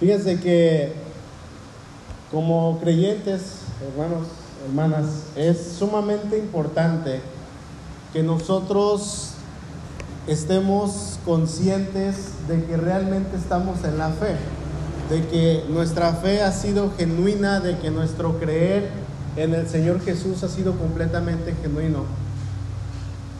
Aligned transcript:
Fíjense 0.00 0.40
que 0.40 0.94
como 2.30 2.78
creyentes, 2.80 3.58
hermanos, 3.86 4.28
hermanas, 4.66 5.24
es 5.36 5.74
sumamente 5.78 6.38
importante 6.38 7.20
que 8.14 8.22
nosotros 8.22 9.32
estemos 10.26 11.18
conscientes 11.26 12.16
de 12.48 12.64
que 12.64 12.78
realmente 12.78 13.36
estamos 13.36 13.84
en 13.84 13.98
la 13.98 14.08
fe, 14.08 14.36
de 15.10 15.26
que 15.26 15.64
nuestra 15.68 16.14
fe 16.14 16.40
ha 16.40 16.52
sido 16.52 16.92
genuina, 16.96 17.60
de 17.60 17.76
que 17.76 17.90
nuestro 17.90 18.40
creer 18.40 18.88
en 19.36 19.52
el 19.52 19.68
Señor 19.68 20.00
Jesús 20.00 20.42
ha 20.44 20.48
sido 20.48 20.78
completamente 20.78 21.54
genuino. 21.60 22.04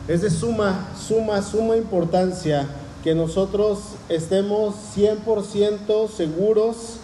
Es 0.07 0.21
de 0.21 0.29
suma, 0.29 0.89
suma, 0.95 1.41
suma 1.41 1.75
importancia 1.75 2.67
que 3.03 3.15
nosotros 3.15 3.79
estemos 4.09 4.75
100% 4.95 6.09
seguros 6.09 6.97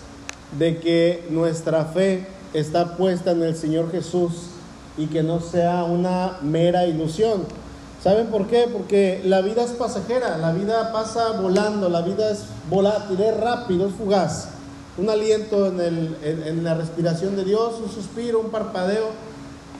de 0.57 0.77
que 0.79 1.25
nuestra 1.29 1.85
fe 1.85 2.27
está 2.53 2.95
puesta 2.97 3.31
en 3.31 3.43
el 3.43 3.55
Señor 3.55 3.91
Jesús 3.91 4.33
y 4.97 5.07
que 5.07 5.23
no 5.23 5.39
sea 5.39 5.83
una 5.83 6.37
mera 6.41 6.85
ilusión. 6.85 7.45
¿Saben 8.03 8.27
por 8.27 8.47
qué? 8.47 8.69
Porque 8.71 9.21
la 9.25 9.41
vida 9.41 9.63
es 9.63 9.71
pasajera, 9.71 10.37
la 10.37 10.51
vida 10.51 10.93
pasa 10.93 11.41
volando, 11.41 11.89
la 11.89 12.01
vida 12.01 12.29
es 12.29 12.43
volátil, 12.69 13.19
es 13.19 13.35
rápido, 13.37 13.87
es 13.87 13.93
fugaz. 13.95 14.49
Un 14.97 15.09
aliento 15.09 15.67
en, 15.67 16.15
en 16.23 16.63
la 16.63 16.75
respiración 16.75 17.35
de 17.35 17.43
Dios, 17.43 17.75
un 17.83 17.91
suspiro, 17.91 18.39
un 18.39 18.49
parpadeo, 18.49 19.09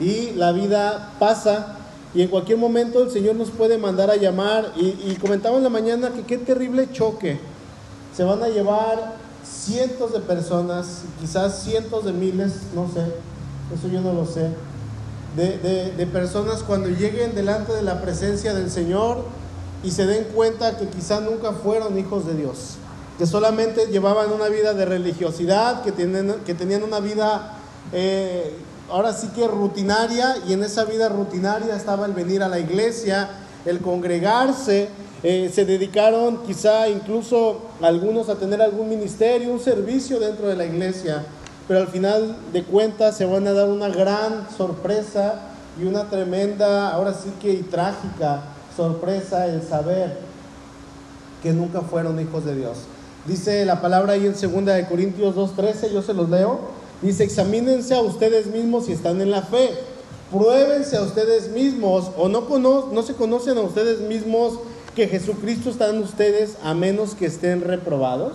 y 0.00 0.32
la 0.32 0.52
vida 0.52 1.12
pasa 1.18 1.77
y 2.14 2.22
en 2.22 2.28
cualquier 2.28 2.58
momento 2.58 3.02
el 3.02 3.10
Señor 3.10 3.36
nos 3.36 3.50
puede 3.50 3.76
mandar 3.76 4.10
a 4.10 4.16
llamar. 4.16 4.72
Y, 4.76 5.14
comentaba 5.16 5.56
en 5.56 5.62
la 5.62 5.68
mañana 5.68 6.10
que 6.10 6.22
qué 6.22 6.38
terrible 6.38 6.88
choque. 6.92 7.38
Se 8.16 8.24
van 8.24 8.42
a 8.42 8.48
llevar 8.48 9.16
cientos 9.44 10.12
de 10.12 10.20
personas, 10.20 11.02
quizás 11.20 11.62
cientos 11.62 12.04
de 12.04 12.12
miles, 12.12 12.52
no 12.74 12.88
sé, 12.92 13.00
eso 13.74 13.88
yo 13.88 14.00
no 14.00 14.12
lo 14.12 14.26
sé, 14.26 14.50
de, 15.36 15.92
de, 15.96 16.06
personas 16.06 16.62
cuando 16.62 16.88
lleguen 16.88 17.34
delante 17.34 17.72
de 17.72 17.82
la 17.82 18.02
presencia 18.02 18.54
del 18.54 18.70
Señor 18.70 19.24
y 19.84 19.92
se 19.92 20.06
den 20.06 20.24
cuenta 20.34 20.76
que 20.76 20.88
quizás 20.88 21.22
nunca 21.22 21.52
fueron 21.52 21.96
hijos 21.98 22.26
de 22.26 22.34
Dios, 22.34 22.74
que 23.18 23.26
solamente 23.26 23.86
llevaban 23.86 24.32
una 24.32 24.48
vida 24.48 24.74
de 24.74 24.84
religiosidad, 24.84 25.82
que, 25.82 25.92
tienen, 25.92 26.34
que 26.44 26.54
tenían 26.54 26.82
una 26.82 26.98
vida 26.98 27.56
eh, 27.92 28.52
ahora 28.90 29.12
sí 29.12 29.28
que 29.28 29.46
rutinaria 29.46 30.36
y 30.46 30.52
en 30.52 30.62
esa 30.62 30.84
vida 30.84 31.08
rutinaria 31.08 31.76
estaba 31.76 32.06
el 32.06 32.12
venir 32.12 32.42
a 32.42 32.48
la 32.48 32.58
iglesia, 32.58 33.28
el 33.64 33.80
congregarse, 33.80 34.88
eh, 35.22 35.50
se 35.52 35.64
dedicaron 35.64 36.44
quizá 36.46 36.88
incluso 36.88 37.62
algunos 37.82 38.28
a 38.28 38.36
tener 38.36 38.62
algún 38.62 38.88
ministerio, 38.88 39.52
un 39.52 39.60
servicio 39.60 40.20
dentro 40.20 40.46
de 40.46 40.56
la 40.56 40.64
iglesia, 40.64 41.24
pero 41.66 41.80
al 41.80 41.88
final 41.88 42.36
de 42.52 42.62
cuentas 42.62 43.16
se 43.16 43.24
van 43.24 43.46
a 43.46 43.52
dar 43.52 43.68
una 43.68 43.88
gran 43.88 44.46
sorpresa 44.56 45.40
y 45.80 45.84
una 45.84 46.08
tremenda, 46.08 46.90
ahora 46.90 47.14
sí 47.14 47.32
que 47.40 47.52
y 47.52 47.62
trágica 47.62 48.42
sorpresa 48.76 49.46
el 49.46 49.62
saber 49.62 50.18
que 51.42 51.52
nunca 51.52 51.80
fueron 51.82 52.20
hijos 52.20 52.44
de 52.44 52.54
Dios. 52.54 52.78
Dice 53.26 53.64
la 53.64 53.80
palabra 53.80 54.14
ahí 54.14 54.26
en 54.26 54.32
2 54.32 54.64
de 54.64 54.86
Corintios 54.86 55.34
2:13, 55.34 55.92
yo 55.92 56.00
se 56.00 56.14
los 56.14 56.30
leo. 56.30 56.77
Dice, 57.02 57.24
examínense 57.24 57.94
a 57.94 58.00
ustedes 58.00 58.46
mismos 58.46 58.86
si 58.86 58.92
están 58.92 59.20
en 59.20 59.30
la 59.30 59.42
fe. 59.42 59.70
Pruébense 60.32 60.96
a 60.96 61.02
ustedes 61.02 61.48
mismos 61.50 62.10
o 62.16 62.28
no, 62.28 63.02
se 63.02 63.14
conocen 63.14 63.56
a 63.56 63.62
ustedes 63.62 64.00
mismos 64.00 64.58
que 64.94 65.08
Jesucristo 65.08 65.70
está 65.70 65.88
en 65.90 66.02
ustedes 66.02 66.56
a 66.62 66.74
menos 66.74 67.14
que 67.14 67.26
estén 67.26 67.62
reprobados. 67.62 68.32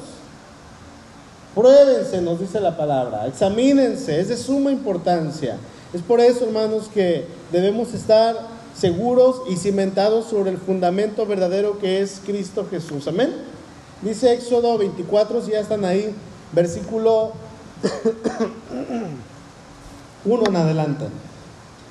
Pruébense, 1.54 2.22
nos 2.22 2.40
dice 2.40 2.60
la 2.60 2.78
palabra. 2.78 3.28
Examínense, 3.28 4.20
es 4.20 4.30
de 4.30 4.38
suma 4.38 4.72
importancia. 4.72 5.58
Es 5.94 6.02
por 6.02 6.20
eso, 6.20 6.46
hermanos, 6.46 6.90
que 6.92 7.26
debemos 7.52 7.94
estar 7.94 8.36
seguros 8.76 9.44
y 9.50 9.58
cimentados 9.58 10.26
sobre 10.26 10.50
el 10.50 10.58
fundamento 10.58 11.28
verdadero 11.28 11.78
que 11.78 12.02
es 12.02 12.22
Cristo 12.26 12.66
Jesús. 12.72 13.08
Amén. 13.08 13.32
Dice 14.02 14.34
Éxodo 14.34 14.78
24, 14.80 15.44
si 15.44 15.52
ya 15.52 15.60
están 15.60 15.86
ahí, 15.86 16.16
versículo 16.54 17.34
Uno 20.26 20.44
en 20.48 20.56
adelante. 20.56 21.06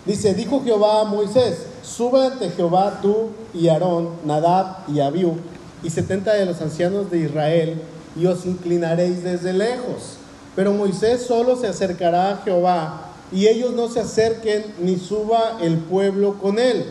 Dice, 0.04 0.34
dijo 0.34 0.62
Jehová 0.64 1.02
a 1.02 1.04
Moisés, 1.04 1.66
sube 1.82 2.26
ante 2.26 2.50
Jehová 2.50 2.98
tú 3.02 3.28
y 3.54 3.68
Aarón, 3.68 4.10
Nadab 4.24 4.78
y 4.88 5.00
Abiú, 5.00 5.36
y 5.82 5.90
setenta 5.90 6.34
de 6.34 6.46
los 6.46 6.60
ancianos 6.60 7.10
de 7.10 7.18
Israel, 7.18 7.80
y 8.16 8.26
os 8.26 8.46
inclinaréis 8.46 9.22
desde 9.22 9.52
lejos. 9.52 10.16
Pero 10.56 10.72
Moisés 10.72 11.22
solo 11.22 11.56
se 11.56 11.68
acercará 11.68 12.32
a 12.32 12.36
Jehová, 12.38 13.12
y 13.30 13.46
ellos 13.46 13.72
no 13.72 13.88
se 13.88 14.00
acerquen 14.00 14.64
ni 14.80 14.98
suba 14.98 15.58
el 15.60 15.78
pueblo 15.78 16.38
con 16.40 16.58
él. 16.58 16.84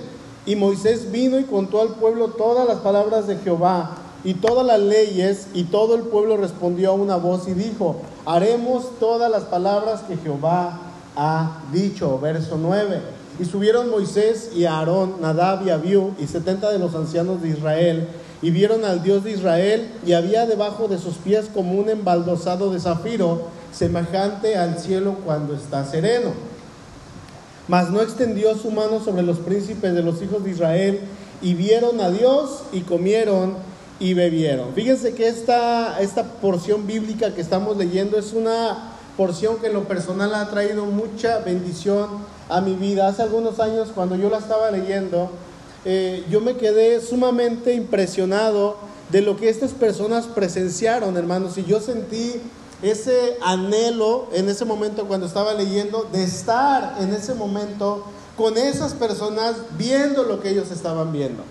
Y 0.46 0.56
Moisés 0.56 1.12
vino 1.12 1.38
y 1.38 1.44
contó 1.44 1.82
al 1.82 1.96
pueblo 1.96 2.30
todas 2.30 2.68
las 2.68 2.78
palabras 2.78 3.28
de 3.28 3.38
Jehová 3.38 4.01
y 4.24 4.36
todas 4.36 4.66
las 4.66 4.80
leyes, 4.80 5.48
y 5.54 5.64
todo 5.64 5.96
el 5.96 6.02
pueblo 6.02 6.38
respondió 6.38 6.92
a 6.92 6.94
una 6.94 7.16
voz 7.16 7.48
y 7.48 7.54
dijo, 7.54 7.98
haremos 8.26 9.00
todas 9.00 9.32
las 9.32 9.44
palabras 9.44 10.02
que 10.02 10.18
Jehová 10.18 10.80
ha 11.16 11.62
dicho. 11.74 12.20
Verso 12.20 12.58
9. 12.62 13.02
Y 13.40 13.46
subieron 13.46 13.90
Moisés 13.90 14.52
y 14.56 14.66
Aarón, 14.66 15.16
Nadab 15.22 15.66
y 15.66 15.72
Abiú, 15.72 16.12
y 16.20 16.28
setenta 16.28 16.72
de 16.72 16.78
los 16.78 16.94
ancianos 16.94 17.42
de 17.42 17.50
Israel, 17.50 18.08
y 18.44 18.52
vieron 18.52 18.86
al 18.86 19.02
Dios 19.02 19.24
de 19.24 19.32
Israel, 19.32 19.92
y 20.06 20.14
había 20.14 20.46
debajo 20.46 20.88
de 20.88 21.00
sus 21.00 21.16
pies 21.16 21.50
como 21.52 21.74
un 21.74 21.90
embaldosado 21.90 22.72
de 22.72 22.80
zafiro, 22.80 23.48
semejante 23.72 24.58
al 24.58 24.78
cielo 24.78 25.16
cuando 25.26 25.56
está 25.56 25.86
sereno. 25.86 26.34
Mas 27.68 27.90
no 27.90 28.02
extendió 28.02 28.56
su 28.56 28.70
mano 28.70 29.00
sobre 29.04 29.24
los 29.24 29.38
príncipes 29.38 29.94
de 29.94 30.04
los 30.04 30.22
hijos 30.22 30.44
de 30.44 30.52
Israel, 30.52 31.00
y 31.42 31.56
vieron 31.56 32.00
a 32.02 32.12
Dios 32.12 32.64
y 32.72 32.82
comieron 32.82 33.71
y 34.02 34.16
bebieron. 34.16 34.74
Fíjense 34.74 35.14
que 35.14 35.28
esta, 35.28 36.02
esta 36.02 36.24
porción 36.24 36.88
bíblica 36.88 37.36
que 37.36 37.42
estamos 37.42 37.78
leyendo 37.78 38.18
es 38.18 38.34
una 38.34 38.94
porción 39.16 39.58
que 39.58 39.68
en 39.68 39.74
lo 39.74 39.84
personal 39.84 40.34
ha 40.34 40.50
traído 40.50 40.88
mucha 40.88 41.38
bendición 41.40 42.08
a 42.50 42.62
mi 42.62 42.74
vida. 42.74 43.08
Hace 43.08 43.22
algunos 43.22 43.60
años 43.60 43.90
cuando 43.94 44.16
yo 44.16 44.32
la 44.32 44.40
estaba 44.40 44.72
leyendo, 44.72 45.30
eh, 45.86 46.26
yo 46.32 46.42
me 46.42 46.58
quedé 46.58 47.00
sumamente 47.00 47.76
impresionado 47.76 48.78
de 49.12 49.22
lo 49.22 49.38
que 49.38 49.50
estas 49.50 49.72
personas 49.72 50.26
presenciaron, 50.26 51.16
hermanos, 51.16 51.60
y 51.60 51.66
yo 51.66 51.80
sentí 51.80 52.42
ese 52.82 53.38
anhelo 53.44 54.30
en 54.34 54.50
ese 54.50 54.66
momento 54.66 55.06
cuando 55.06 55.28
estaba 55.28 55.54
leyendo 55.54 56.10
de 56.12 56.24
estar 56.24 56.96
en 57.00 57.14
ese 57.14 57.36
momento 57.36 58.06
con 58.36 58.58
esas 58.58 58.96
personas 58.96 59.58
viendo 59.78 60.24
lo 60.24 60.40
que 60.40 60.50
ellos 60.50 60.72
estaban 60.72 61.12
viendo. 61.12 61.44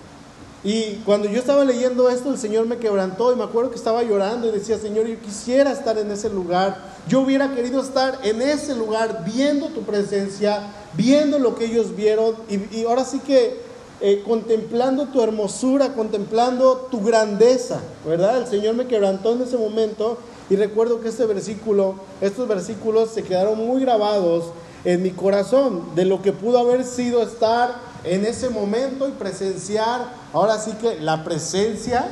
Y 0.62 0.96
cuando 1.06 1.26
yo 1.28 1.38
estaba 1.38 1.64
leyendo 1.64 2.10
esto, 2.10 2.30
el 2.30 2.38
Señor 2.38 2.66
me 2.66 2.76
quebrantó 2.76 3.32
y 3.32 3.36
me 3.36 3.44
acuerdo 3.44 3.70
que 3.70 3.76
estaba 3.76 4.02
llorando 4.02 4.46
y 4.46 4.50
decía, 4.50 4.78
Señor, 4.78 5.06
yo 5.06 5.18
quisiera 5.20 5.72
estar 5.72 5.96
en 5.96 6.10
ese 6.10 6.28
lugar. 6.28 6.76
Yo 7.08 7.20
hubiera 7.20 7.54
querido 7.54 7.80
estar 7.80 8.18
en 8.22 8.42
ese 8.42 8.74
lugar 8.74 9.24
viendo 9.24 9.68
tu 9.68 9.82
presencia, 9.82 10.60
viendo 10.92 11.38
lo 11.38 11.54
que 11.54 11.64
ellos 11.64 11.96
vieron 11.96 12.34
y, 12.48 12.84
ahora 12.84 13.04
sí 13.04 13.20
que 13.20 13.58
eh, 14.02 14.22
contemplando 14.26 15.06
tu 15.06 15.22
hermosura, 15.22 15.94
contemplando 15.94 16.88
tu 16.90 17.02
grandeza, 17.02 17.80
¿verdad? 18.06 18.38
El 18.38 18.46
Señor 18.46 18.74
me 18.74 18.86
quebrantó 18.86 19.32
en 19.32 19.42
ese 19.42 19.56
momento 19.56 20.18
y 20.50 20.56
recuerdo 20.56 21.00
que 21.00 21.08
este 21.08 21.24
versículo, 21.24 21.94
estos 22.20 22.46
versículos 22.46 23.10
se 23.10 23.22
quedaron 23.22 23.56
muy 23.56 23.80
grabados 23.80 24.46
en 24.84 25.02
mi 25.02 25.10
corazón 25.10 25.94
de 25.94 26.04
lo 26.04 26.20
que 26.20 26.32
pudo 26.32 26.58
haber 26.58 26.84
sido 26.84 27.22
estar 27.22 27.89
en 28.04 28.24
ese 28.24 28.50
momento 28.50 29.08
y 29.08 29.12
presenciar, 29.12 30.12
ahora 30.32 30.58
sí 30.58 30.72
que 30.80 31.00
la 31.00 31.24
presencia 31.24 32.08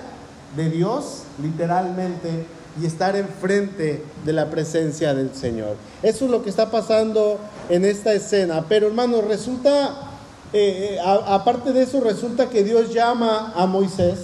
de 0.56 0.70
Dios, 0.70 1.22
literalmente, 1.42 2.46
y 2.80 2.86
estar 2.86 3.16
enfrente 3.16 4.04
de 4.24 4.32
la 4.32 4.50
presencia 4.50 5.14
del 5.14 5.34
Señor. 5.34 5.76
Eso 6.02 6.26
es 6.26 6.30
lo 6.30 6.42
que 6.42 6.50
está 6.50 6.70
pasando 6.70 7.38
en 7.68 7.84
esta 7.84 8.12
escena. 8.12 8.64
Pero 8.68 8.86
hermanos, 8.86 9.24
resulta, 9.24 9.96
eh, 10.52 10.96
eh, 10.96 10.98
aparte 11.02 11.72
de 11.72 11.82
eso, 11.82 12.00
resulta 12.00 12.48
que 12.48 12.62
Dios 12.62 12.92
llama 12.92 13.52
a 13.56 13.66
Moisés, 13.66 14.18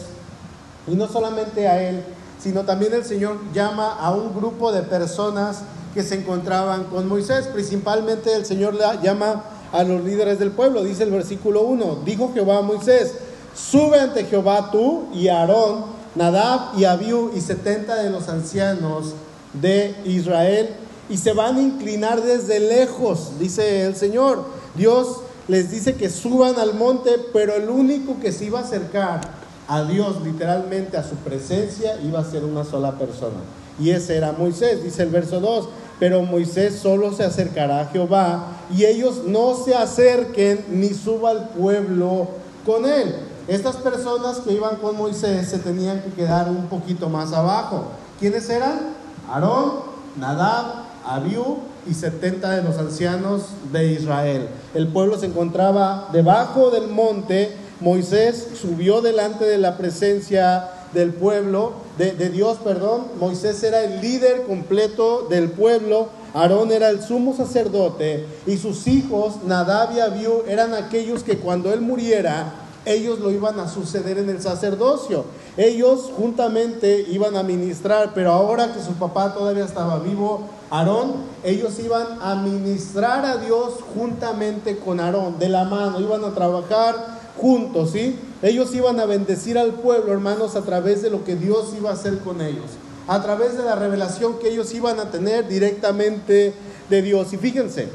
y 0.86 0.94
no 0.94 1.08
solamente 1.08 1.66
a 1.66 1.82
él, 1.82 2.02
sino 2.38 2.64
también 2.64 2.92
el 2.92 3.04
Señor 3.04 3.38
llama 3.54 3.94
a 3.94 4.10
un 4.12 4.34
grupo 4.34 4.70
de 4.70 4.82
personas 4.82 5.62
que 5.94 6.02
se 6.02 6.16
encontraban 6.16 6.84
con 6.84 7.08
Moisés. 7.08 7.46
Principalmente 7.46 8.34
el 8.34 8.44
Señor 8.44 8.74
le 8.74 8.84
llama 9.02 9.44
a 9.74 9.82
los 9.82 10.04
líderes 10.04 10.38
del 10.38 10.52
pueblo. 10.52 10.84
Dice 10.84 11.02
el 11.02 11.10
versículo 11.10 11.62
1, 11.62 12.02
dijo 12.04 12.30
Jehová 12.32 12.58
a 12.58 12.62
Moisés, 12.62 13.14
sube 13.54 13.98
ante 13.98 14.24
Jehová 14.24 14.70
tú 14.70 15.06
y 15.12 15.28
Aarón, 15.28 15.86
Nadab 16.14 16.78
y 16.78 16.84
Abiú 16.84 17.32
y 17.34 17.40
setenta 17.40 17.96
de 17.96 18.08
los 18.08 18.28
ancianos 18.28 19.14
de 19.52 19.96
Israel 20.04 20.70
y 21.08 21.16
se 21.16 21.32
van 21.32 21.56
a 21.56 21.62
inclinar 21.62 22.22
desde 22.22 22.60
lejos, 22.60 23.32
dice 23.40 23.84
el 23.84 23.96
Señor. 23.96 24.44
Dios 24.76 25.18
les 25.48 25.72
dice 25.72 25.94
que 25.94 26.08
suban 26.08 26.58
al 26.58 26.74
monte, 26.74 27.10
pero 27.32 27.54
el 27.54 27.68
único 27.68 28.20
que 28.20 28.30
se 28.30 28.44
iba 28.46 28.60
a 28.60 28.62
acercar 28.62 29.20
a 29.66 29.82
Dios, 29.82 30.22
literalmente 30.22 30.96
a 30.96 31.02
su 31.02 31.16
presencia, 31.16 31.98
iba 32.02 32.20
a 32.20 32.24
ser 32.24 32.44
una 32.44 32.64
sola 32.64 32.96
persona. 32.96 33.40
y 33.76 33.90
ese 33.90 34.16
era 34.16 34.30
Moisés, 34.30 34.84
dice 34.84 35.02
el 35.02 35.08
verso 35.08 35.40
2. 35.40 35.68
Pero 35.98 36.22
Moisés 36.22 36.78
solo 36.80 37.12
se 37.12 37.24
acercará 37.24 37.80
a 37.80 37.86
Jehová 37.86 38.46
y 38.74 38.84
ellos 38.84 39.22
no 39.26 39.54
se 39.54 39.74
acerquen 39.74 40.64
ni 40.68 40.88
suba 40.88 41.30
al 41.30 41.48
pueblo 41.50 42.28
con 42.66 42.84
él. 42.86 43.14
Estas 43.46 43.76
personas 43.76 44.38
que 44.38 44.52
iban 44.52 44.76
con 44.76 44.96
Moisés 44.96 45.48
se 45.48 45.58
tenían 45.58 46.00
que 46.00 46.10
quedar 46.10 46.48
un 46.48 46.66
poquito 46.66 47.08
más 47.08 47.32
abajo. 47.32 47.88
¿Quiénes 48.18 48.48
eran? 48.48 48.94
Aarón, 49.30 49.72
Nadab, 50.16 50.84
Abiú 51.06 51.58
y 51.86 51.92
70 51.92 52.50
de 52.50 52.62
los 52.62 52.78
ancianos 52.78 53.42
de 53.70 53.92
Israel. 53.92 54.48
El 54.74 54.88
pueblo 54.88 55.18
se 55.18 55.26
encontraba 55.26 56.08
debajo 56.12 56.70
del 56.70 56.88
monte. 56.88 57.54
Moisés 57.80 58.48
subió 58.60 59.02
delante 59.02 59.44
de 59.44 59.58
la 59.58 59.76
presencia 59.76 60.70
del 60.94 61.12
pueblo, 61.12 61.72
de, 61.98 62.12
Dios, 62.30 62.58
perdón. 62.64 63.06
Moisés 63.18 63.62
era 63.62 63.82
el 63.82 64.00
líder 64.00 64.44
completo 64.44 65.26
del 65.28 65.50
pueblo. 65.50 66.08
Aarón 66.32 66.72
era 66.72 66.88
el 66.88 67.02
sumo 67.02 67.36
sacerdote 67.36 68.26
y 68.46 68.56
sus 68.56 68.86
hijos, 68.86 69.44
Nadab 69.44 69.94
y 69.94 70.00
Abiú, 70.00 70.42
eran 70.48 70.74
aquellos 70.74 71.22
que 71.22 71.38
cuando 71.38 71.72
él 71.72 71.80
muriera, 71.80 72.54
ellos 72.86 73.20
lo 73.20 73.30
iban 73.30 73.58
a 73.60 73.68
suceder 73.68 74.18
en 74.18 74.28
el 74.28 74.42
sacerdocio. 74.42 75.24
Ellos 75.56 76.10
juntamente 76.16 77.06
iban 77.08 77.36
a 77.36 77.42
ministrar, 77.42 78.12
pero 78.14 78.32
ahora 78.32 78.72
que 78.72 78.82
su 78.82 78.94
papá 78.94 79.32
todavía 79.32 79.64
estaba 79.64 80.00
vivo, 80.00 80.48
Aarón, 80.70 81.12
ellos 81.44 81.78
iban 81.78 82.18
a 82.20 82.34
ministrar 82.34 83.24
a 83.24 83.36
Dios 83.36 83.74
juntamente 83.94 84.78
con 84.78 84.98
Aarón, 84.98 85.38
de 85.38 85.48
la 85.48 85.64
mano, 85.64 86.00
iban 86.00 86.24
a 86.24 86.34
trabajar 86.34 87.23
juntos, 87.36 87.90
¿sí? 87.92 88.18
Ellos 88.42 88.74
iban 88.74 89.00
a 89.00 89.06
bendecir 89.06 89.58
al 89.58 89.72
pueblo, 89.72 90.12
hermanos, 90.12 90.56
a 90.56 90.62
través 90.62 91.02
de 91.02 91.10
lo 91.10 91.24
que 91.24 91.36
Dios 91.36 91.72
iba 91.76 91.90
a 91.90 91.94
hacer 91.94 92.18
con 92.18 92.40
ellos, 92.40 92.66
a 93.08 93.22
través 93.22 93.56
de 93.56 93.64
la 93.64 93.74
revelación 93.74 94.38
que 94.38 94.48
ellos 94.48 94.72
iban 94.74 95.00
a 95.00 95.10
tener 95.10 95.48
directamente 95.48 96.54
de 96.88 97.02
Dios. 97.02 97.32
Y 97.32 97.38
fíjense, 97.38 97.88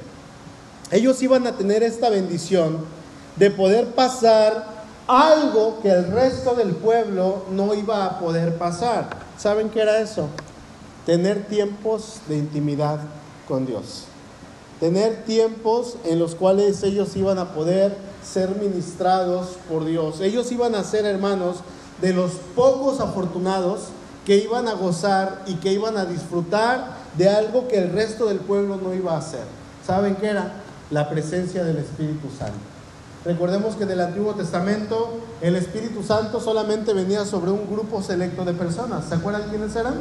ellos 0.92 1.22
iban 1.22 1.46
a 1.48 1.54
tener 1.54 1.84
esta 1.84 2.10
bendición 2.10 2.78
de 3.36 3.52
poder 3.52 3.88
pasar 3.88 4.80
algo 5.08 5.80
que 5.82 5.90
el 5.90 6.12
resto 6.12 6.54
del 6.56 6.72
pueblo 6.72 7.46
no 7.52 7.74
iba 7.74 8.06
a 8.06 8.20
poder 8.20 8.58
pasar. 8.58 9.10
¿Saben 9.38 9.70
qué 9.70 9.82
era 9.82 10.00
eso? 10.02 10.28
Tener 11.06 11.48
tiempos 11.48 12.20
de 12.28 12.38
intimidad 12.38 13.00
con 13.48 13.66
Dios. 13.66 14.04
Tener 14.80 15.24
tiempos 15.26 15.96
en 16.04 16.20
los 16.20 16.36
cuales 16.36 16.84
ellos 16.84 17.16
iban 17.16 17.40
a 17.40 17.54
poder 17.54 18.09
ser 18.32 18.56
ministrados 18.56 19.58
por 19.70 19.86
Dios. 19.86 20.22
Ellos 20.22 20.52
iban 20.52 20.76
a 20.76 20.84
ser 20.84 21.06
hermanos 21.06 21.58
de 22.02 22.14
los 22.14 22.32
pocos 22.56 23.00
afortunados 23.00 23.90
que 24.26 24.38
iban 24.38 24.68
a 24.68 24.74
gozar 24.74 25.44
y 25.48 25.56
que 25.56 25.74
iban 25.74 25.98
a 25.98 26.06
disfrutar 26.06 26.98
de 27.18 27.30
algo 27.30 27.68
que 27.68 27.80
el 27.80 27.92
resto 27.92 28.28
del 28.28 28.40
pueblo 28.40 28.78
no 28.78 28.94
iba 28.94 29.14
a 29.14 29.18
hacer. 29.18 29.44
¿Saben 29.86 30.16
qué 30.16 30.28
era? 30.28 30.54
La 30.92 31.10
presencia 31.10 31.64
del 31.64 31.78
Espíritu 31.78 32.28
Santo. 32.38 32.60
Recordemos 33.26 33.76
que 33.76 33.84
en 33.84 33.92
el 33.92 34.02
Antiguo 34.02 34.34
Testamento 34.34 35.20
el 35.42 35.56
Espíritu 35.56 36.04
Santo 36.04 36.40
solamente 36.40 36.94
venía 36.94 37.26
sobre 37.26 37.52
un 37.52 37.70
grupo 37.70 38.02
selecto 38.02 38.46
de 38.46 38.54
personas. 38.54 39.06
¿Se 39.06 39.16
acuerdan 39.16 39.50
quiénes 39.50 39.76
eran? 39.76 39.96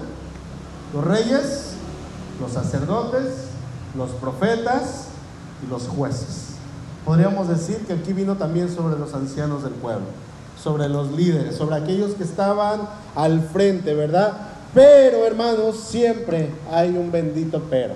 Los 0.95 1.05
reyes, 1.05 1.73
los 2.41 2.53
sacerdotes, 2.53 3.33
los 3.97 4.11
profetas 4.11 5.07
y 5.67 5.71
los 5.71 5.89
jueces. 5.89 6.48
Podríamos 7.09 7.49
decir 7.49 7.79
que 7.87 7.95
aquí 7.95 8.13
vino 8.13 8.37
también 8.37 8.69
sobre 8.69 8.99
los 8.99 9.15
ancianos 9.15 9.63
del 9.63 9.73
pueblo, 9.73 10.05
sobre 10.63 10.91
los 10.91 11.11
líderes, 11.13 11.57
sobre 11.57 11.77
aquellos 11.77 12.13
que 12.13 12.23
estaban 12.23 12.83
al 13.15 13.41
frente, 13.49 13.95
¿verdad? 13.95 14.35
Pero 14.75 15.25
hermanos, 15.25 15.79
siempre 15.89 16.51
hay 16.71 16.91
un 16.91 17.11
bendito 17.11 17.63
pero. 17.71 17.95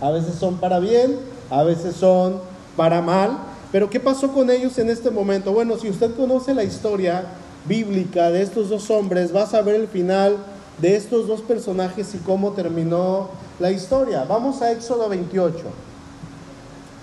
A 0.00 0.12
veces 0.12 0.36
son 0.36 0.58
para 0.58 0.78
bien, 0.78 1.18
a 1.50 1.64
veces 1.64 1.96
son 1.96 2.36
para 2.76 3.02
mal. 3.02 3.36
Pero 3.72 3.90
¿qué 3.90 3.98
pasó 3.98 4.28
con 4.32 4.48
ellos 4.48 4.78
en 4.78 4.90
este 4.90 5.10
momento? 5.10 5.52
Bueno, 5.52 5.76
si 5.76 5.90
usted 5.90 6.14
conoce 6.14 6.54
la 6.54 6.62
historia 6.62 7.24
bíblica 7.66 8.30
de 8.30 8.42
estos 8.42 8.68
dos 8.68 8.88
hombres, 8.90 9.34
va 9.34 9.42
a 9.42 9.46
saber 9.46 9.74
el 9.74 9.88
final 9.88 10.36
de 10.78 10.94
estos 10.94 11.26
dos 11.26 11.40
personajes 11.40 12.14
y 12.14 12.18
cómo 12.18 12.52
terminó 12.52 13.30
la 13.58 13.72
historia. 13.72 14.24
Vamos 14.28 14.62
a 14.62 14.70
Éxodo 14.70 15.08
28. 15.08 15.56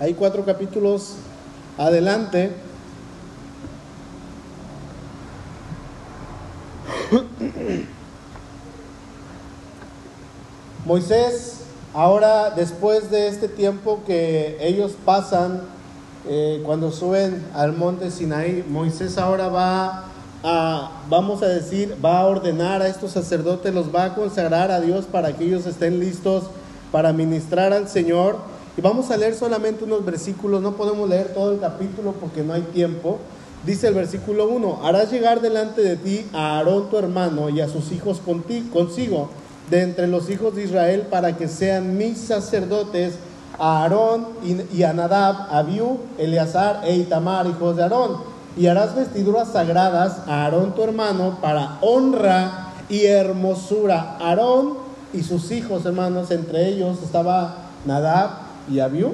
Hay 0.00 0.14
cuatro 0.14 0.42
capítulos 0.46 1.16
adelante. 1.80 2.52
Moisés, 10.84 11.60
ahora 11.94 12.50
después 12.50 13.10
de 13.10 13.28
este 13.28 13.48
tiempo 13.48 14.02
que 14.06 14.58
ellos 14.60 14.92
pasan 15.04 15.62
eh, 16.28 16.60
cuando 16.66 16.92
suben 16.92 17.46
al 17.54 17.72
monte 17.72 18.10
Sinaí, 18.10 18.62
Moisés 18.68 19.16
ahora 19.16 19.48
va 19.48 20.04
a, 20.42 21.02
vamos 21.08 21.42
a 21.42 21.48
decir, 21.48 21.96
va 22.04 22.18
a 22.18 22.26
ordenar 22.26 22.82
a 22.82 22.88
estos 22.88 23.12
sacerdotes, 23.12 23.72
los 23.72 23.94
va 23.94 24.04
a 24.04 24.14
consagrar 24.14 24.70
a 24.70 24.80
Dios 24.80 25.06
para 25.06 25.32
que 25.32 25.44
ellos 25.44 25.64
estén 25.64 25.98
listos 25.98 26.44
para 26.92 27.14
ministrar 27.14 27.72
al 27.72 27.88
Señor. 27.88 28.36
Y 28.76 28.80
vamos 28.80 29.10
a 29.10 29.16
leer 29.16 29.34
solamente 29.34 29.84
unos 29.84 30.04
versículos, 30.04 30.62
no 30.62 30.72
podemos 30.72 31.08
leer 31.08 31.34
todo 31.34 31.52
el 31.52 31.60
capítulo 31.60 32.12
porque 32.12 32.42
no 32.42 32.52
hay 32.52 32.62
tiempo. 32.62 33.18
Dice 33.66 33.88
el 33.88 33.94
versículo 33.94 34.48
1, 34.48 34.80
harás 34.84 35.10
llegar 35.10 35.40
delante 35.40 35.82
de 35.82 35.96
ti 35.96 36.26
a 36.32 36.56
Aarón 36.56 36.88
tu 36.88 36.96
hermano 36.96 37.50
y 37.50 37.60
a 37.60 37.68
sus 37.68 37.92
hijos 37.92 38.22
consigo, 38.72 39.28
de 39.68 39.82
entre 39.82 40.06
los 40.06 40.30
hijos 40.30 40.54
de 40.54 40.64
Israel, 40.64 41.06
para 41.10 41.36
que 41.36 41.46
sean 41.46 41.98
mis 41.98 42.18
sacerdotes 42.18 43.14
a 43.58 43.82
Aarón 43.82 44.28
y, 44.72 44.82
a 44.82 44.92
Nadab, 44.92 45.52
Abiú, 45.54 45.98
Eleazar 46.16 46.80
e 46.84 46.96
Itamar, 46.96 47.46
hijos 47.46 47.76
de 47.76 47.82
Aarón. 47.82 48.18
Y 48.56 48.66
harás 48.66 48.94
vestiduras 48.94 49.52
sagradas 49.52 50.26
a 50.26 50.44
Aarón 50.44 50.74
tu 50.74 50.82
hermano 50.82 51.38
para 51.42 51.78
honra 51.82 52.72
y 52.88 53.04
hermosura. 53.04 54.16
Aarón 54.20 54.74
y 55.12 55.22
sus 55.22 55.50
hijos, 55.50 55.84
hermanos, 55.84 56.30
entre 56.30 56.68
ellos 56.68 56.98
estaba 57.02 57.56
Nadab 57.84 58.49
y 58.70 58.80
Abiú, 58.80 59.12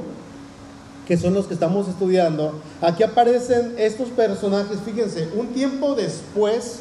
que 1.07 1.17
son 1.17 1.35
los 1.35 1.47
que 1.47 1.55
estamos 1.55 1.89
estudiando. 1.89 2.53
Aquí 2.81 3.03
aparecen 3.03 3.75
estos 3.79 4.09
personajes, 4.09 4.79
fíjense, 4.85 5.29
un 5.37 5.49
tiempo 5.49 5.95
después 5.95 6.81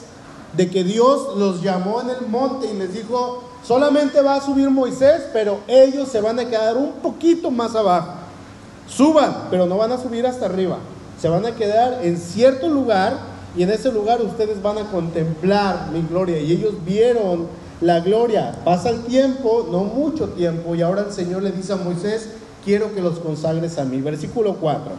de 0.57 0.69
que 0.69 0.83
Dios 0.83 1.38
los 1.38 1.62
llamó 1.62 2.01
en 2.01 2.10
el 2.10 2.27
monte 2.27 2.68
y 2.72 2.77
les 2.77 2.94
dijo, 2.94 3.44
Solamente 3.68 4.22
va 4.22 4.36
a 4.36 4.42
subir 4.42 4.69
Moisés, 4.69 5.24
pero 5.33 5.62
ellos 5.68 6.10
se 6.10 6.22
van 6.22 6.38
a 6.39 6.45
quedar 6.45 6.77
un 6.77 6.91
poquito 7.01 7.50
más 7.50 7.75
abajo. 7.75 8.12
Suban, 8.88 9.48
pero 9.50 9.65
no 9.65 9.77
van 9.77 9.91
a 9.91 9.98
subir 9.98 10.27
hasta 10.27 10.46
arriba. 10.46 10.77
Se 11.20 11.29
van 11.29 11.48
a 11.48 11.55
quedar 11.55 12.01
en 12.03 12.17
cierto 12.17 12.70
lugar 12.70 13.17
y 13.58 13.63
en 13.63 13.72
ese 13.72 13.91
lugar 13.91 14.22
ustedes 14.22 14.62
van 14.62 14.77
a 14.77 14.91
contemplar 14.91 15.89
mi 15.91 16.03
gloria. 16.03 16.39
Y 16.39 16.51
ellos 16.51 16.75
vieron 16.86 17.48
la 17.82 18.01
gloria. 18.01 18.53
Pasa 18.63 18.91
el 18.91 19.01
tiempo, 19.05 19.67
no 19.72 19.79
mucho 19.79 20.29
tiempo, 20.29 20.75
y 20.75 20.84
ahora 20.84 21.01
el 21.08 21.12
Señor 21.12 21.41
le 21.41 21.51
dice 21.51 21.74
a 21.74 21.77
Moisés, 21.77 22.29
quiero 22.65 22.93
que 22.93 23.01
los 23.01 23.19
consagres 23.19 23.77
a 23.77 23.86
mí. 23.86 24.01
Versículo 24.01 24.55
4. 24.55 24.91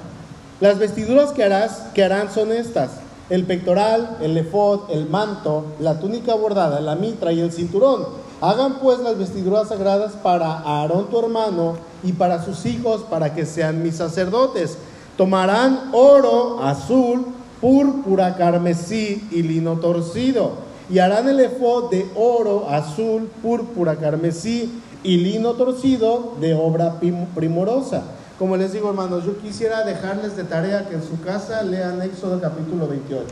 Las 0.60 0.78
vestiduras 0.78 1.32
que 1.32 1.44
harás, 1.44 1.88
que 1.92 2.02
harán 2.02 2.32
son 2.32 2.52
estas. 2.52 2.92
El 3.28 3.44
pectoral, 3.44 4.16
el 4.22 4.38
efod, 4.38 4.90
el 4.90 5.10
manto, 5.10 5.66
la 5.80 5.98
túnica 5.98 6.34
bordada, 6.34 6.80
la 6.80 6.94
mitra 6.94 7.32
y 7.32 7.40
el 7.40 7.52
cinturón 7.52 8.24
Hagan 8.40 8.80
pues 8.80 8.98
las 8.98 9.16
vestiduras 9.16 9.68
sagradas 9.68 10.12
para 10.12 10.58
Aarón 10.58 11.08
tu 11.08 11.18
hermano 11.18 11.76
y 12.04 12.12
para 12.12 12.44
sus 12.44 12.66
hijos 12.66 13.02
para 13.08 13.34
que 13.34 13.46
sean 13.46 13.82
mis 13.82 13.96
sacerdotes. 13.96 14.76
Tomarán 15.16 15.88
oro, 15.92 16.62
azul, 16.62 17.24
púrpura, 17.62 18.36
carmesí 18.36 19.26
y 19.30 19.42
lino 19.42 19.78
torcido. 19.78 20.66
Y 20.90 20.98
harán 20.98 21.28
el 21.30 21.40
efod 21.40 21.90
de 21.90 22.06
oro, 22.14 22.68
azul, 22.68 23.30
púrpura, 23.42 23.96
carmesí 23.96 24.82
y 25.06 25.18
lino 25.18 25.52
torcido 25.52 26.34
de 26.40 26.54
obra 26.54 26.98
primorosa. 27.34 28.02
Como 28.40 28.56
les 28.56 28.72
digo, 28.72 28.90
hermanos, 28.90 29.24
yo 29.24 29.38
quisiera 29.38 29.84
dejarles 29.84 30.36
de 30.36 30.42
tarea 30.42 30.88
que 30.88 30.96
en 30.96 31.02
su 31.02 31.20
casa 31.22 31.62
lean 31.62 32.02
Éxodo 32.02 32.40
capítulo 32.40 32.88
28. 32.88 33.24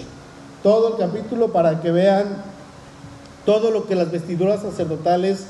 Todo 0.62 0.88
el 0.88 0.97
capítulo 0.97 1.52
para 1.52 1.83
que 1.83 1.90
vean 1.90 2.26
todo 3.45 3.73
lo 3.73 3.87
que 3.87 3.97
las 3.97 4.12
vestiduras 4.12 4.62
sacerdotales 4.62 5.47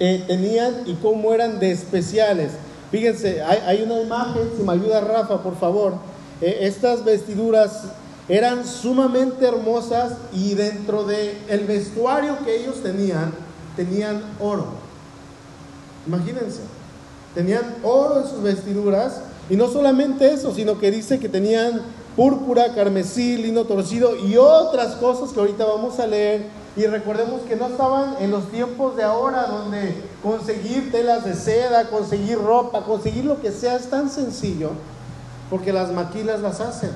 eh, 0.00 0.24
tenían 0.26 0.82
y 0.84 0.94
cómo 0.94 1.32
eran 1.32 1.60
de 1.60 1.70
especiales. 1.70 2.52
Fíjense, 2.90 3.40
hay, 3.42 3.82
una 3.82 4.00
imagen, 4.00 4.50
si 4.56 4.64
me 4.64 4.72
ayuda 4.72 5.00
Rafa, 5.00 5.42
por 5.44 5.56
favor. 5.56 5.94
Eh, 6.40 6.58
estas 6.62 7.04
vestiduras 7.04 7.84
eran 8.28 8.66
sumamente 8.66 9.46
hermosas 9.46 10.14
y 10.34 10.54
dentro 10.54 11.04
del 11.04 11.38
el 11.48 11.60
vestuario 11.66 12.36
que 12.44 12.56
ellos 12.62 12.82
tenían, 12.82 13.32
tenían 13.76 14.22
oro. 14.40 14.87
Imagínense, 16.08 16.60
tenían 17.34 17.76
oro 17.82 18.22
en 18.22 18.26
sus 18.26 18.42
vestiduras 18.42 19.20
y 19.50 19.56
no 19.56 19.68
solamente 19.68 20.32
eso, 20.32 20.54
sino 20.54 20.78
que 20.78 20.90
dice 20.90 21.18
que 21.18 21.28
tenían 21.28 21.82
púrpura, 22.16 22.74
carmesí, 22.74 23.36
lino 23.36 23.64
torcido 23.64 24.16
y 24.16 24.36
otras 24.36 24.96
cosas 24.96 25.30
que 25.30 25.38
ahorita 25.38 25.64
vamos 25.64 26.00
a 26.00 26.06
leer 26.06 26.46
Y 26.76 26.86
recordemos 26.86 27.42
que 27.42 27.56
no 27.56 27.68
estaban 27.68 28.16
en 28.20 28.30
los 28.30 28.50
tiempos 28.50 28.96
de 28.96 29.02
ahora 29.02 29.46
donde 29.46 29.94
conseguir 30.22 30.90
telas 30.90 31.24
de 31.24 31.34
seda, 31.34 31.88
conseguir 31.90 32.38
ropa, 32.38 32.84
conseguir 32.84 33.24
lo 33.24 33.40
que 33.40 33.52
sea 33.52 33.76
es 33.76 33.90
tan 33.90 34.10
sencillo 34.10 34.70
porque 35.50 35.72
las 35.72 35.92
maquilas 35.92 36.40
las 36.40 36.60
hacen. 36.60 36.90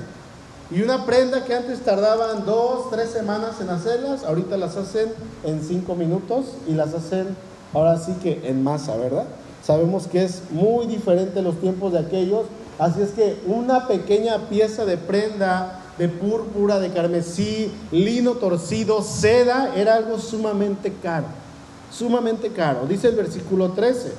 Y 0.71 0.81
una 0.81 1.05
prenda 1.05 1.43
que 1.43 1.53
antes 1.53 1.81
tardaban 1.81 2.45
dos, 2.45 2.89
tres 2.89 3.09
semanas 3.09 3.61
en 3.61 3.69
hacerlas, 3.69 4.23
ahorita 4.23 4.57
las 4.57 4.75
hacen 4.75 5.11
en 5.43 5.61
cinco 5.63 5.95
minutos 5.95 6.45
y 6.67 6.73
las 6.73 6.93
hacen 6.93 7.35
ahora 7.73 7.97
sí 7.97 8.13
que 8.21 8.41
en 8.45 8.63
masa, 8.63 8.95
¿verdad? 8.95 9.25
Sabemos 9.65 10.07
que 10.07 10.23
es 10.23 10.43
muy 10.51 10.87
diferente 10.87 11.41
los 11.41 11.59
tiempos 11.59 11.93
de 11.93 11.99
aquellos, 11.99 12.45
así 12.79 13.01
es 13.01 13.11
que 13.11 13.37
una 13.47 13.87
pequeña 13.87 14.49
pieza 14.49 14.85
de 14.85 14.97
prenda 14.97 15.79
de 15.97 16.09
púrpura, 16.09 16.79
de 16.79 16.91
carmesí, 16.91 17.71
lino 17.91 18.31
torcido, 18.33 19.01
seda, 19.01 19.73
era 19.75 19.95
algo 19.95 20.19
sumamente 20.19 20.91
caro, 21.01 21.27
sumamente 21.91 22.49
caro. 22.49 22.85
Dice 22.87 23.09
el 23.09 23.15
versículo 23.15 23.71
13, 23.71 24.11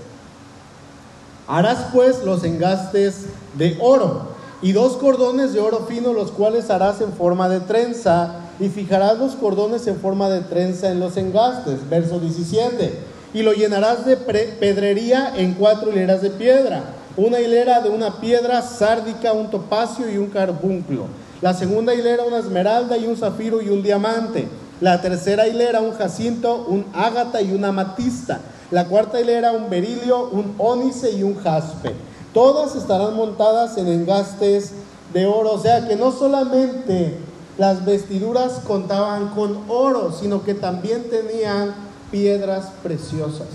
harás 1.49 1.89
pues 1.93 2.23
los 2.25 2.45
engastes 2.45 3.27
de 3.59 3.77
oro 3.81 4.35
y 4.63 4.73
dos 4.73 4.97
cordones 4.97 5.53
de 5.53 5.61
oro 5.61 5.87
fino, 5.89 6.13
los 6.13 6.31
cuales 6.31 6.71
harás 6.71 7.01
en 7.01 7.13
forma 7.13 7.49
de 7.49 7.61
trenza, 7.61 8.41
y 8.61 8.69
fijarás 8.69 9.19
los 9.19 9.35
cordones 9.35 9.87
en 9.89 9.97
forma 9.97 10.31
de 10.31 10.41
trenza 10.43 10.91
en 10.91 11.01
los 11.01 11.17
engastes. 11.17 11.89
Verso 11.91 12.21
17. 12.21 13.14
Y 13.35 13.43
lo 13.43 13.53
llenarás 13.53 14.07
de 14.07 14.17
pedrería 14.17 15.35
en 15.37 15.53
cuatro 15.55 15.91
hileras 15.91 16.23
de 16.23 16.31
piedra. 16.31 16.85
Una 17.17 17.41
hilera 17.41 17.81
de 17.81 17.91
una 17.91 18.21
piedra 18.21 18.63
sárdica, 18.63 19.33
un 19.35 19.51
topacio 19.51 20.09
y 20.11 20.17
un 20.17 20.31
carbunclo 20.31 21.07
la 21.45 21.53
segunda 21.53 21.95
hilera 21.95 22.25
una 22.25 22.39
esmeralda 22.39 22.97
y 22.97 23.05
un 23.05 23.19
zafiro 23.19 23.61
y 23.61 23.69
un 23.69 23.83
diamante. 23.83 24.49
La 24.81 25.03
tercera 25.03 25.47
hilera 25.47 25.83
un 25.83 25.93
jacinto, 25.93 26.65
un 26.67 26.87
ágata 26.95 27.43
y 27.43 27.53
una 27.53 27.69
amatista. 27.69 28.41
La 28.71 28.87
cuarta 28.87 29.21
hilera 29.21 29.53
un 29.53 29.69
berilio, 29.69 30.31
un 30.31 30.55
ónice 30.57 31.13
y 31.13 31.23
un 31.23 31.37
jaspe. 31.37 31.93
Todas 32.33 32.75
estarán 32.75 33.15
montadas 33.15 33.77
en 33.77 33.89
engastes 33.89 34.71
de 35.13 35.27
oro. 35.27 35.53
O 35.53 35.59
sea 35.59 35.87
que 35.87 35.97
no 35.97 36.13
solamente 36.13 37.19
las 37.59 37.85
vestiduras 37.85 38.61
contaban 38.67 39.29
con 39.35 39.65
oro, 39.69 40.13
sino 40.19 40.45
que 40.45 40.55
también 40.55 41.11
tenían 41.11 41.75
piedras 42.15 42.67
preciosas. 42.83 43.49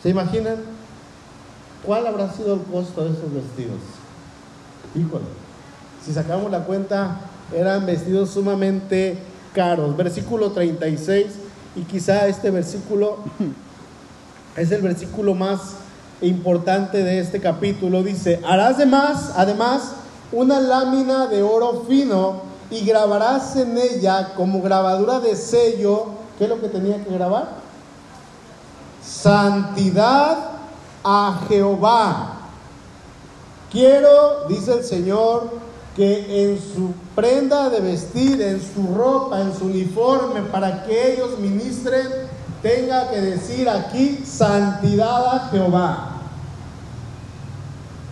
¿Se 0.00 0.10
imaginan? 0.10 0.58
¿Cuál 1.84 2.06
habrá 2.06 2.32
sido 2.32 2.54
el 2.54 2.62
costo 2.62 3.04
de 3.04 3.10
esos 3.10 3.34
vestidos? 3.34 3.80
Híjole 4.94 5.48
si 6.04 6.14
sacamos 6.14 6.50
la 6.50 6.64
cuenta, 6.64 7.20
eran 7.54 7.84
vestidos 7.86 8.30
sumamente 8.30 9.18
caros. 9.52 9.96
Versículo 9.96 10.52
36, 10.52 11.26
y 11.76 11.82
quizá 11.82 12.26
este 12.26 12.50
versículo 12.50 13.18
es 14.56 14.70
el 14.72 14.82
versículo 14.82 15.34
más 15.34 15.60
importante 16.20 17.02
de 17.02 17.18
este 17.18 17.40
capítulo. 17.40 18.02
Dice, 18.02 18.40
harás 18.46 18.76
además, 18.76 19.32
además 19.36 19.92
una 20.32 20.60
lámina 20.60 21.26
de 21.26 21.42
oro 21.42 21.84
fino 21.88 22.42
y 22.70 22.84
grabarás 22.84 23.56
en 23.56 23.76
ella 23.76 24.32
como 24.34 24.62
grabadura 24.62 25.20
de 25.20 25.36
sello. 25.36 26.17
¿Qué 26.38 26.44
es 26.44 26.50
lo 26.50 26.60
que 26.60 26.68
tenía 26.68 27.02
que 27.02 27.10
grabar? 27.10 27.48
Santidad 29.04 30.38
a 31.02 31.40
Jehová. 31.48 32.34
Quiero, 33.72 34.46
dice 34.48 34.74
el 34.74 34.84
Señor, 34.84 35.50
que 35.96 36.44
en 36.44 36.58
su 36.60 36.92
prenda 37.16 37.68
de 37.70 37.80
vestir, 37.80 38.40
en 38.40 38.60
su 38.62 38.94
ropa, 38.94 39.40
en 39.40 39.52
su 39.52 39.64
uniforme, 39.64 40.42
para 40.42 40.84
que 40.84 41.14
ellos 41.14 41.40
ministren, 41.40 42.06
tenga 42.62 43.10
que 43.10 43.20
decir 43.20 43.68
aquí 43.68 44.22
santidad 44.24 45.34
a 45.34 45.48
Jehová. 45.50 46.10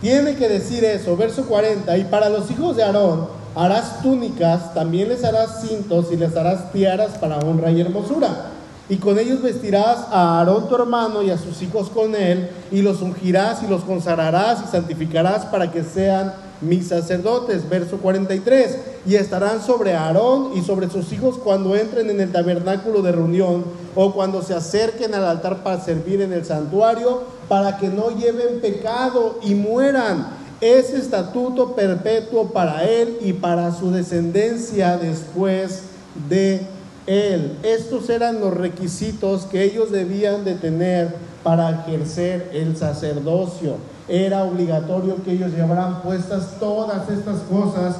Tiene 0.00 0.34
que 0.34 0.48
decir 0.48 0.84
eso, 0.84 1.16
verso 1.16 1.44
40, 1.46 1.96
y 1.96 2.04
para 2.04 2.28
los 2.28 2.50
hijos 2.50 2.76
de 2.76 2.82
Aarón 2.82 3.28
harás 3.56 4.02
túnicas, 4.02 4.74
también 4.74 5.08
les 5.08 5.24
harás 5.24 5.62
cintos 5.62 6.12
y 6.12 6.16
les 6.16 6.36
harás 6.36 6.70
tiaras 6.72 7.18
para 7.18 7.38
honra 7.38 7.70
y 7.70 7.80
hermosura. 7.80 8.52
Y 8.88 8.98
con 8.98 9.18
ellos 9.18 9.42
vestirás 9.42 10.06
a 10.12 10.38
Aarón 10.38 10.68
tu 10.68 10.76
hermano 10.76 11.22
y 11.22 11.30
a 11.30 11.38
sus 11.38 11.60
hijos 11.62 11.88
con 11.88 12.14
él, 12.14 12.50
y 12.70 12.82
los 12.82 13.00
ungirás 13.00 13.62
y 13.62 13.66
los 13.66 13.82
consagrarás 13.82 14.62
y 14.62 14.70
santificarás 14.70 15.46
para 15.46 15.72
que 15.72 15.82
sean 15.82 16.34
mis 16.60 16.88
sacerdotes, 16.88 17.68
verso 17.68 17.98
43, 17.98 18.78
y 19.06 19.14
estarán 19.16 19.62
sobre 19.62 19.94
Aarón 19.94 20.50
y 20.54 20.62
sobre 20.62 20.90
sus 20.90 21.12
hijos 21.12 21.38
cuando 21.42 21.74
entren 21.76 22.10
en 22.10 22.20
el 22.20 22.32
tabernáculo 22.32 23.02
de 23.02 23.12
reunión 23.12 23.64
o 23.94 24.12
cuando 24.12 24.42
se 24.42 24.54
acerquen 24.54 25.14
al 25.14 25.24
altar 25.24 25.62
para 25.62 25.80
servir 25.80 26.20
en 26.20 26.32
el 26.32 26.44
santuario, 26.44 27.22
para 27.48 27.78
que 27.78 27.88
no 27.88 28.10
lleven 28.10 28.60
pecado 28.60 29.38
y 29.42 29.54
mueran. 29.54 30.45
Es 30.60 30.90
estatuto 30.90 31.74
perpetuo 31.74 32.48
para 32.52 32.84
él 32.84 33.18
y 33.20 33.32
para 33.32 33.72
su 33.72 33.90
descendencia 33.90 34.96
después 34.96 35.82
de 36.28 36.62
él. 37.06 37.58
Estos 37.62 38.08
eran 38.08 38.40
los 38.40 38.54
requisitos 38.54 39.44
que 39.46 39.64
ellos 39.64 39.92
debían 39.92 40.44
de 40.44 40.54
tener 40.54 41.14
para 41.42 41.82
ejercer 41.82 42.50
el 42.52 42.76
sacerdocio 42.76 43.76
era 44.08 44.44
obligatorio 44.44 45.22
que 45.24 45.32
ellos 45.32 45.52
llevaran 45.52 46.02
puestas 46.02 46.58
todas 46.60 47.08
estas 47.08 47.40
cosas, 47.50 47.96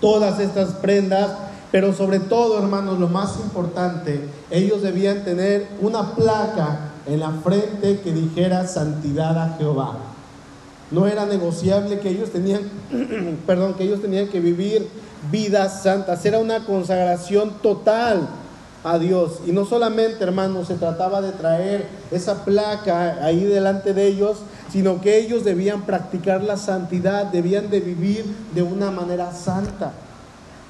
todas 0.00 0.38
estas 0.38 0.70
prendas, 0.74 1.30
pero 1.72 1.92
sobre 1.92 2.20
todo, 2.20 2.58
hermanos, 2.58 3.00
lo 3.00 3.08
más 3.08 3.36
importante, 3.38 4.28
ellos 4.50 4.82
debían 4.82 5.24
tener 5.24 5.66
una 5.80 6.14
placa 6.14 6.92
en 7.06 7.20
la 7.20 7.30
frente 7.30 8.00
que 8.00 8.12
dijera 8.12 8.66
santidad 8.66 9.36
a 9.36 9.56
Jehová. 9.58 10.13
No 10.94 11.08
era 11.08 11.26
negociable 11.26 11.98
que 11.98 12.10
ellos 12.10 12.30
tenían, 12.30 12.62
perdón, 13.46 13.74
que 13.74 13.82
ellos 13.82 14.00
tenían 14.00 14.28
que 14.28 14.38
vivir 14.38 14.86
vidas 15.32 15.82
santas, 15.82 16.24
era 16.24 16.38
una 16.38 16.64
consagración 16.64 17.54
total 17.60 18.28
a 18.84 18.96
Dios. 19.00 19.40
Y 19.44 19.50
no 19.50 19.64
solamente, 19.64 20.22
hermanos, 20.22 20.68
se 20.68 20.74
trataba 20.74 21.20
de 21.20 21.32
traer 21.32 21.88
esa 22.12 22.44
placa 22.44 23.24
ahí 23.24 23.42
delante 23.42 23.92
de 23.92 24.06
ellos, 24.06 24.36
sino 24.70 25.00
que 25.00 25.18
ellos 25.18 25.42
debían 25.42 25.82
practicar 25.82 26.44
la 26.44 26.56
santidad, 26.56 27.26
debían 27.26 27.70
de 27.70 27.80
vivir 27.80 28.24
de 28.54 28.62
una 28.62 28.92
manera 28.92 29.32
santa. 29.32 29.92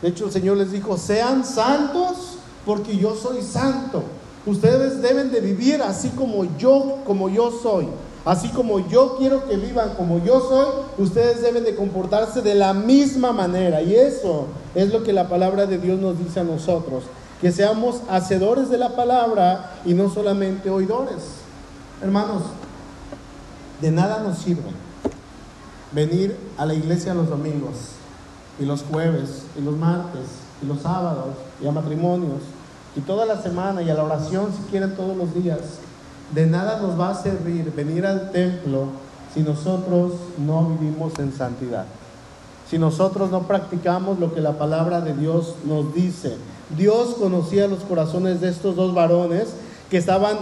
De 0.01 0.09
hecho, 0.09 0.25
el 0.25 0.33
Señor 0.33 0.57
les 0.57 0.73
dijo, 0.73 0.97
sean 0.97 1.45
santos 1.45 2.39
porque 2.65 2.97
yo 2.97 3.15
soy 3.15 3.43
santo. 3.43 4.05
Ustedes 4.47 5.03
deben 5.03 5.31
de 5.31 5.41
vivir 5.41 5.83
así 5.83 6.09
como 6.11 6.47
yo, 6.57 7.01
como 7.05 7.29
yo 7.29 7.51
soy. 7.63 7.89
Así 8.25 8.49
como 8.49 8.89
yo 8.89 9.17
quiero 9.19 9.47
que 9.47 9.57
vivan 9.57 9.95
como 9.97 10.25
yo 10.25 10.41
soy, 10.41 11.05
ustedes 11.05 11.43
deben 11.43 11.65
de 11.65 11.75
comportarse 11.75 12.41
de 12.41 12.55
la 12.55 12.73
misma 12.73 13.33
manera. 13.33 13.83
Y 13.83 13.95
eso 13.95 14.47
es 14.75 14.93
lo 14.93 15.03
que 15.03 15.13
la 15.13 15.29
palabra 15.29 15.67
de 15.67 15.79
Dios 15.79 16.01
nos 16.01 16.19
dice 16.19 16.41
a 16.41 16.45
nosotros. 16.45 17.05
Que 17.41 17.53
seamos 17.53 18.01
hacedores 18.09 18.71
de 18.71 18.79
la 18.79 18.97
palabra 18.97 19.75
y 19.85 19.93
no 19.93 20.09
solamente 20.09 20.71
oidores. 20.71 21.23
Hermanos, 22.03 22.43
de 23.81 23.91
nada 23.91 24.23
nos 24.23 24.39
sirve 24.39 24.71
venir 25.93 26.37
a 26.59 26.67
la 26.67 26.75
iglesia 26.75 27.15
los 27.15 27.29
domingos 27.29 27.75
y 28.59 28.65
los 28.65 28.83
jueves 28.83 29.45
y 29.57 29.63
los 29.63 29.77
martes 29.77 30.23
y 30.63 30.67
los 30.67 30.81
sábados 30.81 31.35
y 31.63 31.67
a 31.67 31.73
matrimonios 31.73 32.41
y 32.97 33.01
toda 33.01 33.27
la 33.27 33.41
semana 33.41 33.83
y 33.83 33.91
a 33.91 33.95
la 33.95 34.05
oración 34.05 34.53
si 34.53 34.71
quieren 34.71 34.95
todos 34.97 35.17
los 35.17 35.35
días. 35.35 35.61
De 36.35 36.47
nada 36.47 36.81
nos 36.81 36.99
va 36.99 37.11
a 37.11 37.23
servir 37.23 37.73
venir 37.75 38.05
al 38.05 38.33
templo 38.33 38.89
si 39.33 39.41
nosotros 39.41 40.13
no 40.39 40.69
vivimos 40.71 41.19
en 41.19 41.33
santidad. 41.33 41.87
Si 42.69 42.79
nosotros 42.79 43.31
no 43.31 43.47
practicamos 43.47 44.19
lo 44.19 44.35
que 44.35 44.41
la 44.41 44.59
palabra 44.59 45.01
de 45.01 45.15
Dios 45.15 45.55
nos 45.65 45.95
dice. 45.95 46.37
Dios 46.77 47.15
conocía 47.19 47.69
los 47.69 47.81
corazones 47.81 48.41
de 48.41 48.49
estos 48.49 48.75
dos 48.75 48.95
varones 48.95 49.49
que 49.91 49.99
estaban 49.99 50.37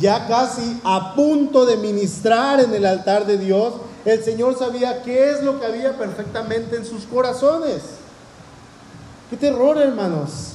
ya 0.00 0.26
casi 0.26 0.80
a 0.84 1.14
punto 1.14 1.66
de 1.66 1.76
ministrar 1.76 2.60
en 2.60 2.74
el 2.74 2.84
altar 2.84 3.26
de 3.26 3.38
Dios, 3.38 3.74
el 4.04 4.22
Señor 4.22 4.58
sabía 4.58 5.02
qué 5.02 5.30
es 5.30 5.42
lo 5.42 5.58
que 5.58 5.66
había 5.66 5.96
perfectamente 5.96 6.76
en 6.76 6.84
sus 6.84 7.04
corazones. 7.04 7.82
Qué 9.30 9.36
terror, 9.36 9.78
hermanos. 9.78 10.52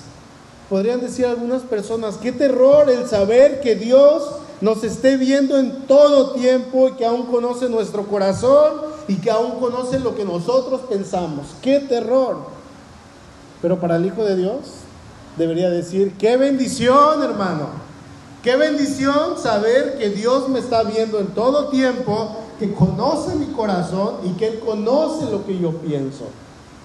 Podrían 0.69 1.01
decir 1.01 1.25
algunas 1.25 1.61
personas, 1.63 2.17
qué 2.17 2.31
terror 2.31 2.89
el 2.89 3.07
saber 3.07 3.61
que 3.61 3.75
Dios 3.75 4.23
nos 4.63 4.83
esté 4.83 5.17
viendo 5.17 5.59
en 5.59 5.85
todo 5.87 6.31
tiempo 6.31 6.87
y 6.87 6.93
que 6.93 7.05
aún 7.05 7.27
conoce 7.27 7.67
nuestro 7.67 8.07
corazón 8.07 8.73
y 9.07 9.17
que 9.17 9.29
aún 9.29 9.59
conoce 9.59 9.99
lo 9.99 10.15
que 10.15 10.25
nosotros 10.25 10.81
pensamos. 10.89 11.47
Qué 11.61 11.79
terror. 11.81 12.37
Pero 13.61 13.79
para 13.79 13.97
el 13.97 14.05
Hijo 14.05 14.23
de 14.23 14.37
Dios 14.37 14.59
debería 15.37 15.69
decir, 15.69 16.13
qué 16.17 16.37
bendición, 16.37 17.21
hermano 17.21 17.93
Qué 18.43 18.57
bendición 18.57 19.37
saber 19.37 19.97
que 19.97 20.09
Dios 20.09 20.49
me 20.49 20.59
está 20.59 20.83
viendo 20.83 21.17
en 21.19 21.27
todo 21.27 21.69
tiempo, 21.69 22.35
que 22.59 22.73
conoce 22.73 23.37
mi 23.37 23.45
corazón 23.45 24.15
y 24.25 24.31
que 24.33 24.47
Él 24.47 24.59
conoce 24.59 25.31
lo 25.31 25.45
que 25.45 25.57
yo 25.57 25.71
pienso. 25.77 26.25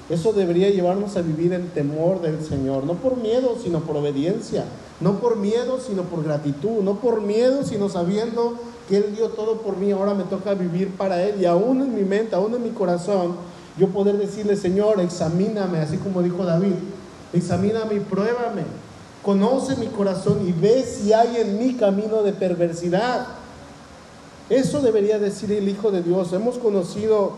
Eso 0.08 0.32
debería 0.32 0.70
llevarnos 0.70 1.16
a 1.16 1.20
vivir 1.20 1.52
en 1.52 1.68
temor 1.70 2.22
del 2.22 2.46
Señor, 2.46 2.84
no 2.84 2.94
por 2.94 3.16
miedo, 3.16 3.56
sino 3.60 3.80
por 3.80 3.96
obediencia, 3.96 4.66
no 5.00 5.18
por 5.20 5.36
miedo, 5.36 5.80
sino 5.80 6.02
por 6.02 6.24
gratitud, 6.24 6.82
no 6.82 6.96
por 6.96 7.20
miedo, 7.20 7.64
sino 7.64 7.88
sabiendo 7.88 8.54
que 8.88 8.96
Él 8.96 9.14
dio 9.14 9.28
todo 9.30 9.58
por 9.58 9.76
mí, 9.76 9.92
ahora 9.92 10.14
me 10.14 10.24
toca 10.24 10.54
vivir 10.54 10.90
para 10.96 11.22
Él 11.22 11.40
y 11.40 11.44
aún 11.44 11.82
en 11.82 11.94
mi 11.94 12.02
mente, 12.02 12.34
aún 12.34 12.54
en 12.54 12.62
mi 12.62 12.70
corazón, 12.70 13.36
yo 13.78 13.88
poder 13.88 14.16
decirle, 14.16 14.56
Señor, 14.56 15.00
examíname, 15.00 15.78
así 15.78 15.98
como 15.98 16.22
dijo 16.22 16.44
David, 16.44 16.74
examíname 17.32 17.94
y 17.96 18.00
pruébame, 18.00 18.64
conoce 19.22 19.76
mi 19.76 19.86
corazón 19.86 20.46
y 20.48 20.52
ve 20.52 20.84
si 20.84 21.12
hay 21.12 21.36
en 21.36 21.58
mi 21.58 21.74
camino 21.74 22.22
de 22.22 22.32
perversidad. 22.32 23.26
Eso 24.48 24.80
debería 24.80 25.18
decir 25.18 25.52
el 25.52 25.68
Hijo 25.68 25.90
de 25.90 26.02
Dios. 26.02 26.32
Hemos 26.32 26.56
conocido, 26.56 27.34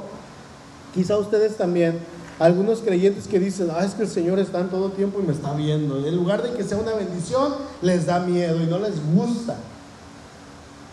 quizá 0.94 1.18
ustedes 1.18 1.56
también, 1.56 1.98
algunos 2.40 2.80
creyentes 2.80 3.28
que 3.28 3.38
dicen, 3.38 3.68
ah, 3.70 3.84
es 3.84 3.92
que 3.92 4.04
el 4.04 4.08
Señor 4.08 4.38
está 4.38 4.60
en 4.60 4.70
todo 4.70 4.88
tiempo 4.88 5.20
y 5.22 5.26
me 5.26 5.32
está 5.34 5.52
viendo. 5.52 6.00
Y 6.00 6.08
en 6.08 6.16
lugar 6.16 6.42
de 6.42 6.52
que 6.52 6.64
sea 6.64 6.78
una 6.78 6.94
bendición, 6.94 7.52
les 7.82 8.06
da 8.06 8.18
miedo 8.20 8.62
y 8.62 8.66
no 8.66 8.78
les 8.78 8.94
gusta. 9.14 9.56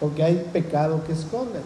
Porque 0.01 0.23
hay 0.23 0.45
pecado 0.51 1.01
que 1.07 1.13
esconden. 1.13 1.61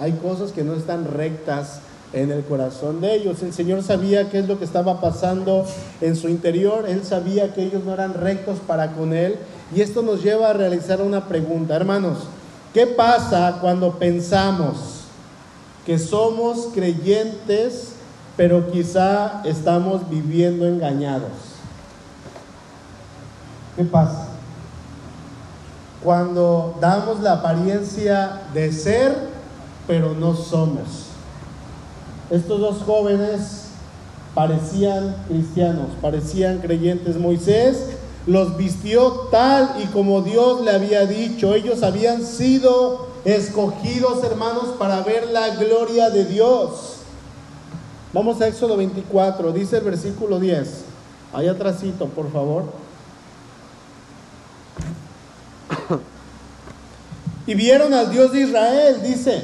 Hay 0.00 0.12
cosas 0.12 0.52
que 0.52 0.64
no 0.64 0.72
están 0.72 1.04
rectas 1.04 1.80
en 2.14 2.32
el 2.32 2.42
corazón 2.42 3.02
de 3.02 3.16
ellos. 3.16 3.42
El 3.42 3.52
Señor 3.52 3.82
sabía 3.82 4.30
qué 4.30 4.38
es 4.38 4.48
lo 4.48 4.58
que 4.58 4.64
estaba 4.64 4.98
pasando 5.02 5.66
en 6.00 6.16
su 6.16 6.30
interior. 6.30 6.86
Él 6.88 7.04
sabía 7.04 7.52
que 7.52 7.64
ellos 7.64 7.84
no 7.84 7.92
eran 7.92 8.14
rectos 8.14 8.60
para 8.66 8.92
con 8.92 9.12
Él. 9.12 9.36
Y 9.76 9.82
esto 9.82 10.00
nos 10.00 10.24
lleva 10.24 10.48
a 10.48 10.54
realizar 10.54 11.02
una 11.02 11.28
pregunta. 11.28 11.76
Hermanos, 11.76 12.20
¿qué 12.72 12.86
pasa 12.86 13.58
cuando 13.60 13.98
pensamos 13.98 15.02
que 15.84 15.98
somos 15.98 16.68
creyentes, 16.72 17.92
pero 18.38 18.70
quizá 18.70 19.42
estamos 19.44 20.08
viviendo 20.08 20.64
engañados? 20.64 21.32
¿Qué 23.76 23.82
pasa? 23.82 24.28
Cuando 26.04 26.78
damos 26.80 27.18
la 27.18 27.32
apariencia 27.32 28.42
de 28.54 28.70
ser, 28.72 29.12
pero 29.88 30.14
no 30.14 30.36
somos. 30.36 31.08
Estos 32.30 32.60
dos 32.60 32.82
jóvenes 32.86 33.70
parecían 34.36 35.16
cristianos, 35.26 35.88
parecían 36.00 36.58
creyentes. 36.58 37.16
Moisés 37.16 37.86
los 38.24 38.56
vistió 38.56 39.10
tal 39.32 39.74
y 39.82 39.86
como 39.86 40.20
Dios 40.20 40.60
le 40.60 40.70
había 40.70 41.06
dicho. 41.06 41.54
Ellos 41.56 41.82
habían 41.82 42.24
sido 42.24 43.08
escogidos, 43.24 44.22
hermanos, 44.22 44.76
para 44.78 45.00
ver 45.00 45.26
la 45.32 45.56
gloria 45.56 46.10
de 46.10 46.24
Dios. 46.24 46.97
Vamos 48.12 48.40
a 48.40 48.48
Éxodo 48.48 48.78
24, 48.78 49.52
dice 49.52 49.76
el 49.76 49.84
versículo 49.84 50.40
10. 50.40 50.84
Ahí 51.34 51.46
atrásito, 51.46 52.06
por 52.06 52.32
favor. 52.32 52.64
Y 57.46 57.54
vieron 57.54 57.92
al 57.92 58.10
Dios 58.10 58.32
de 58.32 58.40
Israel, 58.40 59.02
dice, 59.02 59.42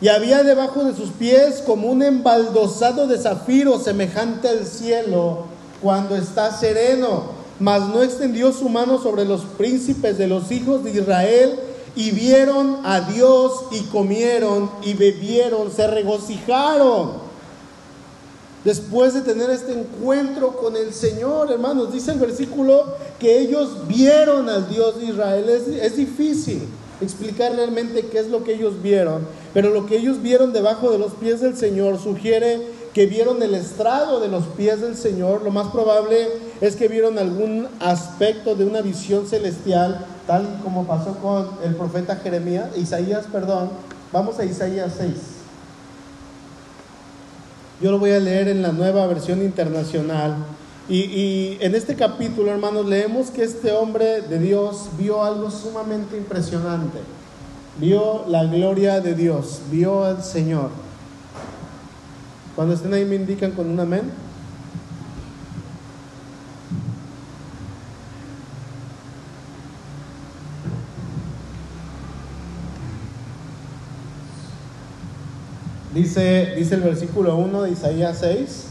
y 0.00 0.08
había 0.08 0.42
debajo 0.42 0.84
de 0.84 0.94
sus 0.94 1.10
pies 1.10 1.62
como 1.64 1.88
un 1.88 2.02
embaldosado 2.02 3.06
de 3.06 3.18
zafiro 3.18 3.78
semejante 3.78 4.48
al 4.48 4.66
cielo 4.66 5.46
cuando 5.80 6.16
está 6.16 6.56
sereno, 6.56 7.24
mas 7.60 7.88
no 7.88 8.02
extendió 8.02 8.52
su 8.52 8.68
mano 8.68 9.00
sobre 9.00 9.24
los 9.24 9.42
príncipes 9.42 10.18
de 10.18 10.26
los 10.28 10.50
hijos 10.50 10.82
de 10.82 10.92
Israel 10.92 11.58
y 11.94 12.10
vieron 12.12 12.78
a 12.84 13.00
Dios 13.00 13.64
y 13.70 13.80
comieron 13.82 14.70
y 14.82 14.94
bebieron, 14.94 15.70
se 15.70 15.86
regocijaron 15.86 17.31
después 18.64 19.14
de 19.14 19.22
tener 19.22 19.50
este 19.50 19.72
encuentro 19.72 20.56
con 20.56 20.76
el 20.76 20.92
Señor, 20.92 21.50
hermanos. 21.50 21.92
Dice 21.92 22.12
el 22.12 22.18
versículo 22.18 22.94
que 23.18 23.40
ellos 23.40 23.86
vieron 23.88 24.48
al 24.48 24.68
Dios 24.68 24.98
de 24.98 25.06
Israel. 25.06 25.48
Es, 25.48 25.96
difícil 25.96 26.62
explicar 27.00 27.54
realmente 27.54 28.06
qué 28.06 28.20
es 28.20 28.28
lo 28.28 28.44
que 28.44 28.54
ellos 28.54 28.80
vieron, 28.80 29.26
pero 29.52 29.70
lo 29.70 29.86
que 29.86 29.96
ellos 29.96 30.22
vieron 30.22 30.52
debajo 30.52 30.90
de 30.90 30.98
los 30.98 31.12
pies 31.14 31.40
del 31.40 31.56
Señor 31.56 32.00
sugiere 32.00 32.60
que 32.94 33.06
vieron 33.06 33.42
el 33.42 33.54
estrado 33.54 34.20
de 34.20 34.28
los 34.28 34.44
pies 34.44 34.80
del 34.80 34.96
Señor. 34.96 35.42
Lo 35.42 35.50
más 35.50 35.68
probable 35.68 36.28
es 36.60 36.76
que 36.76 36.88
vieron 36.88 37.18
algún 37.18 37.66
aspecto 37.80 38.54
de 38.54 38.66
una 38.66 38.82
visión 38.82 39.26
celestial, 39.26 40.06
tal 40.26 40.60
como 40.62 40.86
pasó 40.86 41.16
con 41.16 41.48
el 41.64 41.74
profeta 41.74 42.16
Jeremías, 42.16 42.68
Isaías, 42.76 43.26
perdón. 43.32 43.70
Vamos 44.12 44.38
a 44.38 44.44
Isaías 44.44 44.92
6. 44.98 45.41
Yo 47.82 47.90
lo 47.90 47.98
voy 47.98 48.12
a 48.12 48.20
leer 48.20 48.46
en 48.46 48.62
la 48.62 48.70
nueva 48.70 49.04
versión 49.08 49.42
internacional. 49.42 50.36
Y, 50.88 51.56
en 51.60 51.74
este 51.74 51.96
capítulo, 51.96 52.52
hermanos, 52.52 52.86
leemos 52.86 53.30
que 53.30 53.42
este 53.42 53.72
hombre 53.72 54.20
de 54.20 54.38
Dios 54.38 54.90
vio 54.96 55.24
algo 55.24 55.50
sumamente 55.50 56.16
impresionante. 56.16 56.98
Vio 57.78 58.24
la 58.28 58.44
gloria 58.44 59.00
de 59.00 59.16
Dios, 59.16 59.62
vio 59.68 60.04
al 60.04 60.22
Señor. 60.22 60.70
Cuando 62.54 62.74
estén 62.74 62.94
ahí 62.94 63.04
me 63.04 63.16
indican 63.16 63.50
con 63.50 63.68
un 63.68 63.80
amén. 63.80 64.12
Dice, 75.94 76.54
dice 76.56 76.76
el 76.76 76.80
versículo 76.80 77.36
1 77.36 77.62
de 77.62 77.70
Isaías 77.72 78.16
6, 78.20 78.64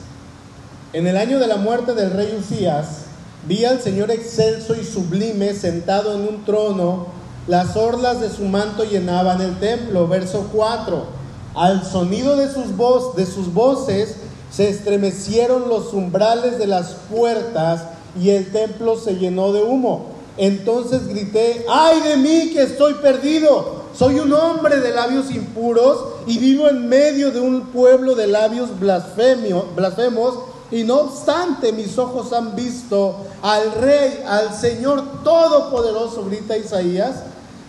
en 0.94 1.06
el 1.06 1.18
año 1.18 1.38
de 1.38 1.46
la 1.46 1.58
muerte 1.58 1.94
del 1.94 2.12
rey 2.12 2.36
Usías, 2.40 3.04
vi 3.48 3.64
al 3.64 3.80
Señor 3.80 4.10
excelso 4.10 4.74
y 4.74 4.84
sublime 4.84 5.54
sentado 5.54 6.16
en 6.16 6.22
un 6.22 6.46
trono, 6.46 7.08
las 7.48 7.76
orlas 7.76 8.22
de 8.22 8.30
su 8.30 8.46
manto 8.46 8.86
llenaban 8.86 9.40
el 9.40 9.60
templo. 9.60 10.08
Verso 10.08 10.50
4, 10.52 11.06
al 11.54 11.86
sonido 11.86 12.36
de 12.36 12.52
sus, 12.52 12.76
de 13.16 13.26
sus 13.28 13.54
voces 13.54 14.16
se 14.52 14.70
estremecieron 14.70 15.70
los 15.70 15.94
umbrales 15.94 16.58
de 16.58 16.66
las 16.66 16.96
puertas 17.12 17.84
y 18.20 18.32
el 18.32 18.52
templo 18.52 18.98
se 18.98 19.18
llenó 19.18 19.54
de 19.54 19.62
humo. 19.62 20.08
Entonces 20.38 21.08
grité, 21.08 21.66
ay 21.70 22.00
de 22.02 22.18
mí 22.18 22.52
que 22.52 22.64
estoy 22.64 22.96
perdido 22.96 23.81
soy 23.98 24.20
un 24.20 24.32
hombre 24.34 24.80
de 24.80 24.92
labios 24.92 25.32
impuros 25.32 25.98
y 26.26 26.38
vivo 26.38 26.68
en 26.68 26.88
medio 26.88 27.32
de 27.32 27.40
un 27.40 27.68
pueblo 27.68 28.16
de 28.16 28.28
labios 28.28 28.70
blasfemos. 28.80 30.40
Y 30.72 30.84
no 30.84 31.02
obstante, 31.02 31.74
mis 31.74 31.98
ojos 31.98 32.32
han 32.32 32.56
visto 32.56 33.18
al 33.42 33.74
Rey, 33.74 34.24
al 34.26 34.54
Señor 34.54 35.04
Todopoderoso, 35.24 36.26
grita 36.26 36.58
Isaías. 36.58 37.24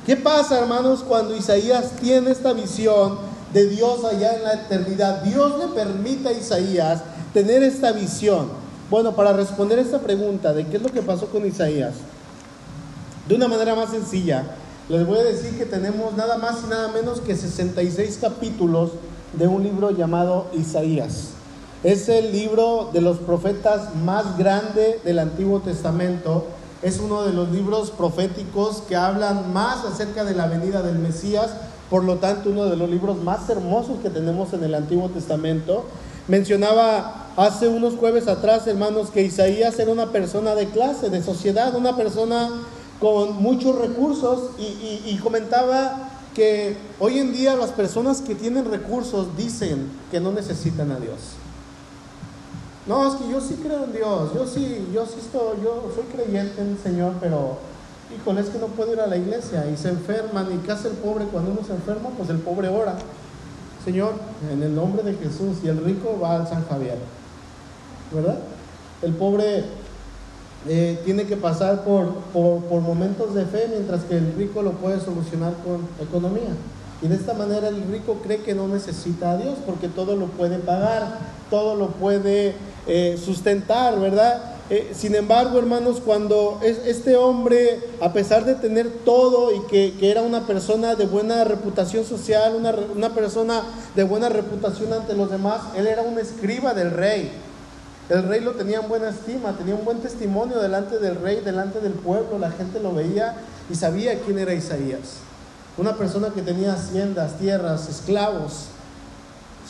¿Qué 0.06 0.16
pasa, 0.16 0.58
hermanos, 0.58 1.04
cuando 1.06 1.36
Isaías 1.36 1.92
tiene 2.00 2.30
esta 2.30 2.52
visión 2.52 3.18
de 3.52 3.66
Dios 3.66 4.04
allá 4.04 4.36
en 4.36 4.44
la 4.44 4.52
eternidad? 4.54 5.22
Dios 5.22 5.58
le 5.58 5.66
permite 5.74 6.28
a 6.28 6.32
Isaías 6.32 7.02
tener 7.34 7.62
esta 7.62 7.90
visión. 7.92 8.48
Bueno, 8.88 9.16
para 9.16 9.32
responder 9.32 9.78
esta 9.80 9.98
pregunta 9.98 10.52
de 10.52 10.66
qué 10.66 10.76
es 10.76 10.82
lo 10.82 10.90
que 10.90 11.02
pasó 11.02 11.26
con 11.26 11.46
Isaías, 11.46 11.94
de 13.26 13.34
una 13.34 13.48
manera 13.48 13.74
más 13.74 13.90
sencilla, 13.90 14.44
les 14.92 15.06
voy 15.06 15.20
a 15.20 15.24
decir 15.24 15.56
que 15.56 15.64
tenemos 15.64 16.14
nada 16.18 16.36
más 16.36 16.64
y 16.66 16.68
nada 16.68 16.88
menos 16.88 17.22
que 17.22 17.34
66 17.34 18.18
capítulos 18.20 18.90
de 19.32 19.48
un 19.48 19.62
libro 19.62 19.90
llamado 19.90 20.48
Isaías. 20.52 21.28
Es 21.82 22.10
el 22.10 22.30
libro 22.30 22.90
de 22.92 23.00
los 23.00 23.16
profetas 23.16 23.94
más 24.04 24.36
grande 24.36 25.00
del 25.02 25.18
Antiguo 25.18 25.60
Testamento. 25.60 26.44
Es 26.82 26.98
uno 26.98 27.22
de 27.22 27.32
los 27.32 27.50
libros 27.50 27.90
proféticos 27.90 28.82
que 28.86 28.94
hablan 28.94 29.54
más 29.54 29.82
acerca 29.86 30.24
de 30.24 30.34
la 30.34 30.46
venida 30.46 30.82
del 30.82 30.98
Mesías. 30.98 31.52
Por 31.88 32.04
lo 32.04 32.16
tanto, 32.16 32.50
uno 32.50 32.66
de 32.66 32.76
los 32.76 32.90
libros 32.90 33.16
más 33.16 33.48
hermosos 33.48 33.98
que 34.02 34.10
tenemos 34.10 34.52
en 34.52 34.62
el 34.62 34.74
Antiguo 34.74 35.08
Testamento. 35.08 35.86
Mencionaba 36.28 37.28
hace 37.38 37.66
unos 37.66 37.94
jueves 37.94 38.28
atrás, 38.28 38.66
hermanos, 38.66 39.08
que 39.08 39.22
Isaías 39.22 39.78
era 39.78 39.90
una 39.90 40.12
persona 40.12 40.54
de 40.54 40.66
clase, 40.66 41.08
de 41.08 41.22
sociedad, 41.22 41.74
una 41.74 41.96
persona 41.96 42.50
con 43.02 43.42
muchos 43.42 43.76
recursos 43.80 44.50
y, 44.60 45.18
comentaba 45.20 46.08
que 46.36 46.76
hoy 47.00 47.18
en 47.18 47.32
día 47.32 47.56
las 47.56 47.70
personas 47.70 48.20
que 48.20 48.36
tienen 48.36 48.64
recursos 48.64 49.36
dicen 49.36 49.90
que 50.12 50.20
no 50.20 50.30
necesitan 50.30 50.92
a 50.92 51.00
Dios. 51.00 51.18
No, 52.86 53.08
es 53.08 53.14
que 53.16 53.28
yo 53.28 53.40
sí 53.40 53.58
creo 53.60 53.84
en 53.84 53.92
Dios, 53.92 54.32
yo 54.32 54.46
sí, 54.46 54.88
yo 54.94 55.04
sí 55.04 55.16
estoy, 55.18 55.60
yo 55.64 55.90
soy 55.92 56.04
creyente 56.14 56.62
en 56.62 56.70
el 56.70 56.78
Señor, 56.78 57.14
pero 57.20 57.58
híjole, 58.16 58.40
es 58.40 58.50
que 58.50 58.58
no 58.60 58.68
puedo 58.68 58.92
ir 58.92 59.00
a 59.00 59.08
la 59.08 59.16
iglesia 59.16 59.68
y 59.68 59.76
se 59.76 59.88
enferman. 59.88 60.52
¿Y 60.54 60.58
qué 60.58 60.70
hace 60.70 60.86
el 60.86 60.94
pobre 60.94 61.24
cuando 61.24 61.50
uno 61.50 61.64
se 61.66 61.74
enferma? 61.74 62.10
Pues 62.16 62.30
el 62.30 62.38
pobre 62.38 62.68
ora. 62.68 62.94
Señor, 63.84 64.14
en 64.48 64.62
el 64.62 64.76
nombre 64.76 65.02
de 65.02 65.14
Jesús, 65.14 65.56
y 65.64 65.66
el 65.66 65.84
rico 65.84 66.20
va 66.22 66.36
al 66.36 66.48
San 66.48 66.64
Javier. 66.68 66.98
¿Verdad? 68.12 68.38
El 69.02 69.12
pobre 69.14 69.64
eh, 70.68 71.00
tiene 71.04 71.24
que 71.24 71.36
pasar 71.36 71.82
por, 71.84 72.14
por, 72.32 72.80
momentos 72.80 73.34
de 73.34 73.44
fe, 73.46 73.66
mientras 73.68 74.04
que 74.04 74.16
el 74.16 74.32
rico 74.34 74.62
lo 74.62 74.72
puede 74.72 75.00
solucionar 75.00 75.54
con 75.64 75.88
economía. 76.06 76.54
Y 77.02 77.08
de 77.08 77.16
esta 77.16 77.34
manera 77.34 77.68
el 77.68 77.82
rico 77.90 78.20
cree 78.22 78.42
que 78.42 78.54
no 78.54 78.68
necesita 78.68 79.32
a 79.32 79.36
Dios 79.36 79.58
porque 79.66 79.88
todo 79.88 80.14
lo 80.14 80.26
puede 80.26 80.58
pagar. 80.58 81.32
todo 81.50 81.74
lo 81.74 81.88
puede 81.88 82.54
eh, 82.86 83.18
sustentar, 83.22 83.98
¿verdad? 83.98 84.40
Eh, 84.70 84.92
sin 84.94 85.14
embargo, 85.14 85.58
hermanos, 85.58 86.00
cuando 86.02 86.60
este 86.62 87.16
hombre, 87.16 87.80
a 88.00 88.12
pesar 88.12 88.44
de 88.44 88.54
tener 88.54 88.88
todo 89.04 89.52
y 89.52 89.60
que, 89.66 89.92
era 90.00 90.22
una 90.22 90.46
persona 90.46 90.94
de 90.94 91.04
buena 91.04 91.44
reputación 91.44 92.06
social, 92.06 92.54
una, 92.56 92.72
una, 92.96 93.12
persona 93.12 93.62
de 93.94 94.04
buena 94.04 94.28
reputación 94.30 94.92
ante 94.92 95.14
los 95.14 95.30
demás, 95.30 95.60
él 95.76 95.86
era 95.88 96.02
un 96.02 96.18
escriba 96.18 96.72
del 96.72 96.92
rey. 96.92 97.32
El 98.08 98.24
rey 98.24 98.40
lo 98.40 98.52
tenía 98.52 98.80
en 98.80 98.88
buena 98.88 99.10
estima, 99.10 99.56
tenía 99.56 99.74
un 99.74 99.84
buen 99.84 100.00
testimonio 100.00 100.58
delante 100.58 100.98
del 100.98 101.16
rey, 101.16 101.40
delante 101.40 101.80
del 101.80 101.92
pueblo, 101.92 102.38
la 102.38 102.50
gente 102.50 102.80
lo 102.80 102.92
veía 102.94 103.36
y 103.70 103.74
sabía 103.74 104.18
quién 104.20 104.38
era 104.38 104.54
Isaías. 104.54 105.18
Una 105.78 105.96
persona 105.96 106.30
que 106.30 106.42
tenía 106.42 106.74
haciendas, 106.74 107.38
tierras, 107.38 107.88
esclavos. 107.88 108.66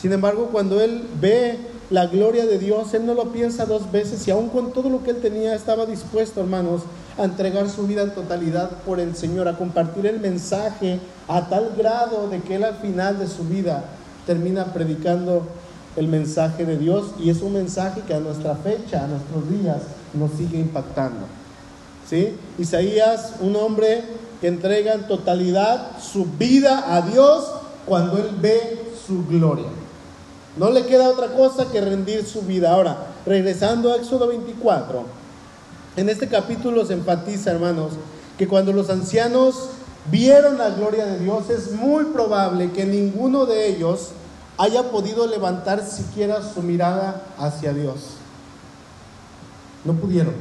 Sin 0.01 0.11
embargo, 0.11 0.49
cuando 0.51 0.81
él 0.81 1.07
ve 1.21 1.57
la 1.89 2.07
gloria 2.07 2.45
de 2.45 2.57
Dios, 2.57 2.93
él 2.93 3.05
no 3.05 3.13
lo 3.13 3.31
piensa 3.31 3.65
dos 3.65 3.91
veces 3.91 4.27
y 4.27 4.31
aún 4.31 4.49
con 4.49 4.73
todo 4.73 4.89
lo 4.89 5.03
que 5.03 5.11
él 5.11 5.21
tenía 5.21 5.53
estaba 5.53 5.85
dispuesto, 5.85 6.41
hermanos, 6.41 6.81
a 7.17 7.23
entregar 7.23 7.69
su 7.69 7.85
vida 7.85 8.01
en 8.01 8.15
totalidad 8.15 8.69
por 8.85 8.99
el 8.99 9.15
Señor, 9.15 9.47
a 9.47 9.57
compartir 9.57 10.07
el 10.07 10.19
mensaje 10.19 10.99
a 11.27 11.47
tal 11.47 11.73
grado 11.77 12.27
de 12.29 12.41
que 12.41 12.55
él 12.55 12.63
al 12.63 12.77
final 12.77 13.19
de 13.19 13.27
su 13.27 13.43
vida 13.43 13.85
termina 14.25 14.73
predicando 14.73 15.45
el 15.95 16.07
mensaje 16.07 16.65
de 16.65 16.77
Dios 16.77 17.11
y 17.19 17.29
es 17.29 17.41
un 17.41 17.53
mensaje 17.53 18.01
que 18.01 18.13
a 18.13 18.19
nuestra 18.19 18.55
fecha, 18.55 19.03
a 19.03 19.07
nuestros 19.07 19.49
días, 19.49 19.77
nos 20.13 20.31
sigue 20.31 20.59
impactando. 20.59 21.25
¿Sí? 22.09 22.35
Isaías, 22.57 23.33
un 23.39 23.55
hombre 23.55 24.03
que 24.41 24.47
entrega 24.47 24.93
en 24.93 25.07
totalidad 25.07 25.91
su 26.01 26.25
vida 26.25 26.95
a 26.95 27.01
Dios 27.01 27.45
cuando 27.85 28.17
él 28.17 28.29
ve 28.41 28.81
su 29.05 29.25
gloria. 29.25 29.67
No 30.57 30.69
le 30.69 30.85
queda 30.85 31.09
otra 31.09 31.27
cosa 31.33 31.71
que 31.71 31.81
rendir 31.81 32.25
su 32.25 32.41
vida. 32.41 32.71
Ahora, 32.71 32.97
regresando 33.25 33.91
a 33.91 33.95
Éxodo 33.97 34.27
24, 34.27 35.03
en 35.95 36.09
este 36.09 36.27
capítulo 36.27 36.85
se 36.85 36.93
enfatiza, 36.93 37.51
hermanos, 37.51 37.93
que 38.37 38.47
cuando 38.47 38.73
los 38.73 38.89
ancianos 38.89 39.69
vieron 40.11 40.57
la 40.57 40.69
gloria 40.71 41.05
de 41.05 41.19
Dios, 41.19 41.49
es 41.49 41.71
muy 41.71 42.05
probable 42.05 42.71
que 42.71 42.85
ninguno 42.85 43.45
de 43.45 43.67
ellos 43.67 44.09
haya 44.57 44.91
podido 44.91 45.27
levantar 45.27 45.83
siquiera 45.83 46.41
su 46.41 46.61
mirada 46.61 47.23
hacia 47.37 47.73
Dios. 47.73 48.15
No 49.83 49.93
pudieron. 49.93 50.33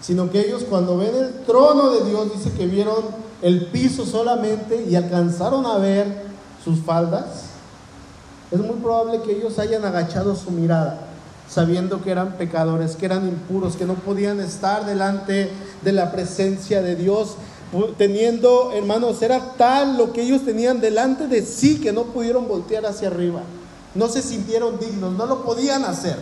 Sino 0.00 0.30
que 0.30 0.40
ellos 0.40 0.64
cuando 0.68 0.98
ven 0.98 1.14
el 1.14 1.44
trono 1.44 1.90
de 1.90 2.04
Dios, 2.04 2.32
dice 2.34 2.52
que 2.52 2.66
vieron 2.66 3.04
el 3.42 3.66
piso 3.66 4.04
solamente 4.04 4.84
y 4.88 4.96
alcanzaron 4.96 5.66
a 5.66 5.78
ver 5.78 6.24
sus 6.62 6.80
faldas. 6.80 7.50
Es 8.50 8.60
muy 8.60 8.76
probable 8.76 9.22
que 9.22 9.32
ellos 9.32 9.58
hayan 9.58 9.84
agachado 9.84 10.36
su 10.36 10.50
mirada, 10.50 11.00
sabiendo 11.48 12.02
que 12.02 12.10
eran 12.10 12.34
pecadores, 12.34 12.96
que 12.96 13.06
eran 13.06 13.26
impuros, 13.26 13.76
que 13.76 13.86
no 13.86 13.94
podían 13.94 14.40
estar 14.40 14.84
delante 14.84 15.50
de 15.82 15.92
la 15.92 16.12
presencia 16.12 16.82
de 16.82 16.96
Dios 16.96 17.36
teniendo, 17.96 18.72
hermanos, 18.72 19.20
era 19.22 19.54
tal 19.56 19.98
lo 19.98 20.12
que 20.12 20.22
ellos 20.22 20.44
tenían 20.44 20.80
delante 20.80 21.26
de 21.26 21.44
sí 21.44 21.80
que 21.80 21.92
no 21.92 22.04
pudieron 22.04 22.46
voltear 22.48 22.86
hacia 22.86 23.08
arriba. 23.08 23.42
No 23.94 24.08
se 24.08 24.22
sintieron 24.22 24.78
dignos, 24.78 25.12
no 25.12 25.26
lo 25.26 25.42
podían 25.44 25.84
hacer. 25.84 26.18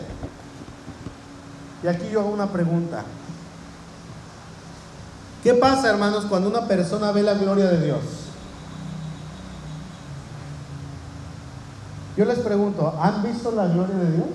Y 1.82 1.86
aquí 1.88 2.08
yo 2.10 2.20
hago 2.20 2.30
una 2.30 2.50
pregunta. 2.52 3.04
¿Qué 5.42 5.54
pasa, 5.54 5.90
hermanos, 5.90 6.26
cuando 6.26 6.48
una 6.48 6.68
persona 6.68 7.10
ve 7.12 7.22
la 7.22 7.34
gloria 7.34 7.66
de 7.66 7.84
Dios? 7.84 8.00
Yo 12.16 12.24
les 12.24 12.38
pregunto, 12.38 12.94
¿han 13.00 13.22
visto 13.22 13.50
la 13.52 13.66
gloria 13.66 13.96
de 13.96 14.12
Dios? 14.12 14.26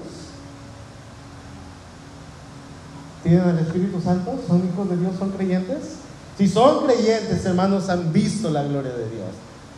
¿Tienen 3.24 3.50
el 3.50 3.60
Espíritu 3.60 4.02
Santo? 4.02 4.40
¿Son 4.48 4.68
hijos 4.68 4.90
de 4.90 4.98
Dios? 4.98 5.14
¿Son 5.18 5.30
creyentes? 5.32 6.07
Si 6.38 6.48
son 6.48 6.86
creyentes, 6.86 7.44
hermanos, 7.46 7.90
han 7.90 8.14
visto 8.14 8.50
la 8.50 8.64
gloria 8.64 8.94
de 8.94 9.10
Dios. 9.10 9.30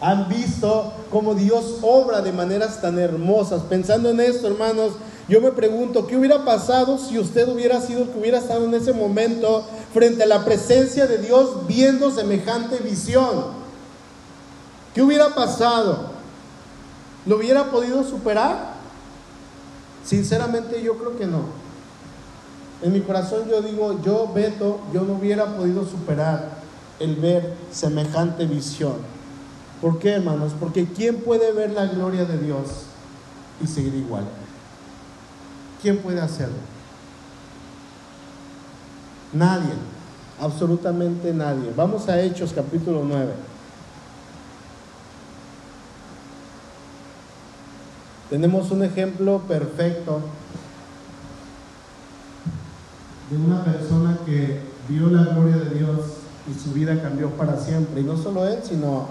Han 0.02 0.28
visto 0.28 0.94
cómo 1.10 1.36
Dios 1.36 1.78
obra 1.82 2.22
de 2.22 2.34
maneras 2.34 2.82
tan 2.82 3.00
hermosas. 3.00 3.64
Pensando 3.64 4.10
en 4.10 4.20
esto, 4.20 4.48
hermanos, 4.48 4.94
yo 5.30 5.42
me 5.42 5.52
pregunto, 5.52 6.08
¿qué 6.08 6.18
hubiera 6.18 6.44
pasado 6.44 6.98
si 6.98 7.20
usted 7.20 7.48
hubiera 7.48 7.80
sido 7.82 8.02
el 8.02 8.10
que 8.10 8.20
hubiera 8.20 8.40
estado 8.40 8.66
en 8.66 8.74
ese 8.74 8.94
momento 8.94 9.64
frente 9.94 10.24
a 10.24 10.28
la 10.28 10.44
presencia 10.44 11.06
de 11.06 11.20
Dios 11.20 11.68
viendo 11.68 12.12
semejante 12.12 12.78
visión? 12.78 13.60
¿Qué 14.94 15.02
hubiera 15.02 15.36
pasado? 15.36 16.10
¿Lo 17.26 17.38
hubiera 17.38 17.66
podido 17.66 18.04
superar? 18.04 18.74
Sinceramente 20.04 20.82
yo 20.82 20.98
creo 20.98 21.18
que 21.18 21.26
no. 21.26 21.59
En 22.82 22.94
mi 22.94 23.02
corazón 23.02 23.50
yo 23.50 23.62
digo, 23.62 24.02
yo, 24.04 24.32
Beto, 24.34 24.80
yo 24.94 25.02
no 25.02 25.14
hubiera 25.14 25.46
podido 25.58 25.86
superar 25.86 26.60
el 27.00 27.16
ver 27.16 27.54
semejante 27.72 28.46
visión. 28.46 28.96
¿Por 29.82 30.00
qué, 30.00 30.12
hermanos? 30.12 30.54
Porque 30.60 30.86
¿quién 30.86 31.18
puede 31.18 31.52
ver 31.52 31.72
la 31.72 31.86
gloria 31.86 32.26
de 32.26 32.38
Dios 32.38 32.86
y 33.62 33.68
seguir 33.68 33.96
igual? 33.96 34.26
¿Quién 35.82 35.98
puede 35.98 36.22
hacerlo? 36.22 36.56
Nadie, 39.34 39.74
absolutamente 40.40 41.34
nadie. 41.34 41.72
Vamos 41.76 42.08
a 42.10 42.20
Hechos 42.20 42.52
capítulo 42.54 43.04
9. 43.06 43.32
Tenemos 48.30 48.72
un 48.72 48.84
ejemplo 48.84 49.40
perfecto 49.48 50.22
de 53.30 53.38
una 53.38 53.64
persona 53.64 54.18
que 54.26 54.60
vio 54.88 55.10
la 55.10 55.34
gloria 55.34 55.58
de 55.58 55.76
Dios 55.78 56.00
y 56.50 56.60
su 56.60 56.74
vida 56.74 57.00
cambió 57.02 57.30
para 57.32 57.60
siempre. 57.60 58.02
Y 58.02 58.04
no 58.04 58.18
solo 58.18 58.48
él, 58.48 58.60
sino 58.64 59.08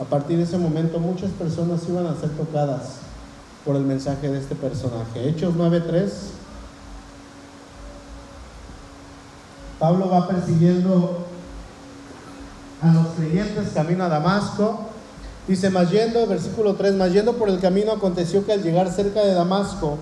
a 0.00 0.04
partir 0.04 0.38
de 0.38 0.44
ese 0.44 0.56
momento 0.56 0.98
muchas 0.98 1.30
personas 1.32 1.82
iban 1.88 2.06
a 2.06 2.16
ser 2.16 2.30
tocadas 2.30 3.00
por 3.64 3.76
el 3.76 3.82
mensaje 3.82 4.30
de 4.30 4.38
este 4.38 4.54
personaje. 4.54 5.28
Hechos 5.28 5.54
9.3. 5.54 6.08
Pablo 9.78 10.08
va 10.08 10.28
persiguiendo 10.28 11.26
a 12.82 12.92
los 12.92 13.06
creyentes 13.08 13.72
camino 13.74 14.04
a 14.04 14.08
Damasco. 14.08 14.88
Dice, 15.46 15.68
más 15.70 15.90
yendo, 15.90 16.26
versículo 16.26 16.74
3, 16.74 16.94
más 16.94 17.12
yendo 17.12 17.34
por 17.34 17.48
el 17.48 17.60
camino 17.60 17.92
aconteció 17.92 18.44
que 18.46 18.52
al 18.52 18.62
llegar 18.62 18.90
cerca 18.90 19.20
de 19.20 19.34
Damasco, 19.34 19.98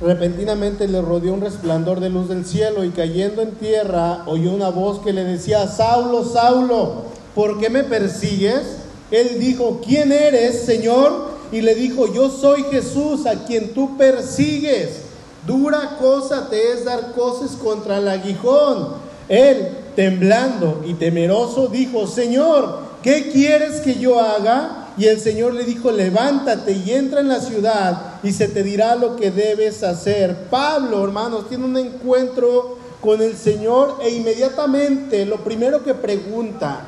Repentinamente 0.00 0.88
le 0.88 1.02
rodeó 1.02 1.34
un 1.34 1.42
resplandor 1.42 2.00
de 2.00 2.08
luz 2.08 2.28
del 2.28 2.46
cielo 2.46 2.84
y 2.84 2.90
cayendo 2.90 3.42
en 3.42 3.50
tierra 3.52 4.22
oyó 4.26 4.52
una 4.52 4.70
voz 4.70 5.00
que 5.00 5.12
le 5.12 5.24
decía, 5.24 5.68
Saulo, 5.68 6.24
Saulo, 6.24 7.02
¿por 7.34 7.58
qué 7.58 7.68
me 7.68 7.84
persigues? 7.84 8.62
Él 9.10 9.38
dijo, 9.38 9.82
¿quién 9.84 10.10
eres, 10.10 10.62
Señor? 10.62 11.30
Y 11.52 11.60
le 11.60 11.74
dijo, 11.74 12.12
yo 12.12 12.30
soy 12.30 12.62
Jesús 12.70 13.26
a 13.26 13.44
quien 13.44 13.74
tú 13.74 13.98
persigues. 13.98 15.02
Dura 15.46 15.96
cosa 16.00 16.48
te 16.48 16.72
es 16.72 16.86
dar 16.86 17.12
cosas 17.12 17.50
contra 17.56 17.98
el 17.98 18.08
aguijón. 18.08 18.94
Él, 19.28 19.68
temblando 19.96 20.82
y 20.86 20.94
temeroso, 20.94 21.66
dijo, 21.66 22.06
Señor, 22.06 22.80
¿qué 23.02 23.30
quieres 23.30 23.80
que 23.80 23.96
yo 23.96 24.18
haga? 24.18 24.79
Y 25.00 25.06
el 25.06 25.18
Señor 25.18 25.54
le 25.54 25.64
dijo, 25.64 25.90
levántate 25.90 26.72
y 26.72 26.90
entra 26.90 27.20
en 27.20 27.28
la 27.28 27.40
ciudad 27.40 28.20
y 28.22 28.32
se 28.32 28.48
te 28.48 28.62
dirá 28.62 28.96
lo 28.96 29.16
que 29.16 29.30
debes 29.30 29.82
hacer. 29.82 30.36
Pablo, 30.50 31.02
hermanos, 31.02 31.48
tiene 31.48 31.64
un 31.64 31.78
encuentro 31.78 32.76
con 33.00 33.22
el 33.22 33.34
Señor 33.34 33.96
e 34.02 34.10
inmediatamente 34.10 35.24
lo 35.24 35.42
primero 35.42 35.82
que 35.82 35.94
pregunta, 35.94 36.82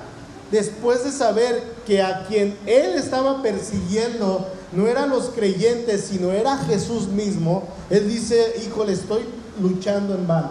después 0.51 1.05
de 1.05 1.11
saber 1.11 1.63
que 1.87 2.03
a 2.03 2.27
quien 2.27 2.55
él 2.67 2.97
estaba 2.97 3.41
persiguiendo 3.41 4.47
no 4.73 4.89
eran 4.89 5.09
los 5.09 5.31
creyentes, 5.31 6.05
sino 6.11 6.33
era 6.33 6.59
Jesús 6.59 7.09
mismo, 7.09 7.67
él 7.89 8.07
dice, 8.09 8.57
hijo, 8.67 8.85
le 8.85 8.93
estoy 8.93 9.23
luchando 9.59 10.15
en 10.15 10.27
vano. 10.27 10.51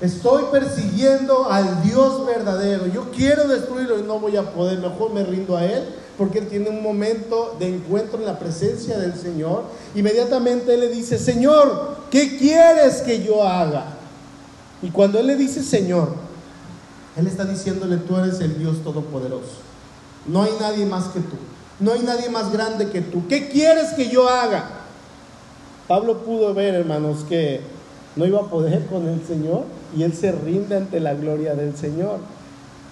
Estoy 0.00 0.44
persiguiendo 0.50 1.50
al 1.50 1.82
Dios 1.82 2.26
verdadero. 2.26 2.86
Yo 2.86 3.10
quiero 3.10 3.46
destruirlo 3.46 3.98
y 3.98 4.02
no 4.02 4.18
voy 4.18 4.36
a 4.36 4.52
poder. 4.52 4.78
Mejor 4.78 5.12
me 5.12 5.24
rindo 5.24 5.56
a 5.56 5.64
Él 5.64 5.84
porque 6.18 6.38
Él 6.38 6.48
tiene 6.48 6.68
un 6.68 6.82
momento 6.82 7.56
de 7.58 7.74
encuentro 7.74 8.18
en 8.18 8.26
la 8.26 8.38
presencia 8.38 8.98
del 8.98 9.14
Señor. 9.14 9.64
Inmediatamente 9.94 10.74
Él 10.74 10.80
le 10.80 10.88
dice, 10.88 11.18
Señor, 11.18 11.96
¿qué 12.10 12.36
quieres 12.36 13.02
que 13.02 13.22
yo 13.22 13.42
haga? 13.42 13.86
Y 14.82 14.90
cuando 14.90 15.18
Él 15.18 15.28
le 15.28 15.36
dice, 15.36 15.62
Señor, 15.62 16.08
Él 17.16 17.26
está 17.26 17.44
diciéndole, 17.44 17.96
tú 17.98 18.16
eres 18.16 18.40
el 18.40 18.58
Dios 18.58 18.82
Todopoderoso. 18.82 19.62
No 20.26 20.42
hay 20.42 20.52
nadie 20.60 20.86
más 20.86 21.04
que 21.06 21.20
tú. 21.20 21.36
No 21.80 21.92
hay 21.92 22.00
nadie 22.00 22.28
más 22.28 22.52
grande 22.52 22.90
que 22.90 23.00
tú. 23.00 23.26
¿Qué 23.28 23.48
quieres 23.48 23.92
que 23.94 24.08
yo 24.08 24.28
haga? 24.28 24.64
Pablo 25.88 26.18
pudo 26.18 26.54
ver, 26.54 26.74
hermanos, 26.74 27.24
que 27.28 27.60
no 28.16 28.26
iba 28.26 28.40
a 28.40 28.50
poder 28.50 28.86
con 28.86 29.08
el 29.08 29.24
Señor 29.24 29.64
y 29.96 30.02
él 30.02 30.12
se 30.12 30.32
rinde 30.32 30.76
ante 30.76 31.00
la 31.00 31.14
gloria 31.14 31.54
del 31.54 31.76
Señor. 31.76 32.18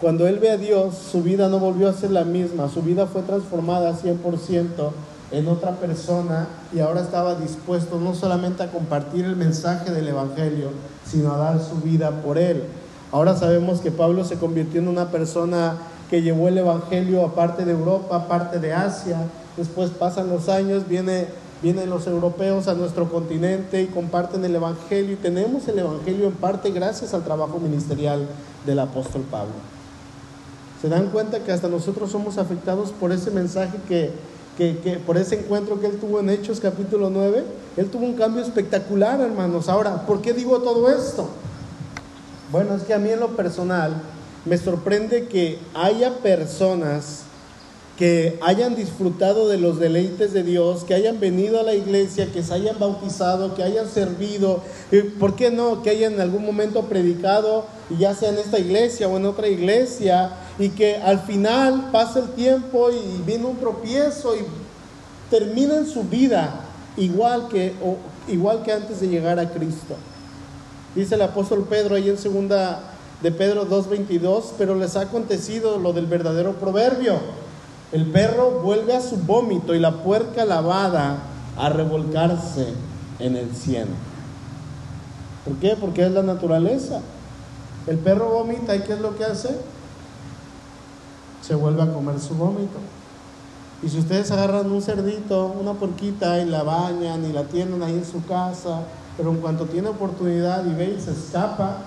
Cuando 0.00 0.26
él 0.26 0.38
ve 0.40 0.50
a 0.50 0.56
Dios, 0.56 0.96
su 0.96 1.22
vida 1.22 1.48
no 1.48 1.58
volvió 1.58 1.88
a 1.88 1.92
ser 1.92 2.10
la 2.10 2.24
misma, 2.24 2.68
su 2.68 2.82
vida 2.82 3.06
fue 3.06 3.22
transformada 3.22 3.96
100% 3.96 4.90
en 5.30 5.48
otra 5.48 5.76
persona 5.76 6.48
y 6.74 6.80
ahora 6.80 7.00
estaba 7.00 7.34
dispuesto 7.36 7.98
no 7.98 8.14
solamente 8.14 8.62
a 8.62 8.70
compartir 8.70 9.24
el 9.24 9.36
mensaje 9.36 9.90
del 9.90 10.08
Evangelio, 10.08 10.70
sino 11.06 11.32
a 11.32 11.38
dar 11.38 11.60
su 11.60 11.76
vida 11.76 12.10
por 12.22 12.38
él. 12.38 12.64
Ahora 13.12 13.36
sabemos 13.36 13.80
que 13.80 13.90
Pablo 13.90 14.24
se 14.24 14.36
convirtió 14.36 14.80
en 14.80 14.88
una 14.88 15.10
persona 15.10 15.76
que 16.10 16.22
llevó 16.22 16.48
el 16.48 16.58
Evangelio 16.58 17.24
a 17.24 17.34
parte 17.34 17.64
de 17.64 17.72
Europa, 17.72 18.16
a 18.16 18.28
parte 18.28 18.58
de 18.58 18.72
Asia. 18.72 19.18
Después 19.56 19.90
pasan 19.90 20.28
los 20.28 20.48
años, 20.48 20.88
viene, 20.88 21.26
vienen 21.62 21.88
los 21.88 22.06
europeos 22.06 22.66
a 22.66 22.74
nuestro 22.74 23.08
continente 23.10 23.82
y 23.82 23.86
comparten 23.86 24.44
el 24.44 24.56
Evangelio 24.56 25.12
y 25.12 25.16
tenemos 25.16 25.68
el 25.68 25.78
Evangelio 25.78 26.26
en 26.26 26.32
parte 26.32 26.70
gracias 26.70 27.14
al 27.14 27.22
trabajo 27.22 27.58
ministerial 27.60 28.26
del 28.66 28.80
apóstol 28.80 29.22
Pablo. 29.30 29.54
Se 30.80 30.88
dan 30.88 31.10
cuenta 31.10 31.44
que 31.44 31.52
hasta 31.52 31.68
nosotros 31.68 32.10
somos 32.10 32.38
afectados 32.38 32.90
por 32.90 33.12
ese 33.12 33.30
mensaje 33.30 33.78
que, 33.88 34.10
que, 34.58 35.00
por 35.06 35.16
ese 35.16 35.38
encuentro 35.38 35.80
que 35.80 35.86
él 35.86 35.98
tuvo 36.00 36.18
en 36.18 36.28
Hechos 36.28 36.58
capítulo 36.58 37.08
9. 37.08 37.44
Él 37.76 37.86
tuvo 37.86 38.04
un 38.04 38.14
cambio 38.14 38.42
espectacular, 38.42 39.20
hermanos. 39.20 39.68
Ahora, 39.68 40.04
¿por 40.06 40.20
qué 40.20 40.32
digo 40.32 40.58
todo 40.58 40.90
esto? 40.90 41.28
Bueno, 42.50 42.74
es 42.74 42.82
que 42.82 42.92
a 42.94 42.98
mí 42.98 43.10
en 43.10 43.20
lo 43.20 43.28
personal 43.36 44.02
me 44.44 44.58
sorprende 44.58 45.28
que 45.28 45.60
haya 45.74 46.18
personas 46.18 47.22
que 47.98 48.38
hayan 48.42 48.74
disfrutado 48.74 49.48
de 49.48 49.58
los 49.58 49.78
deleites 49.78 50.32
de 50.32 50.42
Dios, 50.42 50.84
que 50.84 50.94
hayan 50.94 51.20
venido 51.20 51.60
a 51.60 51.62
la 51.62 51.74
iglesia, 51.74 52.32
que 52.32 52.42
se 52.42 52.54
hayan 52.54 52.78
bautizado, 52.78 53.54
que 53.54 53.62
hayan 53.62 53.88
servido, 53.88 54.62
¿por 55.18 55.36
qué 55.36 55.50
no? 55.50 55.82
Que 55.82 55.90
hayan 55.90 56.14
en 56.14 56.20
algún 56.20 56.44
momento 56.44 56.84
predicado, 56.84 57.66
ya 57.98 58.14
sea 58.14 58.30
en 58.30 58.38
esta 58.38 58.58
iglesia 58.58 59.08
o 59.08 59.16
en 59.18 59.26
otra 59.26 59.46
iglesia, 59.46 60.32
y 60.58 60.70
que 60.70 60.96
al 60.96 61.20
final 61.20 61.90
pase 61.92 62.20
el 62.20 62.28
tiempo 62.30 62.90
y 62.90 63.22
viene 63.26 63.44
un 63.44 63.58
tropiezo 63.58 64.36
y 64.36 64.40
terminen 65.30 65.86
su 65.86 66.04
vida 66.04 66.60
igual 66.96 67.48
que, 67.48 67.72
igual 68.28 68.62
que 68.62 68.72
antes 68.72 69.00
de 69.00 69.08
llegar 69.08 69.38
a 69.38 69.50
Cristo. 69.50 69.96
Dice 70.94 71.14
el 71.14 71.22
apóstol 71.22 71.66
Pedro 71.68 71.94
ahí 71.94 72.08
en 72.08 72.18
segunda 72.18 72.80
de 73.22 73.30
Pedro 73.32 73.66
2.22, 73.66 74.52
pero 74.58 74.74
les 74.74 74.96
ha 74.96 75.02
acontecido 75.02 75.78
lo 75.78 75.92
del 75.92 76.06
verdadero 76.06 76.54
proverbio. 76.54 77.14
El 77.92 78.06
perro 78.06 78.62
vuelve 78.62 78.96
a 78.96 79.02
su 79.02 79.18
vómito 79.18 79.74
y 79.74 79.78
la 79.78 80.02
puerca 80.02 80.46
lavada 80.46 81.18
a 81.58 81.68
revolcarse 81.68 82.68
en 83.18 83.36
el 83.36 83.54
cielo. 83.54 83.92
¿Por 85.44 85.56
qué? 85.56 85.76
Porque 85.78 86.06
es 86.06 86.10
la 86.10 86.22
naturaleza. 86.22 87.00
El 87.86 87.98
perro 87.98 88.30
vomita 88.30 88.74
y 88.74 88.80
¿qué 88.80 88.94
es 88.94 89.00
lo 89.00 89.16
que 89.16 89.24
hace? 89.24 89.56
Se 91.42 91.54
vuelve 91.54 91.82
a 91.82 91.92
comer 91.92 92.18
su 92.18 92.34
vómito. 92.34 92.78
Y 93.82 93.88
si 93.88 93.98
ustedes 93.98 94.30
agarran 94.30 94.70
un 94.70 94.80
cerdito, 94.80 95.54
una 95.60 95.74
porquita 95.74 96.38
y 96.38 96.46
la 96.46 96.62
bañan 96.62 97.24
y 97.24 97.32
la 97.32 97.42
tienen 97.44 97.82
ahí 97.82 97.94
en 97.94 98.04
su 98.04 98.24
casa, 98.24 98.82
pero 99.16 99.30
en 99.30 99.38
cuanto 99.38 99.66
tiene 99.66 99.88
oportunidad 99.88 100.64
y 100.64 100.72
ve 100.72 100.96
y 100.96 101.00
se 101.00 101.10
escapa 101.10 101.78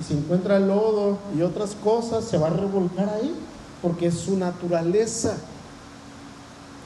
y 0.00 0.04
se 0.04 0.14
encuentra 0.14 0.60
lodo 0.60 1.18
y 1.36 1.42
otras 1.42 1.74
cosas, 1.74 2.24
se 2.24 2.38
va 2.38 2.46
a 2.46 2.50
revolcar 2.50 3.08
ahí 3.08 3.34
porque 3.82 4.06
es 4.06 4.14
su 4.14 4.36
naturaleza. 4.36 5.34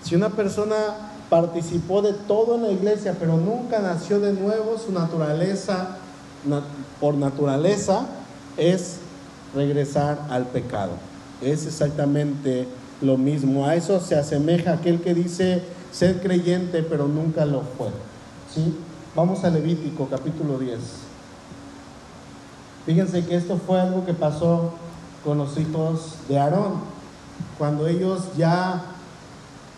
Si 0.05 0.15
una 0.15 0.29
persona 0.29 0.77
participó 1.31 2.03
de 2.03 2.13
todo 2.13 2.57
en 2.57 2.63
la 2.63 2.71
iglesia, 2.71 3.17
pero 3.19 3.39
nunca 3.39 3.79
nació 3.79 4.21
de 4.21 4.35
nuevo, 4.35 4.77
su 4.79 4.93
naturaleza, 4.93 5.97
por 7.01 7.15
naturaleza, 7.15 8.07
es 8.59 8.99
regresar 9.55 10.27
al 10.29 10.45
pecado. 10.47 10.93
Es 11.41 11.67
exactamente 11.67 12.69
lo 13.01 13.17
mismo. 13.17 13.67
A 13.67 13.77
eso 13.77 13.99
se 13.99 14.15
asemeja 14.15 14.75
aquel 14.75 15.01
que 15.01 15.15
dice 15.15 15.63
ser 15.91 16.21
creyente, 16.21 16.83
pero 16.83 17.09
nunca 17.09 17.47
lo 17.47 17.63
fue. 17.63 17.89
¿Sí? 18.55 18.77
Vamos 19.17 19.43
a 19.45 19.51
Levítico 19.51 20.07
capítulo 20.11 20.59
10. 20.59 20.79
Fíjense 22.85 23.25
que 23.25 23.37
esto 23.37 23.59
fue 23.67 23.81
algo 23.81 24.05
que 24.05 24.13
pasó 24.13 24.75
con 25.25 25.39
los 25.39 25.57
hijos 25.57 26.17
de 26.29 26.39
Aarón, 26.39 26.75
cuando 27.57 27.87
ellos 27.87 28.25
ya 28.37 28.94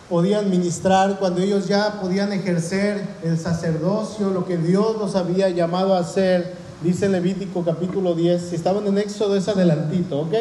podían 0.09 0.51
ministrar, 0.51 1.19
cuando 1.19 1.41
ellos 1.41 1.67
ya 1.67 2.01
podían 2.01 2.33
ejercer 2.33 3.03
el 3.25 3.39
sacerdocio, 3.39 4.31
lo 4.31 4.45
que 4.47 4.57
Dios 4.57 4.97
los 4.99 5.17
había 5.17 5.49
llamado 5.51 5.95
a 5.95 6.01
hacer, 6.01 6.55
dice 6.83 7.09
Levítico 7.09 7.65
capítulo 7.65 8.15
10, 8.15 8.51
si 8.51 8.55
estaban 8.55 8.87
en 8.87 8.99
Éxodo 8.99 9.37
es 9.37 9.49
adelantito, 9.49 10.21
¿ok? 10.21 10.35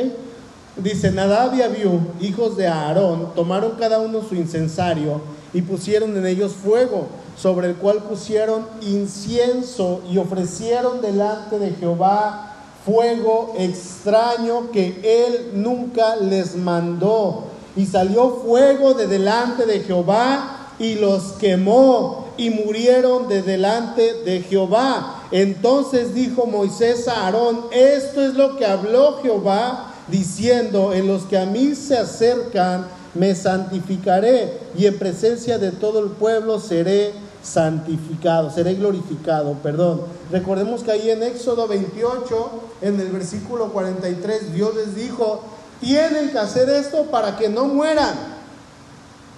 Dice, 0.77 1.11
Nadab 1.11 1.55
y 1.55 1.61
Abiú, 1.61 2.01
hijos 2.19 2.57
de 2.57 2.67
Aarón, 2.67 3.33
tomaron 3.33 3.71
cada 3.79 3.99
uno 3.99 4.21
su 4.27 4.35
incensario 4.35 5.21
y 5.53 5.61
pusieron 5.61 6.17
en 6.17 6.25
ellos 6.25 6.51
fuego 6.51 7.07
sobre 7.37 7.69
el 7.69 7.75
cual 7.75 8.03
pusieron 8.03 8.65
incienso 8.81 10.01
y 10.11 10.17
ofrecieron 10.17 11.01
delante 11.01 11.59
de 11.59 11.71
Jehová 11.71 12.55
fuego 12.85 13.55
extraño 13.57 14.69
que 14.71 14.99
él 15.03 15.51
nunca 15.55 16.17
les 16.17 16.55
mandó. 16.55 17.45
Y 17.75 17.85
salió 17.85 18.41
fuego 18.45 18.93
de 18.93 19.07
delante 19.07 19.65
de 19.65 19.81
Jehová 19.81 20.71
y 20.79 20.95
los 20.95 21.33
quemó 21.33 22.27
y 22.37 22.49
murieron 22.49 23.27
de 23.27 23.41
delante 23.41 24.23
de 24.23 24.41
Jehová. 24.41 25.23
Entonces 25.31 26.13
dijo 26.13 26.45
Moisés 26.45 27.07
a 27.07 27.25
Aarón, 27.25 27.65
esto 27.71 28.21
es 28.21 28.35
lo 28.35 28.57
que 28.57 28.65
habló 28.65 29.19
Jehová 29.21 29.93
diciendo, 30.07 30.93
en 30.93 31.07
los 31.07 31.23
que 31.23 31.37
a 31.37 31.45
mí 31.45 31.75
se 31.75 31.97
acercan, 31.97 32.87
me 33.13 33.33
santificaré 33.33 34.59
y 34.77 34.85
en 34.85 34.99
presencia 34.99 35.57
de 35.57 35.71
todo 35.71 35.99
el 35.99 36.11
pueblo 36.11 36.59
seré 36.59 37.13
santificado, 37.41 38.49
seré 38.49 38.73
glorificado, 38.73 39.53
perdón. 39.63 40.01
Recordemos 40.31 40.83
que 40.83 40.91
ahí 40.91 41.09
en 41.09 41.23
Éxodo 41.23 41.67
28, 41.67 42.49
en 42.81 42.99
el 42.99 43.07
versículo 43.09 43.71
43, 43.71 44.53
Dios 44.53 44.75
les 44.75 44.95
dijo, 44.95 45.41
tienen 45.81 46.31
que 46.31 46.39
hacer 46.39 46.69
esto 46.69 47.05
para 47.05 47.37
que 47.37 47.49
no 47.49 47.65
mueran. 47.65 48.35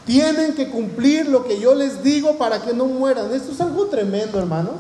Tienen 0.06 0.56
que 0.56 0.70
cumplir 0.70 1.28
lo 1.28 1.44
que 1.44 1.60
yo 1.60 1.76
les 1.76 2.02
digo 2.02 2.38
para 2.38 2.62
que 2.62 2.74
no 2.74 2.86
mueran. 2.86 3.34
Esto 3.34 3.52
es 3.52 3.60
algo 3.60 3.88
tremendo, 3.88 4.40
hermanos. 4.40 4.76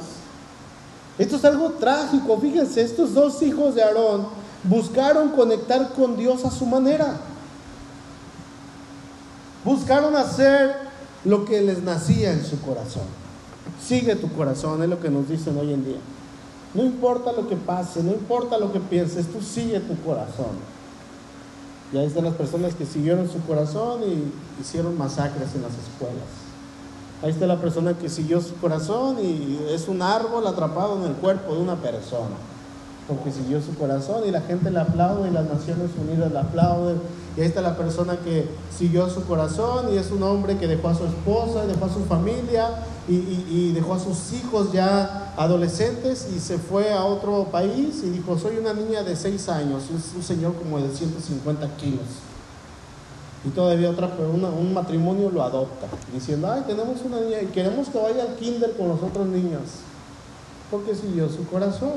Esto 1.18 1.36
es 1.36 1.46
algo 1.46 1.72
trágico. 1.72 2.40
Fíjense, 2.40 2.82
estos 2.82 3.14
dos 3.14 3.42
hijos 3.42 3.76
de 3.76 3.84
Aarón 3.84 4.28
buscaron 4.64 5.30
conectar 5.30 5.94
con 5.94 6.16
Dios 6.16 6.46
a 6.46 6.52
su 6.52 6.66
manera. 6.66 7.20
Buscaron 9.66 10.16
hacer 10.16 10.76
lo 11.26 11.44
que 11.44 11.62
les 11.62 11.84
nacía 11.84 12.32
en 12.32 12.46
su 12.46 12.62
corazón. 12.62 13.04
Sigue 13.86 14.16
tu 14.16 14.32
corazón, 14.32 14.82
es 14.82 14.90
lo 14.90 15.02
que 15.02 15.10
nos 15.10 15.28
dicen 15.28 15.58
hoy 15.58 15.74
en 15.74 15.84
día. 15.84 16.00
No 16.74 16.84
importa 16.84 17.34
lo 17.34 17.48
que 17.50 17.56
pase, 17.56 18.02
no 18.04 18.12
importa 18.12 18.58
lo 18.58 18.72
que 18.72 18.80
pienses, 18.80 19.28
tú 19.28 19.42
sigue 19.42 19.80
tu 19.82 20.00
corazón. 20.04 20.77
Y 21.94 21.98
ahí 21.98 22.06
están 22.06 22.26
las 22.26 22.36
personas 22.36 22.76
que 22.76 22.86
siguieron 22.86 23.30
su 23.30 23.42
corazón 23.42 24.02
y 24.04 24.62
hicieron 24.62 24.98
masacres 24.98 25.56
en 25.56 25.62
las 25.62 25.72
escuelas. 25.72 26.28
Ahí 27.24 27.32
está 27.32 27.48
la 27.48 27.60
persona 27.60 27.98
que 27.98 28.10
siguió 28.10 28.42
su 28.42 28.56
corazón 28.58 29.18
y 29.24 29.58
es 29.70 29.88
un 29.88 30.02
árbol 30.02 30.46
atrapado 30.46 30.98
en 30.98 31.10
el 31.10 31.14
cuerpo 31.14 31.54
de 31.56 31.62
una 31.62 31.76
persona. 31.76 32.36
Porque 33.08 33.32
siguió 33.32 33.62
su 33.62 33.74
corazón 33.76 34.24
y 34.28 34.32
la 34.32 34.42
gente 34.42 34.70
le 34.70 34.80
aplaude 34.80 35.30
y 35.30 35.32
las 35.32 35.48
Naciones 35.48 35.92
Unidas 35.98 36.32
le 36.32 36.40
aplauden 36.40 36.98
y 37.38 37.42
ahí 37.42 37.48
está 37.48 37.62
la 37.62 37.78
persona 37.78 38.18
que 38.18 38.50
siguió 38.76 39.08
su 39.12 39.24
corazón 39.26 39.94
y 39.94 39.98
es 39.98 40.10
un 40.10 40.24
hombre 40.24 40.58
que 40.58 40.66
dejó 40.66 40.90
a 40.90 40.96
su 40.96 41.06
esposa, 41.06 41.68
dejó 41.68 41.86
a 41.86 41.94
su 41.94 42.04
familia 42.06 42.68
y, 43.08 43.72
dejó 43.74 43.94
a 43.94 44.00
sus 44.00 44.34
hijos 44.34 44.72
ya 44.74 45.34
adolescentes 45.38 46.28
y 46.36 46.40
se 46.40 46.58
fue 46.58 46.92
a 46.92 47.06
otro 47.06 47.46
país 47.52 48.02
y 48.04 48.10
dijo, 48.10 48.40
soy 48.40 48.58
una 48.58 48.74
niña 48.74 49.04
de 49.04 49.16
6 49.16 49.50
años, 49.50 49.84
es 49.84 50.16
un 50.16 50.24
señor 50.24 50.56
como 50.56 50.80
de 50.80 50.90
150 50.90 51.78
kilos. 51.78 52.08
Y 53.46 53.50
todavía 53.50 53.92
otra, 53.92 54.10
un 54.18 54.74
matrimonio 54.74 55.30
lo 55.30 55.44
adopta, 55.44 55.86
diciendo, 56.12 56.52
ay, 56.52 56.64
tenemos 56.66 57.02
una 57.06 57.22
niña 57.22 57.40
y 57.44 57.46
queremos 57.46 57.88
que 57.90 58.00
vaya 58.00 58.24
al 58.24 58.36
kinder 58.36 58.76
con 58.76 58.88
los 58.88 59.04
otros 59.04 59.28
niños, 59.28 59.62
porque 60.72 60.96
siguió 60.96 61.30
su 61.30 61.46
corazón 61.48 61.92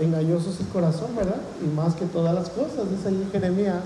engañoso 0.00 0.50
es 0.50 0.60
el 0.60 0.68
corazón, 0.68 1.14
¿verdad? 1.16 1.40
Y 1.64 1.68
más 1.68 1.94
que 1.94 2.04
todas 2.06 2.34
las 2.34 2.48
cosas, 2.50 2.90
dice 2.90 3.08
ahí 3.08 3.28
Jeremías. 3.32 3.82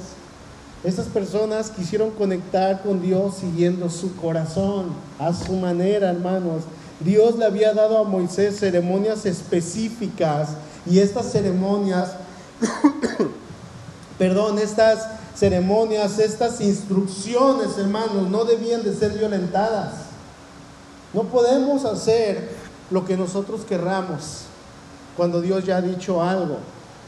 Estas 0.84 1.06
personas 1.06 1.70
quisieron 1.70 2.10
conectar 2.10 2.82
con 2.82 3.00
Dios 3.00 3.36
siguiendo 3.36 3.88
su 3.88 4.16
corazón, 4.16 4.86
a 5.18 5.32
su 5.32 5.52
manera, 5.54 6.10
hermanos. 6.10 6.64
Dios 7.00 7.38
le 7.38 7.44
había 7.44 7.72
dado 7.72 7.98
a 7.98 8.04
Moisés 8.04 8.58
ceremonias 8.58 9.24
específicas 9.24 10.50
y 10.84 10.98
estas 10.98 11.30
ceremonias, 11.30 12.12
perdón, 14.18 14.58
estas 14.58 15.06
ceremonias, 15.36 16.18
estas 16.18 16.60
instrucciones, 16.60 17.78
hermanos, 17.78 18.28
no 18.28 18.44
debían 18.44 18.82
de 18.82 18.94
ser 18.94 19.12
violentadas. 19.12 19.92
No 21.14 21.24
podemos 21.24 21.84
hacer 21.84 22.50
lo 22.90 23.04
que 23.04 23.16
nosotros 23.16 23.62
querramos 23.62 24.46
cuando 25.16 25.40
Dios 25.40 25.64
ya 25.64 25.76
ha 25.78 25.82
dicho 25.82 26.22
algo. 26.22 26.58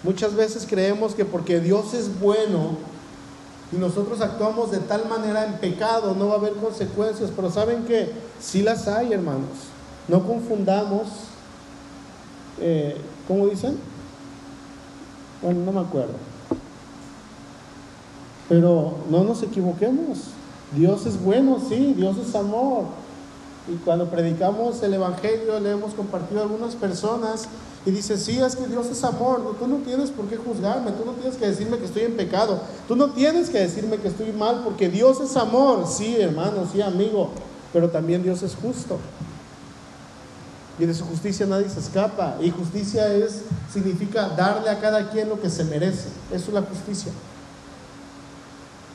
Muchas 0.02 0.34
veces 0.34 0.66
creemos 0.68 1.14
que 1.14 1.24
porque 1.24 1.60
Dios 1.60 1.94
es 1.94 2.20
bueno 2.20 2.76
y 3.72 3.76
nosotros 3.76 4.20
actuamos 4.20 4.70
de 4.70 4.78
tal 4.78 5.08
manera 5.08 5.46
en 5.46 5.54
pecado, 5.54 6.14
no 6.14 6.28
va 6.28 6.34
a 6.34 6.38
haber 6.38 6.52
consecuencias, 6.54 7.30
pero 7.34 7.50
saben 7.50 7.84
que 7.84 8.12
sí 8.40 8.62
las 8.62 8.86
hay, 8.86 9.12
hermanos. 9.12 9.48
No 10.06 10.26
confundamos, 10.26 11.08
eh, 12.60 12.96
¿cómo 13.26 13.46
dicen? 13.48 13.78
Bueno, 15.42 15.60
no 15.60 15.72
me 15.72 15.80
acuerdo. 15.80 16.14
Pero 18.48 18.98
no 19.10 19.24
nos 19.24 19.42
equivoquemos. 19.42 20.18
Dios 20.76 21.06
es 21.06 21.20
bueno, 21.20 21.58
sí, 21.68 21.94
Dios 21.96 22.16
es 22.18 22.34
amor. 22.34 22.84
Y 23.66 23.76
cuando 23.84 24.08
predicamos 24.08 24.82
el 24.82 24.94
Evangelio, 24.94 25.58
le 25.58 25.70
hemos 25.72 25.94
compartido 25.94 26.42
algunas 26.42 26.74
personas 26.74 27.48
y 27.87 27.90
dice, 27.90 28.16
sí, 28.16 28.40
es 28.40 28.57
que 28.57 28.66
Dios 28.66 28.87
es 28.87 29.05
amor, 29.05 29.57
tú 29.59 29.66
no 29.66 29.77
tienes 29.77 30.11
por 30.11 30.27
qué 30.27 30.37
juzgarme, 30.37 30.92
tú 30.92 31.05
no 31.05 31.12
tienes 31.12 31.37
que 31.37 31.47
decirme 31.47 31.77
que 31.77 31.85
estoy 31.85 32.05
en 32.05 32.16
pecado, 32.16 32.61
tú 32.88 32.97
no 32.97 33.11
tienes 33.11 33.51
que 33.51 33.59
decirme 33.59 33.99
que 33.99 34.09
estoy 34.09 34.33
mal, 34.33 34.62
porque 34.64 34.88
Dios 34.88 35.20
es 35.20 35.37
amor, 35.37 35.87
sí, 35.87 36.16
hermano, 36.18 36.66
sí, 36.73 36.81
amigo, 36.81 37.31
pero 37.73 37.90
también 37.90 38.23
Dios 38.23 38.42
es 38.42 38.55
justo. 38.55 38.99
Y 40.79 40.87
de 40.87 40.94
su 40.94 41.05
justicia 41.05 41.47
nadie 41.47 41.68
se 41.68 41.79
escapa. 41.79 42.37
Y 42.40 42.51
justicia 42.51 43.12
es, 43.14 43.42
significa 43.73 44.29
darle 44.31 44.70
a 44.70 44.81
cada 44.81 45.11
quien 45.11 45.29
lo 45.29 45.40
que 45.40 45.49
se 45.49 45.64
merece. 45.64 46.09
Eso 46.33 46.49
es 46.49 46.55
la 46.55 46.62
justicia. 46.62 47.12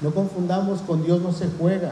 No 0.01 0.13
confundamos, 0.13 0.81
con 0.81 1.03
Dios 1.03 1.21
no 1.21 1.31
se 1.31 1.47
juega. 1.57 1.91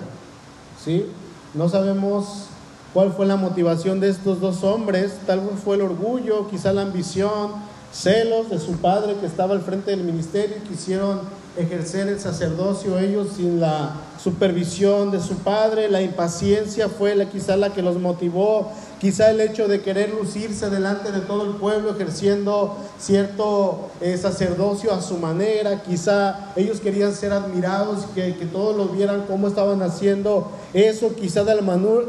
¿Sí? 0.83 1.05
No 1.53 1.69
sabemos 1.69 2.47
cuál 2.93 3.13
fue 3.13 3.25
la 3.25 3.35
motivación 3.35 3.99
de 3.99 4.09
estos 4.09 4.39
dos 4.39 4.63
hombres. 4.63 5.13
Tal 5.25 5.41
vez 5.41 5.59
fue 5.63 5.75
el 5.75 5.81
orgullo, 5.81 6.47
quizá 6.49 6.73
la 6.73 6.83
ambición, 6.83 7.51
celos 7.91 8.49
de 8.49 8.59
su 8.59 8.73
padre 8.73 9.15
que 9.19 9.25
estaba 9.25 9.53
al 9.53 9.61
frente 9.61 9.91
del 9.91 10.03
ministerio 10.03 10.57
y 10.57 10.67
quisieron 10.67 11.21
ejercer 11.57 12.07
el 12.07 12.19
sacerdocio 12.19 12.99
ellos 12.99 13.29
sin 13.35 13.59
la 13.59 13.95
supervisión 14.21 15.11
de 15.11 15.19
su 15.19 15.35
padre. 15.35 15.89
La 15.89 16.01
impaciencia 16.01 16.89
fue 16.89 17.15
la, 17.15 17.25
quizá 17.25 17.57
la 17.57 17.73
que 17.73 17.81
los 17.81 17.99
motivó 17.99 18.71
quizá 18.99 19.29
el 19.29 19.41
hecho 19.41 19.67
de 19.67 19.81
querer 19.81 20.13
lucirse 20.13 20.69
delante 20.69 21.11
de 21.11 21.19
todo 21.21 21.45
el 21.45 21.55
pueblo 21.55 21.91
ejerciendo 21.91 22.77
cierto 22.99 23.89
eh, 24.01 24.17
sacerdocio 24.17 24.93
a 24.93 25.01
su 25.01 25.17
manera, 25.17 25.83
quizá 25.83 26.51
ellos 26.55 26.79
querían 26.79 27.13
ser 27.13 27.33
admirados, 27.33 28.05
que, 28.15 28.35
que 28.35 28.45
todos 28.45 28.75
los 28.75 28.95
vieran 28.95 29.25
cómo 29.27 29.47
estaban 29.47 29.81
haciendo 29.81 30.51
eso, 30.73 31.13
quizá 31.15 31.43
de, 31.43 31.55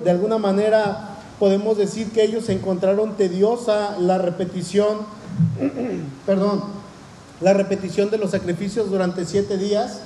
de 0.05 0.11
alguna 0.11 0.39
manera 0.39 1.17
podemos 1.39 1.77
decir 1.77 2.11
que 2.11 2.25
ellos 2.25 2.49
encontraron 2.49 3.17
tediosa 3.17 3.97
la 3.99 4.19
repetición, 4.19 4.99
perdón, 6.27 6.65
la 7.41 7.53
repetición 7.53 8.11
de 8.11 8.19
los 8.19 8.33
sacrificios 8.33 8.91
durante 8.91 9.25
siete 9.25 9.57
días. 9.57 10.01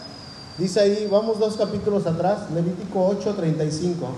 Dice 0.59 0.81
ahí, 0.81 1.09
vamos 1.11 1.39
dos 1.39 1.57
capítulos 1.57 2.07
atrás, 2.07 2.51
Levítico 2.51 3.07
8, 3.07 3.35
35. 3.35 4.09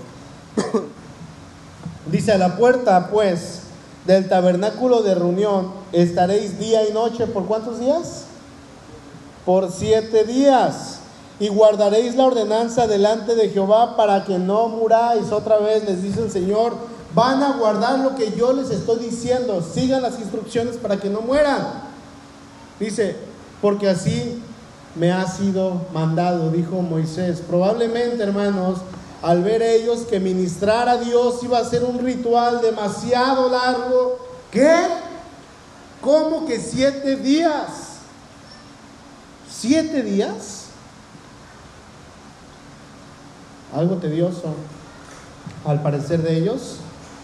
Dice, 2.11 2.31
a 2.31 2.37
la 2.37 2.57
puerta, 2.57 3.09
pues, 3.11 3.61
del 4.05 4.29
tabernáculo 4.29 5.01
de 5.01 5.15
reunión 5.15 5.71
estaréis 5.91 6.59
día 6.59 6.87
y 6.87 6.93
noche. 6.93 7.27
¿Por 7.27 7.45
cuántos 7.45 7.79
días? 7.79 8.25
Por 9.45 9.71
siete 9.71 10.23
días. 10.23 10.99
Y 11.39 11.49
guardaréis 11.49 12.15
la 12.15 12.25
ordenanza 12.25 12.87
delante 12.87 13.35
de 13.35 13.49
Jehová 13.49 13.97
para 13.97 14.23
que 14.23 14.37
no 14.37 14.69
muráis. 14.69 15.31
Otra 15.31 15.57
vez 15.57 15.83
les 15.85 16.01
dice 16.01 16.21
el 16.21 16.31
Señor, 16.31 16.73
van 17.13 17.43
a 17.43 17.57
guardar 17.57 17.99
lo 17.99 18.15
que 18.15 18.31
yo 18.31 18.53
les 18.53 18.69
estoy 18.69 18.99
diciendo. 18.99 19.61
Sigan 19.61 20.01
las 20.01 20.19
instrucciones 20.19 20.77
para 20.77 20.97
que 20.97 21.09
no 21.09 21.21
mueran. 21.21 21.85
Dice, 22.79 23.15
porque 23.61 23.89
así 23.89 24.41
me 24.95 25.11
ha 25.11 25.27
sido 25.27 25.81
mandado, 25.93 26.51
dijo 26.51 26.81
Moisés. 26.81 27.41
Probablemente, 27.45 28.23
hermanos, 28.23 28.79
al 29.25 29.41
ver 29.41 29.63
ellos 29.63 30.01
que 30.01 30.19
ministrar 30.19 30.87
a 30.87 30.97
Dios 30.99 31.41
iba 31.41 31.57
a 31.57 31.65
ser 31.65 31.83
un 31.83 31.97
ritual 31.97 32.61
demasiado 32.61 33.49
largo. 33.49 34.19
¿Qué? 34.51 34.77
¿Cómo 35.99 36.45
que 36.45 36.59
siete 36.59 37.15
días? 37.15 38.01
¿Siete 39.49 40.03
días? 40.03 40.65
Algo 43.75 43.95
tedioso. 43.95 44.53
Al 45.65 45.81
parecer 45.81 46.21
de 46.21 46.37
ellos, 46.37 46.77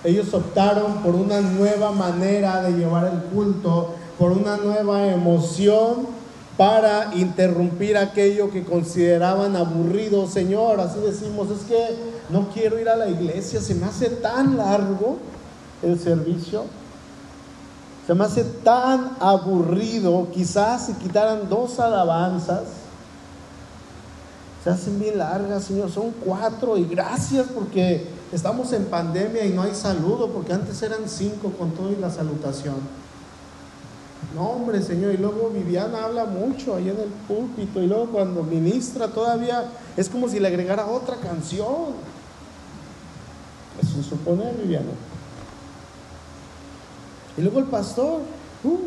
ellos 0.04 0.34
optaron 0.34 1.04
por 1.04 1.14
una 1.14 1.40
nueva 1.40 1.92
manera 1.92 2.64
de 2.64 2.72
llevar 2.72 3.12
el 3.14 3.22
culto, 3.26 3.94
por 4.18 4.32
una 4.32 4.58
nueva 4.58 5.06
emoción 5.06 6.08
para 6.62 7.16
interrumpir 7.16 7.98
aquello 7.98 8.52
que 8.52 8.64
consideraban 8.64 9.56
aburrido. 9.56 10.28
Señor, 10.28 10.80
así 10.80 11.00
decimos, 11.00 11.50
es 11.50 11.62
que 11.62 11.96
no 12.30 12.50
quiero 12.50 12.80
ir 12.80 12.88
a 12.88 12.96
la 12.96 13.10
iglesia, 13.10 13.60
se 13.60 13.74
me 13.74 13.88
hace 13.88 14.12
tan 14.12 14.58
largo 14.58 15.18
el 15.82 16.00
servicio, 16.00 16.66
se 18.06 18.14
me 18.14 18.26
hace 18.26 18.44
tan 18.44 19.14
aburrido, 19.20 20.28
quizás 20.32 20.86
si 20.86 20.94
quitaran 20.94 21.50
dos 21.50 21.80
alabanzas, 21.80 22.66
se 24.64 24.70
hacen 24.70 25.00
bien 25.00 25.18
largas, 25.18 25.64
Señor, 25.64 25.90
son 25.90 26.12
cuatro 26.24 26.78
y 26.78 26.86
gracias 26.86 27.48
porque 27.56 28.06
estamos 28.32 28.72
en 28.74 28.86
pandemia 28.86 29.46
y 29.46 29.50
no 29.50 29.64
hay 29.64 29.74
saludo, 29.74 30.28
porque 30.28 30.54
antes 30.54 30.80
eran 30.84 31.10
cinco 31.10 31.52
con 31.58 31.72
todo 31.72 31.92
y 31.92 31.96
la 31.96 32.12
salutación. 32.12 33.01
No, 34.36 34.50
hombre, 34.50 34.82
Señor. 34.82 35.14
Y 35.14 35.18
luego 35.18 35.50
Viviana 35.50 36.06
habla 36.06 36.26
mucho 36.26 36.76
ahí 36.76 36.90
en 36.90 37.00
el 37.00 37.10
púlpito. 37.28 37.82
Y 37.82 37.88
luego 37.88 38.08
cuando 38.08 38.44
ministra 38.44 39.08
todavía 39.08 39.66
es 39.98 40.10
como 40.10 40.30
si 40.30 40.40
le 40.40 40.48
agregara 40.48 40.88
otra 40.88 41.18
canción. 41.18 41.96
Es 43.82 43.94
un 43.94 44.04
suponer, 44.04 44.56
Viviana. 44.56 44.92
Y 47.38 47.42
luego 47.42 47.60
el 47.60 47.66
pastor 47.66 48.22
uh, 48.64 48.80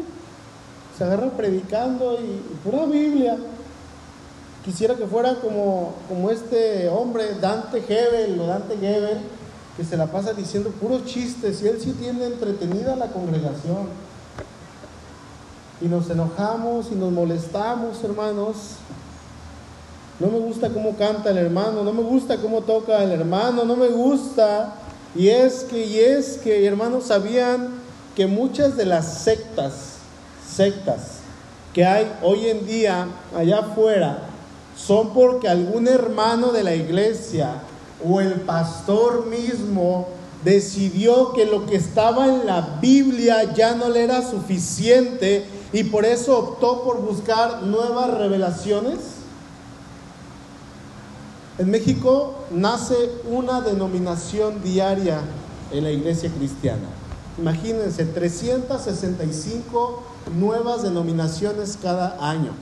se 0.97 1.05
agarra 1.05 1.31
predicando 1.31 2.19
y, 2.21 2.41
pura 2.63 2.87
Biblia. 2.87 3.37
Quisiera 4.65 4.95
que 4.95 5.07
fuera 5.07 5.35
como, 5.41 5.95
como 6.09 6.31
este 6.31 6.89
hombre, 6.89 7.35
Dante 7.39 7.85
Hebel 7.87 8.41
o 8.41 8.47
Dante 8.47 8.79
Gebel, 8.79 9.19
que 9.77 9.85
se 9.85 9.97
la 9.97 10.07
pasa 10.07 10.33
diciendo 10.33 10.71
puros 10.71 11.05
chistes 11.05 11.61
y 11.63 11.69
él 11.69 11.79
sí 11.83 11.93
tiene 11.93 12.25
entretenida 12.25 12.97
la 12.97 13.09
congregación 13.09 13.89
y 15.81 15.87
nos 15.87 16.09
enojamos 16.11 16.87
y 16.91 16.95
nos 16.95 17.13
molestamos, 17.13 18.03
hermanos. 18.05 18.57
No 20.21 20.29
me 20.29 20.39
gusta 20.39 20.71
cómo 20.71 20.97
canta 20.97 21.31
el 21.31 21.39
hermano, 21.39 21.83
no 21.83 21.93
me 21.93 22.03
gusta 22.03 22.37
cómo 22.39 22.61
toca 22.61 23.03
el 23.03 23.11
hermano, 23.11 23.65
no 23.65 23.77
me 23.77 23.89
gusta. 23.89 24.75
Y 25.15 25.29
es 25.29 25.65
que, 25.65 25.85
y 25.85 25.99
es 25.99 26.39
que, 26.39 26.65
hermanos, 26.67 27.05
sabían 27.05 27.81
que 28.15 28.27
muchas 28.27 28.77
de 28.77 28.87
las 28.87 29.23
sectas, 29.23 29.97
sectas 30.49 31.19
que 31.73 31.85
hay 31.85 32.11
hoy 32.23 32.47
en 32.47 32.67
día 32.67 33.09
allá 33.37 33.59
afuera, 33.59 34.19
son 34.77 35.13
porque 35.13 35.49
algún 35.49 35.89
hermano 35.89 36.53
de 36.53 36.63
la 36.63 36.75
iglesia 36.75 37.55
o 38.09 38.21
el 38.21 38.35
pastor 38.43 39.27
mismo 39.27 40.09
decidió 40.45 41.33
que 41.33 41.47
lo 41.47 41.67
que 41.67 41.77
estaba 41.77 42.27
en 42.27 42.47
la 42.47 42.79
Biblia 42.81 43.55
ya 43.55 43.75
no 43.75 43.89
le 43.89 44.05
era 44.05 44.23
suficiente 44.23 45.45
y 45.75 45.83
por 45.83 46.05
eso 46.05 46.39
optó 46.39 46.85
por 46.85 47.01
buscar 47.03 47.65
nuevas 47.65 48.09
revelaciones. 48.17 48.99
En 51.59 51.69
México 51.69 52.37
nace 52.53 53.11
una 53.29 53.61
denominación 53.61 54.63
diaria 54.63 55.21
en 55.73 55.83
la 55.83 55.91
iglesia 55.91 56.31
cristiana. 56.31 56.87
Imagínense, 57.39 58.05
365 58.05 60.03
nuevas 60.39 60.85
denominaciones 60.85 61.77
cada 61.83 62.19
año. 62.21 62.53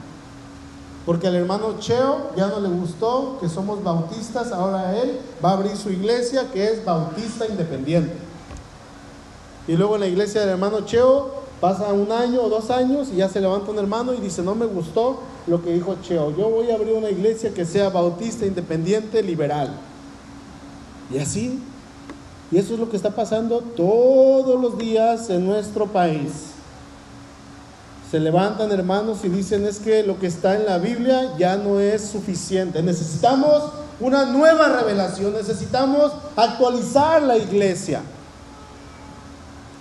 Porque 1.05 1.27
al 1.27 1.35
hermano 1.35 1.77
Cheo 1.79 2.31
ya 2.35 2.47
no 2.47 2.59
le 2.61 2.69
gustó 2.69 3.37
que 3.39 3.47
somos 3.47 3.83
bautistas, 3.83 4.51
ahora 4.51 4.99
él 4.99 5.19
va 5.43 5.51
a 5.51 5.53
abrir 5.53 5.77
su 5.77 5.91
iglesia 5.91 6.49
que 6.51 6.63
es 6.65 6.83
bautista 6.83 7.45
independiente. 7.45 8.15
Y 9.67 9.73
luego 9.73 9.95
en 9.95 10.01
la 10.01 10.07
iglesia 10.07 10.41
del 10.41 10.49
hermano 10.49 10.81
Cheo 10.81 11.42
Pasa 11.63 11.93
un 11.93 12.11
año 12.11 12.41
o 12.41 12.49
dos 12.49 12.69
años 12.71 13.07
y 13.13 13.15
ya 13.15 13.29
se 13.29 13.39
levanta 13.39 13.71
un 13.71 13.79
hermano 13.79 14.13
y 14.13 14.17
dice, 14.17 14.41
no 14.41 14.53
me 14.53 14.65
gustó 14.65 15.21
lo 15.47 15.63
que 15.63 15.71
dijo 15.71 15.95
Cheo, 16.01 16.35
yo 16.35 16.49
voy 16.49 16.69
a 16.69 16.75
abrir 16.75 16.93
una 16.93 17.09
iglesia 17.09 17.53
que 17.53 17.63
sea 17.63 17.87
bautista, 17.87 18.45
independiente, 18.45 19.23
liberal. 19.23 19.71
Y 21.09 21.19
así, 21.19 21.61
y 22.51 22.57
eso 22.57 22.73
es 22.73 22.79
lo 22.81 22.89
que 22.89 22.97
está 22.97 23.11
pasando 23.11 23.61
todos 23.61 24.61
los 24.61 24.77
días 24.77 25.29
en 25.29 25.45
nuestro 25.45 25.87
país. 25.87 26.47
Se 28.11 28.19
levantan 28.19 28.69
hermanos 28.73 29.19
y 29.23 29.29
dicen 29.29 29.65
es 29.65 29.79
que 29.79 30.03
lo 30.03 30.19
que 30.19 30.27
está 30.27 30.57
en 30.57 30.65
la 30.65 30.79
Biblia 30.79 31.31
ya 31.37 31.55
no 31.55 31.79
es 31.79 32.01
suficiente. 32.01 32.83
Necesitamos 32.83 33.71
una 34.01 34.25
nueva 34.25 34.67
revelación, 34.67 35.31
necesitamos 35.31 36.11
actualizar 36.35 37.21
la 37.21 37.37
iglesia. 37.37 38.01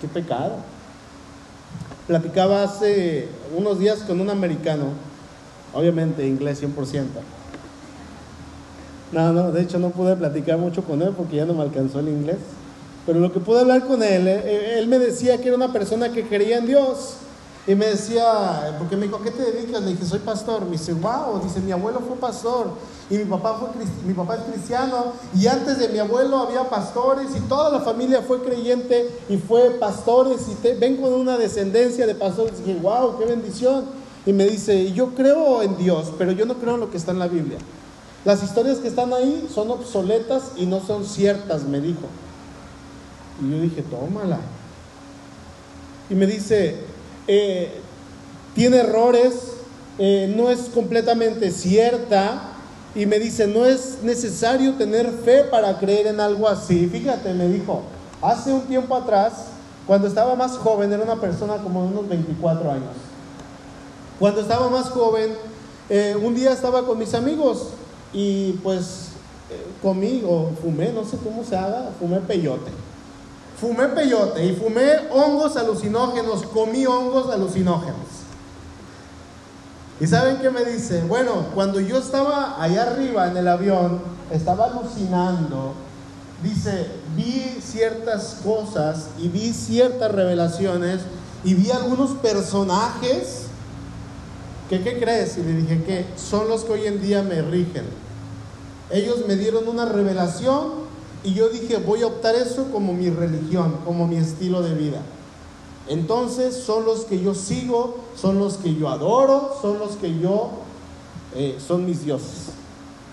Qué 0.01 0.07
pecado. 0.07 0.72
Platicaba 2.07 2.65
hace 2.65 3.29
unos 3.57 3.79
días 3.79 4.01
con 4.01 4.21
un 4.21 4.29
americano, 4.29 4.87
obviamente 5.73 6.27
inglés 6.27 6.61
100%, 6.63 7.05
No, 9.13 9.33
no, 9.33 9.53
de 9.53 9.63
hecho 9.63 9.79
no 9.79 9.91
pude 9.91 10.17
platicar 10.17 10.59
mucho 10.59 10.83
con 10.83 11.01
él 11.03 11.13
porque 11.17 11.37
ya 11.37 11.45
no 11.45 11.55
me 11.55 11.63
alcanzó 11.63 12.01
el 12.01 12.09
inglés. 12.09 12.39
Pero 13.07 13.21
lo 13.21 13.33
que 13.33 13.41
pude 13.41 13.61
hablar 13.61 13.87
con 13.87 14.03
él, 14.03 14.27
eh, 14.27 14.79
él 14.79 14.87
me 14.89 14.99
decía 14.99 15.39
que 15.39 15.49
era 15.49 15.57
una 15.57 15.73
persona 15.73 16.13
que 16.13 16.25
creía 16.25 16.59
en 16.59 16.67
Dios. 16.67 17.17
Y 17.65 17.77
me 17.77 17.87
decía, 17.87 18.75
porque 18.79 18.97
me 18.97 19.07
dijo, 19.07 19.19
¿a 19.19 19.23
qué 19.23 19.31
te 19.31 19.53
dedicas? 19.53 19.83
Le 19.83 19.93
dije, 19.93 20.05
soy 20.05 20.19
pastor. 20.19 20.65
Me 20.65 20.73
dice, 20.73 20.93
wow, 20.95 21.41
dice, 21.43 21.61
mi 21.61 21.71
abuelo 21.71 22.01
fue 22.01 22.17
pastor 22.17 22.71
y 23.09 23.19
mi 23.19 23.25
papá, 23.25 23.57
fue, 23.59 23.69
mi 24.05 24.15
papá 24.15 24.37
es 24.37 24.43
cristiano 24.53 25.13
y 25.39 25.47
antes 25.47 25.79
de 25.79 25.89
mi 25.89 26.01
abuelo 26.01 26.39
había 26.39 26.69
pastores 26.69 27.29
y 27.37 27.41
toda 27.41 27.71
la 27.71 27.81
familia 27.81 28.23
fue 28.23 28.43
creyente 28.43 29.11
y 29.29 29.37
fue 29.37 29.71
pastores 29.71 30.49
y 30.51 30.55
te, 30.57 30.75
vengo 30.75 31.09
de 31.09 31.17
una 31.17 31.39
descendencia 31.39 32.05
de 32.05 32.17
pastores. 32.17 32.55
Y 32.61 32.69
dije, 32.69 32.81
wow, 32.83 33.17
qué 33.19 33.27
bendición. 33.27 33.85
Y 34.27 34.33
me 34.33 34.45
dice, 34.45 34.93
yo 34.93 35.15
creo 35.15 35.63
en 35.63 35.77
Dios, 35.77 36.13
pero 36.19 36.33
yo 36.33 36.47
no 36.47 36.55
creo 36.55 36.75
en 36.75 36.81
lo 36.81 36.91
que 36.91 36.97
está 36.97 37.13
en 37.13 37.21
la 37.21 37.29
Biblia. 37.29 37.59
Las 38.25 38.43
historias 38.43 38.79
que 38.79 38.89
están 38.89 39.13
ahí 39.13 39.49
son 39.53 39.71
obsoletas 39.71 40.53
y 40.57 40.67
no 40.67 40.81
son 40.81 41.05
ciertas, 41.05 41.63
me 41.63 41.81
dijo. 41.81 42.09
Y 43.41 43.51
yo 43.51 43.61
dije, 43.61 43.83
tómala. 43.83 44.39
Y 46.09 46.15
me 46.15 46.27
dice, 46.27 46.92
eh, 47.27 47.81
tiene 48.55 48.79
errores, 48.79 49.35
eh, 49.99 50.33
no 50.37 50.51
es 50.51 50.63
completamente 50.75 51.51
cierta. 51.51 52.49
Y 52.95 53.07
me 53.07 53.19
dice, 53.19 53.47
no 53.47 53.65
es 53.65 53.99
necesario 54.03 54.75
tener 54.75 55.11
fe 55.25 55.45
para 55.45 55.79
creer 55.79 56.09
en 56.09 56.21
algo 56.21 56.47
así. 56.47 56.87
Fíjate, 56.89 57.33
me 57.33 57.49
dijo, 57.49 57.83
hace 58.21 58.53
un 58.53 58.63
tiempo 58.63 58.95
atrás, 58.95 59.33
cuando 59.87 60.07
estaba 60.07 60.35
más 60.35 60.59
joven, 60.59 60.93
era 60.93 61.03
una 61.03 61.21
persona 61.21 61.57
como 61.57 61.83
de 61.83 61.89
unos 61.89 62.09
24 62.09 62.71
años. 62.71 62.95
Cuando 64.19 64.43
estaba 64.43 64.69
más 64.69 64.91
joven, 64.91 65.33
eh, 65.89 66.15
un 66.23 66.35
día 66.35 66.53
estaba 66.53 66.85
con 66.85 66.99
mis 66.99 67.15
amigos 67.15 67.69
y 68.13 68.53
pues 68.63 69.09
comí 69.83 70.23
o 70.27 70.51
fumé, 70.63 70.93
no 70.93 71.05
sé 71.05 71.17
cómo 71.19 71.45
se 71.45 71.57
haga, 71.57 71.91
fumé 71.99 72.21
peyote. 72.21 72.71
Fumé 73.63 73.87
peyote 73.91 74.45
y 74.45 74.57
fumé 74.57 74.91
hongos 75.13 75.57
alucinógenos, 75.57 76.43
comí 76.49 76.85
hongos 76.85 77.33
alucinógenos. 77.33 78.09
¿Y 80.01 80.07
saben 80.09 80.39
qué 80.39 80.51
me 80.51 80.65
dice? 80.65 81.05
Bueno, 81.07 81.47
cuando 81.55 81.79
yo 81.79 81.99
estaba 81.99 82.61
allá 82.61 82.91
arriba 82.91 83.29
en 83.29 83.37
el 83.37 83.47
avión, 83.47 84.01
estaba 84.33 84.65
alucinando, 84.65 85.75
dice, 86.43 86.89
vi 87.15 87.57
ciertas 87.63 88.39
cosas 88.43 89.11
y 89.17 89.29
vi 89.29 89.53
ciertas 89.53 90.11
revelaciones 90.11 91.03
y 91.45 91.55
vi 91.55 91.71
algunos 91.71 92.17
personajes 92.17 93.43
que, 94.69 94.83
¿qué 94.83 94.99
crees? 94.99 95.39
Y 95.39 95.43
le 95.45 95.53
dije 95.53 95.85
que 95.85 96.07
son 96.17 96.49
los 96.49 96.65
que 96.65 96.73
hoy 96.73 96.87
en 96.89 97.01
día 97.01 97.23
me 97.23 97.41
rigen. 97.43 97.85
Ellos 98.91 99.25
me 99.29 99.37
dieron 99.37 99.69
una 99.69 99.85
revelación 99.85 100.82
y 101.25 101.35
yo 101.35 101.49
dije, 101.49 101.77
voy 101.79 102.03
a 102.03 102.07
optar 102.07 102.35
eso 102.35 102.71
como 102.73 102.93
mi 102.93 103.11
religión, 103.11 103.79
como 103.85 104.07
mi 104.07 104.17
estilo 104.17 104.63
de 104.63 104.75
vida. 104.75 105.01
Entonces 105.89 106.55
son 106.57 106.85
los 106.85 107.05
que 107.05 107.21
yo 107.21 107.35
sigo, 107.35 107.97
son 108.17 108.39
los 108.39 108.57
que 108.57 108.75
yo 108.75 108.89
adoro, 108.89 109.57
son 109.61 109.79
los 109.79 109.97
que 109.97 110.19
yo, 110.19 110.51
eh, 111.35 111.59
son 111.65 111.85
mis 111.85 112.05
dioses. 112.05 112.51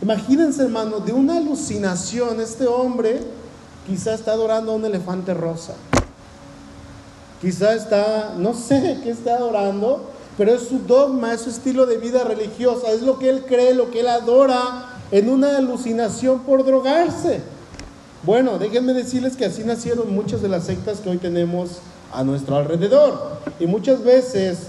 Imagínense 0.02 0.64
hermano, 0.64 1.00
de 1.00 1.14
una 1.14 1.38
alucinación, 1.38 2.40
este 2.40 2.68
hombre 2.68 3.22
quizá 3.88 4.14
está 4.14 4.32
adorando 4.32 4.72
a 4.72 4.76
un 4.76 4.86
elefante 4.86 5.34
rosa. 5.34 5.76
Quizá 7.42 7.74
está, 7.74 8.34
no 8.38 8.54
sé 8.54 9.00
qué 9.04 9.12
está 9.12 9.36
adorando, 9.36 10.10
pero 10.38 10.54
es 10.54 10.64
su 10.64 10.80
dogma, 10.80 11.34
es 11.34 11.42
su 11.42 11.50
estilo 11.50 11.86
de 11.86 11.98
vida 11.98 12.24
religiosa, 12.24 12.92
es 12.92 13.02
lo 13.02 13.20
que 13.20 13.30
él 13.30 13.46
cree, 13.46 13.74
lo 13.74 13.92
que 13.92 14.02
él 14.02 14.08
adora 14.08 15.00
en 15.12 15.30
una 15.30 15.58
alucinación 15.58 16.40
por 16.42 16.64
drogarse. 16.64 17.42
Bueno, 18.24 18.60
déjenme 18.60 18.94
decirles 18.94 19.38
que 19.38 19.46
así 19.46 19.64
nacieron 19.64 20.14
muchas 20.14 20.42
de 20.42 20.50
las 20.50 20.66
sectas 20.66 21.00
que 21.00 21.10
hoy 21.10 21.18
tenemos 21.18 21.80
a 22.12 22.24
nuestro 22.24 22.58
alrededor. 22.58 23.40
Y 23.60 23.66
muchas 23.66 24.04
veces 24.04 24.68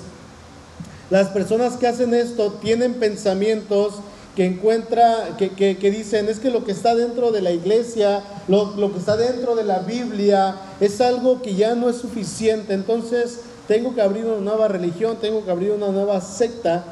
las 1.10 1.28
personas 1.28 1.76
que 1.76 1.88
hacen 1.88 2.14
esto 2.14 2.52
tienen 2.62 2.94
pensamientos 2.94 3.94
que 4.36 4.46
encuentra, 4.46 5.36
que, 5.36 5.50
que, 5.50 5.90
dicen, 5.90 6.28
es 6.28 6.38
que 6.38 6.52
lo 6.52 6.64
que 6.64 6.70
está 6.70 6.94
dentro 6.94 7.32
de 7.32 7.42
la 7.42 7.50
iglesia, 7.50 8.22
lo, 8.46 8.76
lo, 8.76 8.92
que 8.92 9.00
está 9.00 9.16
dentro 9.16 9.56
de 9.56 9.64
la 9.64 9.80
Biblia, 9.80 10.54
es 10.78 11.00
algo 11.00 11.42
que 11.42 11.56
ya 11.56 11.74
no 11.74 11.88
es 11.88 11.96
suficiente. 11.96 12.72
Entonces, 12.74 13.40
tengo 13.66 13.96
que 13.96 14.02
abrir 14.02 14.26
una 14.26 14.40
nueva 14.40 14.68
religión, 14.68 15.16
tengo 15.20 15.44
que 15.44 15.50
abrir 15.50 15.72
una 15.72 15.88
nueva 15.88 16.20
secta 16.20 16.84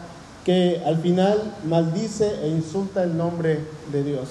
que 0.44 0.82
al 0.84 1.00
final 1.00 1.54
maldice 1.64 2.28
e 2.42 2.48
insulta 2.48 3.04
el 3.04 3.16
nombre 3.16 3.60
de 3.92 4.02
Dios. 4.02 4.28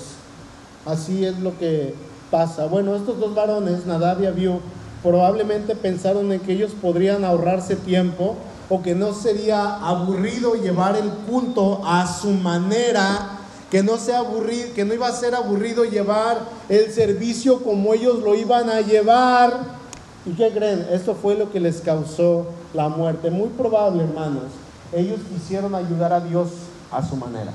Así 0.86 1.24
es 1.24 1.40
lo 1.40 1.58
que 1.58 1.94
pasa. 2.30 2.66
Bueno, 2.68 2.96
estos 2.96 3.20
dos 3.20 3.34
varones, 3.34 3.86
Nadab 3.86 4.22
y 4.22 4.26
Abiú, 4.26 4.60
probablemente 5.04 5.76
pensaron 5.76 6.32
en 6.32 6.40
que 6.40 6.54
ellos 6.54 6.72
podrían 6.82 7.24
ahorrarse 7.24 7.76
tiempo 7.76 8.36
o 8.70 8.82
que 8.82 8.96
no 8.96 9.14
sería 9.14 9.76
aburrido 9.76 10.56
llevar 10.56 10.96
el 10.98 11.10
culto 11.30 11.82
a 11.86 12.06
su 12.08 12.32
manera, 12.32 13.40
que 13.72 13.84
no 13.84 13.98
sea 13.98 14.20
aburrido, 14.20 14.74
que 14.74 14.86
no 14.86 14.94
iba 14.94 15.08
a 15.08 15.14
ser 15.14 15.36
aburrido 15.36 15.86
llevar 15.86 16.40
el 16.68 16.92
servicio 16.92 17.64
como 17.64 17.94
ellos 17.94 18.20
lo 18.20 18.36
iban 18.36 18.70
a 18.70 18.82
llevar. 18.82 19.78
¿Y 20.26 20.32
qué 20.32 20.52
creen? 20.52 20.86
Esto 20.92 21.16
fue 21.16 21.36
lo 21.36 21.52
que 21.52 21.60
les 21.60 21.80
causó 21.80 22.48
la 22.74 22.90
muerte. 22.90 23.32
Muy 23.32 23.50
probable, 23.50 24.04
hermanos. 24.04 24.44
Ellos 24.92 25.20
quisieron 25.34 25.74
ayudar 25.76 26.12
a 26.12 26.20
Dios 26.20 26.50
a 26.92 27.06
su 27.06 27.16
manera. 27.16 27.52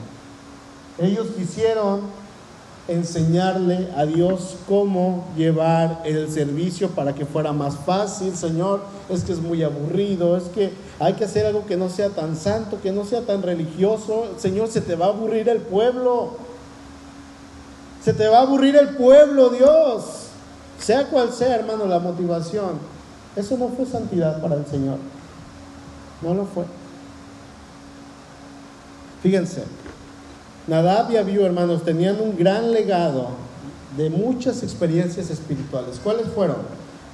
Ellos 0.98 1.28
quisieron 1.36 2.00
enseñarle 2.88 3.88
a 3.96 4.04
Dios 4.04 4.56
cómo 4.68 5.24
llevar 5.36 6.02
el 6.04 6.30
servicio 6.30 6.90
para 6.90 7.14
que 7.14 7.26
fuera 7.26 7.52
más 7.52 7.76
fácil, 7.76 8.34
Señor. 8.34 8.82
Es 9.08 9.24
que 9.24 9.32
es 9.32 9.40
muy 9.40 9.62
aburrido, 9.62 10.36
es 10.36 10.44
que 10.44 10.72
hay 10.98 11.14
que 11.14 11.24
hacer 11.24 11.46
algo 11.46 11.66
que 11.66 11.76
no 11.76 11.88
sea 11.88 12.10
tan 12.10 12.36
santo, 12.36 12.80
que 12.82 12.92
no 12.92 13.04
sea 13.04 13.22
tan 13.22 13.42
religioso. 13.42 14.32
Señor, 14.36 14.68
se 14.68 14.80
te 14.80 14.96
va 14.96 15.06
a 15.06 15.10
aburrir 15.10 15.48
el 15.48 15.60
pueblo. 15.60 16.36
Se 18.04 18.12
te 18.12 18.26
va 18.26 18.38
a 18.38 18.42
aburrir 18.42 18.76
el 18.76 18.90
pueblo, 18.96 19.50
Dios. 19.50 20.04
Sea 20.78 21.06
cual 21.06 21.32
sea, 21.32 21.54
hermano, 21.54 21.86
la 21.86 22.00
motivación. 22.00 22.78
Eso 23.36 23.56
no 23.56 23.68
fue 23.68 23.86
santidad 23.86 24.40
para 24.42 24.56
el 24.56 24.66
Señor. 24.66 24.98
No 26.20 26.34
lo 26.34 26.44
fue. 26.46 26.64
Fíjense, 29.22 29.62
Nadab 30.66 31.10
y 31.10 31.16
Abiú, 31.16 31.44
hermanos, 31.44 31.82
tenían 31.84 32.20
un 32.20 32.36
gran 32.36 32.72
legado 32.72 33.28
de 33.96 34.10
muchas 34.10 34.62
experiencias 34.62 35.28
espirituales. 35.30 36.00
¿Cuáles 36.02 36.26
fueron? 36.28 36.58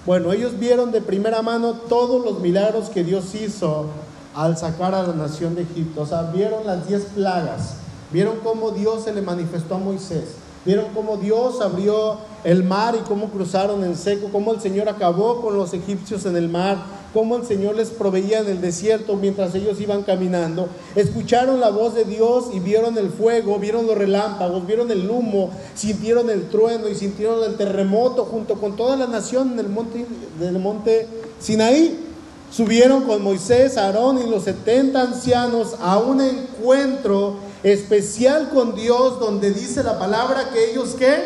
Bueno, 0.05 0.32
ellos 0.32 0.59
vieron 0.59 0.92
de 0.92 1.01
primera 1.01 1.42
mano 1.42 1.72
todos 1.88 2.24
los 2.24 2.40
milagros 2.40 2.88
que 2.90 3.05
Dios 3.05 3.34
hizo 3.34 3.86
al 4.34 4.57
sacar 4.57 4.94
a 4.94 5.03
la 5.03 5.14
nación 5.14 5.55
de 5.55 5.62
Egipto. 5.62 6.03
O 6.03 6.07
sea, 6.07 6.22
vieron 6.22 6.66
las 6.66 6.86
diez 6.86 7.05
plagas, 7.14 7.74
vieron 8.12 8.36
cómo 8.44 8.70
Dios 8.70 9.05
se 9.05 9.14
le 9.14 9.22
manifestó 9.22 9.76
a 9.76 9.78
Moisés, 9.78 10.24
vieron 10.68 10.88
cómo 10.92 11.16
Dios 11.16 11.62
abrió 11.62 12.18
el 12.44 12.62
mar 12.62 12.94
y 12.94 13.08
cómo 13.08 13.30
cruzaron 13.30 13.82
en 13.84 13.96
seco, 13.96 14.28
cómo 14.30 14.52
el 14.52 14.60
Señor 14.60 14.86
acabó 14.86 15.40
con 15.40 15.56
los 15.56 15.72
egipcios 15.72 16.26
en 16.26 16.36
el 16.36 16.50
mar, 16.50 16.76
cómo 17.14 17.36
el 17.36 17.46
Señor 17.46 17.74
les 17.74 17.88
proveía 17.88 18.40
en 18.40 18.48
el 18.50 18.60
desierto 18.60 19.16
mientras 19.16 19.54
ellos 19.54 19.80
iban 19.80 20.02
caminando. 20.02 20.68
Escucharon 20.94 21.58
la 21.58 21.70
voz 21.70 21.94
de 21.94 22.04
Dios 22.04 22.50
y 22.52 22.60
vieron 22.60 22.98
el 22.98 23.08
fuego, 23.08 23.58
vieron 23.58 23.86
los 23.86 23.96
relámpagos, 23.96 24.66
vieron 24.66 24.90
el 24.90 25.08
humo, 25.08 25.48
sintieron 25.74 26.28
el 26.28 26.50
trueno 26.50 26.86
y 26.86 26.94
sintieron 26.94 27.42
el 27.44 27.56
terremoto 27.56 28.26
junto 28.26 28.56
con 28.56 28.76
toda 28.76 28.94
la 28.96 29.06
nación 29.06 29.52
en 29.52 29.60
el 29.60 29.70
monte, 29.70 30.04
del 30.38 30.58
monte 30.58 31.08
Sinaí. 31.40 32.04
Subieron 32.50 33.04
con 33.04 33.22
Moisés, 33.22 33.78
Aarón 33.78 34.18
y 34.18 34.28
los 34.28 34.44
70 34.44 35.00
ancianos 35.00 35.76
a 35.80 35.96
un 35.96 36.20
encuentro 36.20 37.47
especial 37.62 38.50
con 38.50 38.74
Dios 38.74 39.18
donde 39.18 39.52
dice 39.52 39.82
la 39.82 39.98
palabra 39.98 40.50
que 40.50 40.70
ellos 40.70 40.90
que 40.90 41.16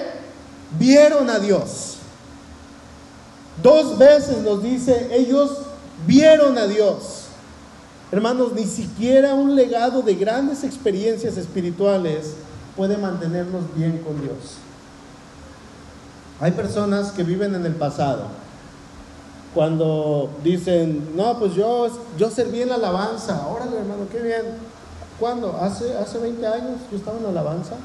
vieron 0.78 1.28
a 1.30 1.38
Dios. 1.38 1.96
Dos 3.62 3.98
veces 3.98 4.38
nos 4.38 4.62
dice, 4.62 5.08
ellos 5.12 5.58
vieron 6.06 6.56
a 6.58 6.66
Dios. 6.66 7.26
Hermanos, 8.10 8.52
ni 8.52 8.64
siquiera 8.64 9.34
un 9.34 9.54
legado 9.54 10.02
de 10.02 10.14
grandes 10.14 10.64
experiencias 10.64 11.36
espirituales 11.36 12.34
puede 12.76 12.96
mantenernos 12.96 13.62
bien 13.74 13.98
con 13.98 14.20
Dios. 14.20 14.58
Hay 16.40 16.52
personas 16.52 17.12
que 17.12 17.22
viven 17.22 17.54
en 17.54 17.64
el 17.64 17.74
pasado. 17.74 18.24
Cuando 19.54 20.30
dicen, 20.42 21.14
no, 21.14 21.38
pues 21.38 21.54
yo, 21.54 21.88
yo 22.18 22.30
serví 22.30 22.62
en 22.62 22.70
la 22.70 22.76
alabanza. 22.76 23.46
Órale, 23.46 23.78
hermano, 23.78 24.06
qué 24.10 24.20
bien. 24.20 24.42
¿Cuándo? 25.22 25.56
Hace, 25.60 25.96
hace 25.96 26.18
20 26.18 26.44
años 26.48 26.80
yo 26.90 26.96
estaba 26.96 27.16
en 27.16 27.22
la 27.22 27.28
alabanza. 27.28 27.76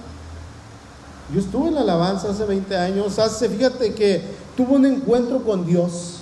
Yo 1.31 1.39
estuve 1.39 1.67
en 1.67 1.75
la 1.75 1.81
alabanza 1.81 2.31
hace 2.31 2.43
20 2.45 2.75
años. 2.75 3.19
Hace, 3.19 3.47
fíjate 3.47 3.93
que 3.93 4.23
tuvo 4.55 4.73
un 4.73 4.87
encuentro 4.87 5.43
con 5.43 5.63
Dios. 5.63 6.21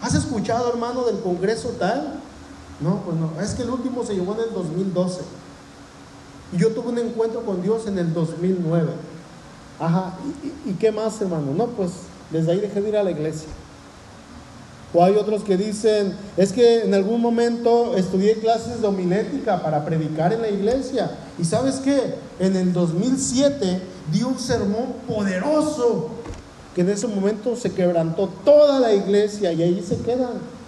¿Has 0.00 0.14
escuchado, 0.14 0.70
hermano, 0.70 1.02
del 1.02 1.18
Congreso 1.18 1.70
tal? 1.80 2.20
No, 2.78 3.02
pues 3.04 3.16
no. 3.16 3.40
Es 3.40 3.54
que 3.54 3.62
el 3.62 3.70
último 3.70 4.04
se 4.04 4.14
llevó 4.14 4.34
en 4.34 4.42
el 4.42 4.54
2012. 4.54 5.22
Y 6.52 6.58
yo 6.58 6.68
tuve 6.68 6.90
un 6.90 6.98
encuentro 6.98 7.40
con 7.40 7.60
Dios 7.60 7.88
en 7.88 7.98
el 7.98 8.14
2009. 8.14 8.88
Ajá, 9.80 10.14
¿y, 10.64 10.70
y 10.70 10.74
qué 10.74 10.92
más, 10.92 11.20
hermano? 11.20 11.52
No, 11.56 11.66
pues 11.66 11.90
desde 12.30 12.52
ahí 12.52 12.60
dejé 12.60 12.80
de 12.80 12.88
ir 12.88 12.96
a 12.96 13.02
la 13.02 13.10
iglesia. 13.10 13.48
O 14.92 15.04
hay 15.04 15.14
otros 15.14 15.44
que 15.44 15.56
dicen, 15.56 16.14
es 16.36 16.52
que 16.52 16.82
en 16.82 16.94
algún 16.94 17.20
momento 17.20 17.96
estudié 17.96 18.34
clases 18.34 18.82
de 18.82 18.88
para 19.62 19.84
predicar 19.84 20.32
en 20.32 20.42
la 20.42 20.48
iglesia. 20.48 21.12
Y 21.38 21.44
sabes 21.44 21.76
qué, 21.76 22.14
en 22.40 22.56
el 22.56 22.72
2007 22.72 23.80
di 24.12 24.22
un 24.24 24.38
sermón 24.38 24.94
poderoso, 25.06 26.08
que 26.74 26.80
en 26.80 26.90
ese 26.90 27.06
momento 27.06 27.54
se 27.54 27.72
quebrantó 27.72 28.28
toda 28.44 28.80
la 28.80 28.92
iglesia 28.92 29.52
y 29.52 29.62
ahí 29.62 29.84
se 29.86 29.96
quedan. 29.98 30.60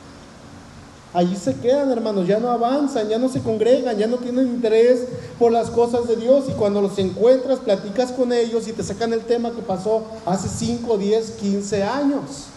Allí 1.14 1.36
se 1.36 1.54
quedan, 1.56 1.90
hermanos, 1.90 2.26
ya 2.26 2.38
no 2.38 2.50
avanzan, 2.50 3.08
ya 3.08 3.18
no 3.18 3.28
se 3.28 3.40
congregan, 3.40 3.98
ya 3.98 4.06
no 4.06 4.16
tienen 4.16 4.46
interés 4.46 5.00
por 5.38 5.52
las 5.52 5.68
cosas 5.68 6.08
de 6.08 6.16
Dios. 6.16 6.44
Y 6.48 6.52
cuando 6.52 6.80
los 6.80 6.96
encuentras, 6.98 7.58
platicas 7.58 8.12
con 8.12 8.32
ellos 8.32 8.66
y 8.66 8.72
te 8.72 8.82
sacan 8.82 9.12
el 9.12 9.20
tema 9.20 9.50
que 9.50 9.60
pasó 9.60 10.04
hace 10.24 10.48
5, 10.48 10.96
10, 10.96 11.30
15 11.32 11.82
años. 11.82 12.51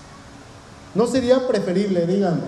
¿No 0.95 1.07
sería 1.07 1.45
preferible, 1.45 2.07
díganme, 2.07 2.43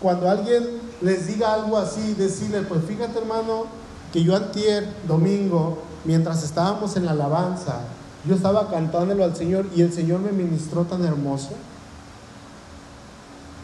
cuando 0.00 0.28
alguien 0.28 0.66
les 1.00 1.28
diga 1.28 1.54
algo 1.54 1.78
así, 1.78 2.14
decirle, 2.14 2.62
pues 2.62 2.84
fíjate 2.84 3.18
hermano, 3.18 3.66
que 4.12 4.22
yo 4.22 4.36
antier, 4.36 4.86
domingo, 5.06 5.78
mientras 6.04 6.42
estábamos 6.42 6.96
en 6.96 7.06
la 7.06 7.12
alabanza, 7.12 7.80
yo 8.26 8.34
estaba 8.34 8.68
cantándolo 8.68 9.22
al 9.22 9.36
Señor 9.36 9.66
y 9.74 9.82
el 9.82 9.92
Señor 9.92 10.20
me 10.20 10.32
ministró 10.32 10.84
tan 10.84 11.04
hermoso. 11.04 11.50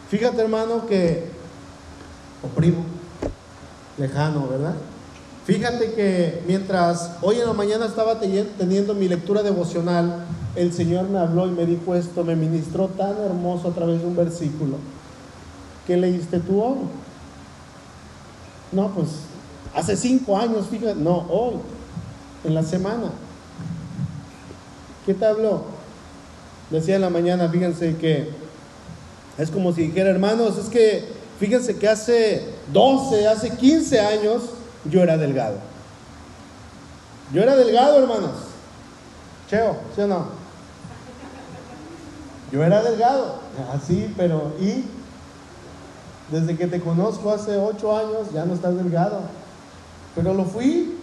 Fíjate 0.09 0.41
hermano 0.41 0.85
que, 0.87 1.29
o 2.43 2.47
primo, 2.47 2.83
lejano, 3.97 4.47
¿verdad? 4.47 4.75
Fíjate 5.45 5.93
que 5.93 6.43
mientras 6.47 7.11
hoy 7.21 7.39
en 7.39 7.47
la 7.47 7.53
mañana 7.53 7.85
estaba 7.85 8.19
teniendo 8.19 8.93
mi 8.93 9.07
lectura 9.07 9.41
devocional, 9.41 10.25
el 10.55 10.73
Señor 10.73 11.07
me 11.09 11.19
habló 11.19 11.47
y 11.47 11.51
me 11.51 11.65
dijo 11.65 11.95
esto, 11.95 12.23
me 12.23 12.35
ministró 12.35 12.87
tan 12.87 13.17
hermoso 13.17 13.69
a 13.69 13.73
través 13.73 14.01
de 14.01 14.07
un 14.07 14.15
versículo. 14.15 14.77
¿Qué 15.87 15.97
leíste 15.97 16.39
tú 16.39 16.61
hoy? 16.61 16.77
No, 18.71 18.89
pues 18.89 19.07
hace 19.73 19.95
cinco 19.95 20.37
años, 20.37 20.67
fíjate, 20.69 20.95
no, 20.95 21.25
hoy, 21.29 21.55
en 22.43 22.53
la 22.53 22.63
semana. 22.63 23.11
¿Qué 25.05 25.13
te 25.13 25.25
habló? 25.25 25.63
Decía 26.69 26.95
en 26.95 27.01
la 27.01 27.09
mañana, 27.09 27.49
fíjense 27.49 27.95
que 27.97 28.29
es 29.37 29.49
como 29.49 29.73
si 29.73 29.83
dijera, 29.87 30.09
hermanos, 30.09 30.57
es 30.57 30.69
que 30.69 31.05
fíjense 31.39 31.77
que 31.77 31.87
hace 31.87 32.45
12, 32.71 33.27
hace 33.27 33.49
15 33.51 33.99
años 33.99 34.43
yo 34.85 35.01
era 35.01 35.17
delgado. 35.17 35.57
Yo 37.33 37.41
era 37.41 37.55
delgado, 37.55 37.99
hermanos. 37.99 38.31
Cheo, 39.49 39.77
¿sí 39.95 40.01
o 40.01 40.07
no? 40.07 40.40
Yo 42.51 42.63
era 42.63 42.83
delgado, 42.83 43.35
así, 43.73 44.13
pero 44.17 44.53
y 44.59 44.83
desde 46.31 46.57
que 46.57 46.67
te 46.67 46.81
conozco 46.81 47.31
hace 47.31 47.57
ocho 47.57 47.95
años 47.95 48.31
ya 48.33 48.45
no 48.45 48.53
estás 48.53 48.75
delgado. 48.75 49.21
Pero 50.15 50.33
lo 50.33 50.43
fui 50.43 50.97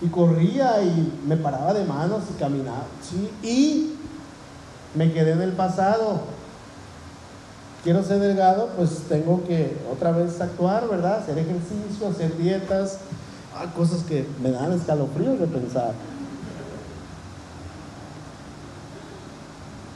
y 0.00 0.08
corría 0.08 0.82
y 0.82 1.12
me 1.26 1.36
paraba 1.36 1.74
de 1.74 1.84
manos 1.84 2.24
y 2.30 2.38
caminaba, 2.38 2.84
sí, 3.02 3.30
y 3.42 3.94
me 4.94 5.12
quedé 5.12 5.32
en 5.32 5.42
el 5.42 5.52
pasado. 5.52 6.20
Quiero 7.84 8.02
ser 8.02 8.18
delgado, 8.18 8.70
pues 8.76 9.04
tengo 9.08 9.44
que 9.44 9.76
otra 9.92 10.10
vez 10.10 10.40
actuar, 10.40 10.88
¿verdad? 10.88 11.20
Hacer 11.20 11.38
ejercicio, 11.38 12.08
hacer 12.08 12.36
dietas, 12.36 12.98
hay 13.56 13.68
cosas 13.68 14.02
que 14.02 14.26
me 14.42 14.50
dan 14.50 14.72
escalofríos 14.72 15.38
de 15.38 15.46
pensar. 15.46 15.92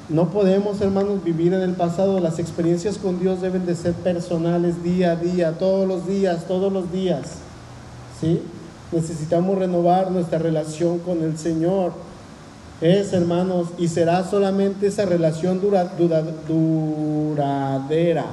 No 0.09 0.31
podemos, 0.31 0.81
hermanos, 0.81 1.23
vivir 1.23 1.53
en 1.53 1.63
el 1.63 1.75
pasado. 1.75 2.19
Las 2.21 2.39
experiencias 2.39 2.99
con 2.99 3.21
Dios 3.21 3.41
deben 3.41 3.67
de 3.67 3.75
ser 3.75 3.95
personales 3.95 4.83
día 4.83 5.13
a 5.13 5.17
día, 5.17 5.59
todos 5.59 5.87
los 5.87 6.07
días, 6.07 6.47
todos 6.47 6.73
los 6.73 6.91
días. 6.93 7.23
¿Sí? 8.21 8.43
Necesitamos 8.91 9.59
renovar 9.59 10.11
nuestra 10.11 10.39
relación 10.39 10.99
con 10.99 11.23
el 11.23 11.39
Señor. 11.39 11.93
Es, 12.81 13.13
hermanos, 13.13 13.69
y 13.79 13.87
será 13.89 14.25
solamente 14.29 14.89
esa 14.89 15.07
relación 15.07 15.61
dura, 15.61 15.93
duradera, 16.49 18.27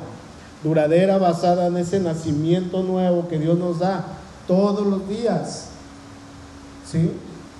duradera 0.63 1.20
basada 1.20 1.67
en 1.67 1.78
ese 1.78 1.99
nacimiento 1.99 2.82
nuevo 2.82 3.28
que 3.28 3.38
Dios 3.38 3.59
nos 3.59 3.78
da 3.80 4.05
todos 4.47 4.88
los 4.88 5.07
días. 5.07 5.67
¿Sí? 6.91 7.11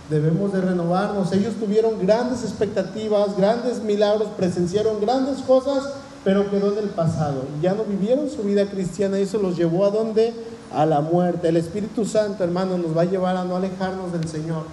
Debemos 0.10 0.52
de 0.52 0.62
renovarnos. 0.62 1.32
Ellos 1.32 1.56
tuvieron 1.56 2.00
grandes 2.00 2.44
expectativas, 2.44 3.38
grandes 3.38 3.82
milagros, 3.84 4.30
presenciaron 4.36 5.00
grandes 5.00 5.40
cosas, 5.40 5.90
pero 6.24 6.50
quedó 6.50 6.74
en 6.74 6.80
el 6.80 6.90
pasado. 6.90 7.44
Ya 7.62 7.74
no 7.74 7.84
vivieron 7.84 8.30
su 8.30 8.44
vida 8.44 8.66
cristiana 8.66 9.20
y 9.20 9.24
eso 9.24 9.38
los 9.38 9.56
llevó 9.56 9.86
a 9.86 9.92
dónde? 9.92 10.34
A 10.74 10.86
la 10.86 11.02
muerte. 11.02 11.50
El 11.50 11.58
Espíritu 11.58 12.06
Santo, 12.06 12.44
hermano, 12.44 12.78
nos 12.78 12.96
va 12.98 13.04
a 13.04 13.06
llevar 13.06 13.38
a 13.38 13.46
no 13.46 13.56
alejarnos 13.56 14.12
del 14.12 14.28
Señor, 14.28 14.64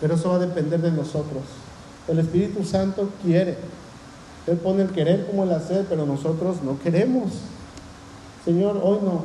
pero 0.00 0.14
eso 0.14 0.30
va 0.30 0.36
a 0.36 0.40
depender 0.40 0.80
de 0.80 0.92
nosotros. 0.92 1.42
El 2.06 2.18
Espíritu 2.18 2.64
Santo 2.64 3.08
quiere. 3.22 3.56
Él 4.46 4.58
pone 4.58 4.82
el 4.82 4.90
querer 4.90 5.26
como 5.26 5.44
el 5.44 5.52
hacer, 5.52 5.86
pero 5.88 6.04
nosotros 6.04 6.58
no 6.62 6.78
queremos. 6.78 7.30
Señor, 8.44 8.78
hoy 8.82 8.98
no. 9.02 9.24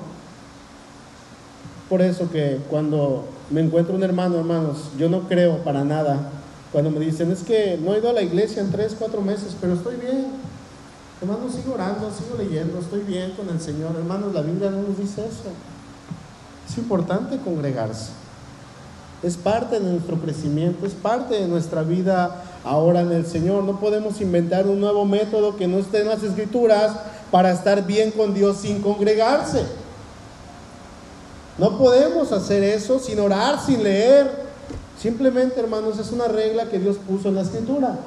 Por 1.90 2.02
eso 2.02 2.30
que 2.32 2.60
cuando 2.70 3.26
me 3.50 3.62
encuentro 3.62 3.96
un 3.96 4.04
hermano, 4.04 4.38
hermanos, 4.38 4.92
yo 4.98 5.10
no 5.10 5.28
creo 5.28 5.64
para 5.64 5.84
nada. 5.84 6.30
Cuando 6.72 6.92
me 6.92 7.00
dicen, 7.00 7.32
es 7.32 7.42
que 7.42 7.80
no 7.82 7.94
he 7.94 8.00
ido 8.00 8.10
a 8.10 8.14
la 8.14 8.22
iglesia 8.22 8.62
en 8.62 8.72
tres, 8.72 8.96
cuatro 8.98 9.22
meses, 9.22 9.56
pero 9.60 9.74
estoy 9.74 9.96
bien. 9.96 10.28
Hermanos, 11.22 11.54
sigo 11.54 11.74
orando, 11.74 12.12
sigo 12.12 12.38
leyendo, 12.38 12.80
estoy 12.80 13.02
bien 13.02 13.32
con 13.32 13.50
el 13.50 13.60
Señor. 13.60 13.96
Hermanos, 13.98 14.34
la 14.34 14.42
Biblia 14.42 14.70
no 14.70 14.84
nos 14.84 14.98
dice 14.98 15.22
eso. 15.22 15.50
Es 16.70 16.78
importante 16.78 17.40
congregarse. 17.40 18.12
Es 19.24 19.36
parte 19.36 19.80
de 19.80 19.92
nuestro 19.92 20.18
crecimiento, 20.18 20.86
es 20.86 20.94
parte 20.94 21.34
de 21.34 21.48
nuestra 21.48 21.82
vida 21.82 22.44
ahora 22.64 23.02
en 23.02 23.12
el 23.12 23.26
Señor. 23.26 23.64
No 23.64 23.80
podemos 23.80 24.22
inventar 24.22 24.68
un 24.68 24.80
nuevo 24.80 25.04
método 25.06 25.58
que 25.58 25.68
no 25.68 25.80
esté 25.80 26.02
en 26.02 26.08
las 26.08 26.24
escrituras 26.24 26.94
para 27.32 27.52
estar 27.52 27.86
bien 27.86 28.12
con 28.12 28.34
Dios 28.34 28.58
sin 28.58 28.82
congregarse. 28.82 29.64
No 31.60 31.78
podemos 31.78 32.32
hacer 32.32 32.64
eso 32.64 33.00
sin 33.00 33.20
orar, 33.20 33.60
sin 33.64 33.84
leer. 33.84 34.48
Simplemente, 34.98 35.60
hermanos, 35.60 36.00
es 36.00 36.12
una 36.12 36.28
regla 36.28 36.70
que 36.70 36.80
Dios 36.80 36.98
puso 36.98 37.28
en 37.28 37.36
la 37.36 37.42
escritura. 37.42 38.00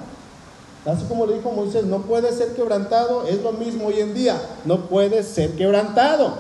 Así 0.86 1.04
como 1.04 1.26
le 1.26 1.34
dijo 1.34 1.52
Moisés, 1.52 1.84
no 1.84 1.98
puede 1.98 2.32
ser 2.32 2.54
quebrantado, 2.54 3.24
es 3.26 3.40
lo 3.42 3.52
mismo 3.52 3.86
hoy 3.86 4.00
en 4.00 4.14
día, 4.14 4.40
no 4.64 4.86
puede 4.86 5.22
ser 5.22 5.52
quebrantado. 5.52 6.34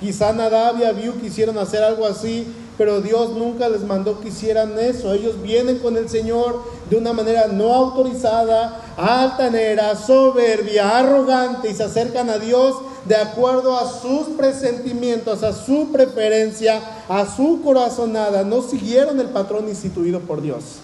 Quizá 0.00 0.32
Nadab 0.32 0.78
y 0.80 0.84
Abiú 0.84 1.14
quisieron 1.20 1.56
hacer 1.56 1.82
algo 1.82 2.04
así, 2.06 2.46
pero 2.76 3.00
Dios 3.00 3.30
nunca 3.30 3.68
les 3.68 3.82
mandó 3.82 4.20
que 4.20 4.28
hicieran 4.28 4.78
eso. 4.78 5.14
Ellos 5.14 5.40
vienen 5.40 5.78
con 5.78 5.96
el 5.96 6.08
Señor 6.08 6.62
de 6.90 6.96
una 6.96 7.12
manera 7.12 7.46
no 7.46 7.72
autorizada, 7.72 8.80
altanera, 8.96 9.96
soberbia, 9.96 10.98
arrogante 10.98 11.70
y 11.70 11.74
se 11.74 11.84
acercan 11.84 12.28
a 12.28 12.38
Dios 12.38 12.76
de 13.06 13.16
acuerdo 13.16 13.78
a 13.78 13.88
sus 13.88 14.28
presentimientos, 14.36 15.42
a 15.42 15.52
su 15.52 15.90
preferencia, 15.92 16.80
a 17.08 17.26
su 17.26 17.60
corazonada. 17.62 18.44
No 18.44 18.62
siguieron 18.62 19.20
el 19.20 19.28
patrón 19.28 19.68
instituido 19.68 20.20
por 20.20 20.42
Dios. 20.42 20.76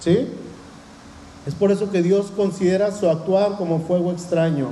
¿Sí? 0.00 0.28
Es 1.46 1.54
por 1.54 1.72
eso 1.72 1.90
que 1.90 2.02
Dios 2.02 2.26
considera 2.36 2.92
su 2.92 3.08
actuar 3.08 3.56
como 3.56 3.80
fuego 3.80 4.12
extraño 4.12 4.68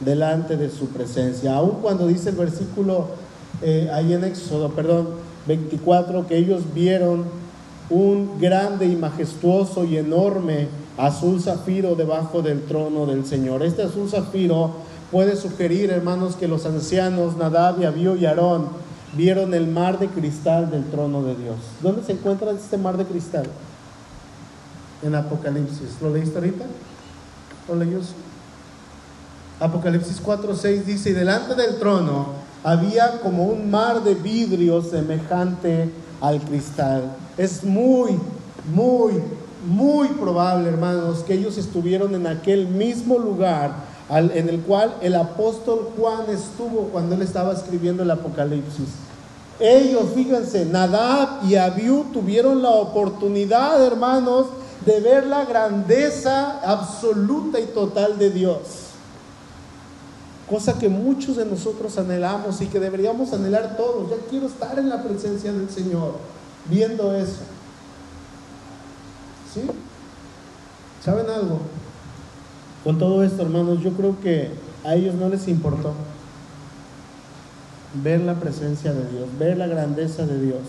delante 0.00 0.56
de 0.56 0.70
su 0.70 0.88
presencia. 0.88 1.54
Aun 1.54 1.78
cuando 1.82 2.06
dice 2.06 2.30
el 2.30 2.36
versículo 2.36 3.08
eh, 3.62 3.88
ahí 3.92 4.12
en 4.12 4.24
Éxodo, 4.24 4.70
perdón, 4.70 5.08
24, 5.46 6.26
que 6.26 6.36
ellos 6.36 6.62
vieron 6.74 7.24
un 7.88 8.38
grande 8.40 8.86
y 8.86 8.96
majestuoso 8.96 9.84
y 9.84 9.96
enorme 9.96 10.68
azul 10.98 11.40
zafiro 11.40 11.94
debajo 11.94 12.42
del 12.42 12.62
trono 12.62 13.06
del 13.06 13.24
Señor. 13.24 13.62
Este 13.62 13.82
azul 13.82 14.08
zafiro 14.08 14.72
puede 15.10 15.36
sugerir, 15.36 15.90
hermanos, 15.90 16.36
que 16.36 16.48
los 16.48 16.66
ancianos 16.66 17.36
Nadab 17.36 17.80
y 17.80 17.84
Abiú 17.84 18.16
y 18.16 18.26
Aarón 18.26 18.68
vieron 19.14 19.54
el 19.54 19.66
mar 19.66 19.98
de 19.98 20.08
cristal 20.08 20.70
del 20.70 20.84
trono 20.90 21.22
de 21.22 21.34
Dios. 21.36 21.56
¿Dónde 21.82 22.02
se 22.02 22.12
encuentra 22.12 22.50
este 22.50 22.76
mar 22.76 22.96
de 22.96 23.04
cristal? 23.04 23.46
En 25.02 25.14
Apocalipsis. 25.14 26.00
¿Lo 26.00 26.10
leíste 26.10 26.38
ahorita? 26.38 26.64
¿Lo 27.68 27.76
leyó? 27.76 28.00
Apocalipsis 29.58 30.22
4:6 30.22 30.84
dice, 30.84 31.10
y 31.10 31.12
delante 31.12 31.54
del 31.54 31.78
trono 31.78 32.26
había 32.62 33.20
como 33.20 33.44
un 33.44 33.70
mar 33.70 34.02
de 34.02 34.14
vidrio 34.14 34.82
semejante 34.82 35.90
al 36.20 36.40
cristal. 36.40 37.16
Es 37.38 37.64
muy, 37.64 38.18
muy, 38.74 39.14
muy 39.66 40.08
probable, 40.08 40.68
hermanos, 40.68 41.22
que 41.26 41.34
ellos 41.34 41.56
estuvieron 41.56 42.14
en 42.14 42.26
aquel 42.26 42.66
mismo 42.68 43.18
lugar 43.18 43.72
en 44.08 44.48
el 44.48 44.60
cual 44.60 44.94
el 45.00 45.16
apóstol 45.16 45.90
Juan 45.96 46.26
estuvo 46.30 46.88
cuando 46.92 47.16
él 47.16 47.22
estaba 47.22 47.52
escribiendo 47.52 48.02
el 48.02 48.10
Apocalipsis. 48.10 48.88
Ellos, 49.58 50.04
fíjense, 50.14 50.66
Nadab 50.66 51.44
y 51.44 51.56
Abiú 51.56 52.06
tuvieron 52.12 52.62
la 52.62 52.70
oportunidad, 52.70 53.84
hermanos, 53.84 54.46
de 54.84 55.00
ver 55.00 55.26
la 55.26 55.44
grandeza 55.44 56.60
absoluta 56.60 57.58
y 57.58 57.66
total 57.66 58.18
de 58.18 58.30
Dios. 58.30 58.58
Cosa 60.48 60.78
que 60.78 60.88
muchos 60.88 61.36
de 61.36 61.44
nosotros 61.44 61.98
anhelamos 61.98 62.60
y 62.60 62.66
que 62.66 62.78
deberíamos 62.78 63.32
anhelar 63.32 63.76
todos. 63.76 64.10
Ya 64.10 64.16
quiero 64.30 64.46
estar 64.46 64.78
en 64.78 64.88
la 64.88 65.02
presencia 65.02 65.52
del 65.52 65.68
Señor, 65.68 66.12
viendo 66.66 67.12
eso. 67.16 67.40
¿Sí? 69.52 69.62
¿Saben 71.04 71.28
algo? 71.28 71.60
Con 72.86 73.00
todo 73.00 73.24
esto, 73.24 73.42
hermanos, 73.42 73.82
yo 73.82 73.94
creo 73.94 74.20
que 74.20 74.48
a 74.84 74.94
ellos 74.94 75.16
no 75.16 75.28
les 75.28 75.48
importó 75.48 75.92
ver 77.94 78.20
la 78.20 78.36
presencia 78.36 78.92
de 78.92 79.10
Dios, 79.10 79.28
ver 79.40 79.56
la 79.56 79.66
grandeza 79.66 80.24
de 80.24 80.40
Dios. 80.40 80.60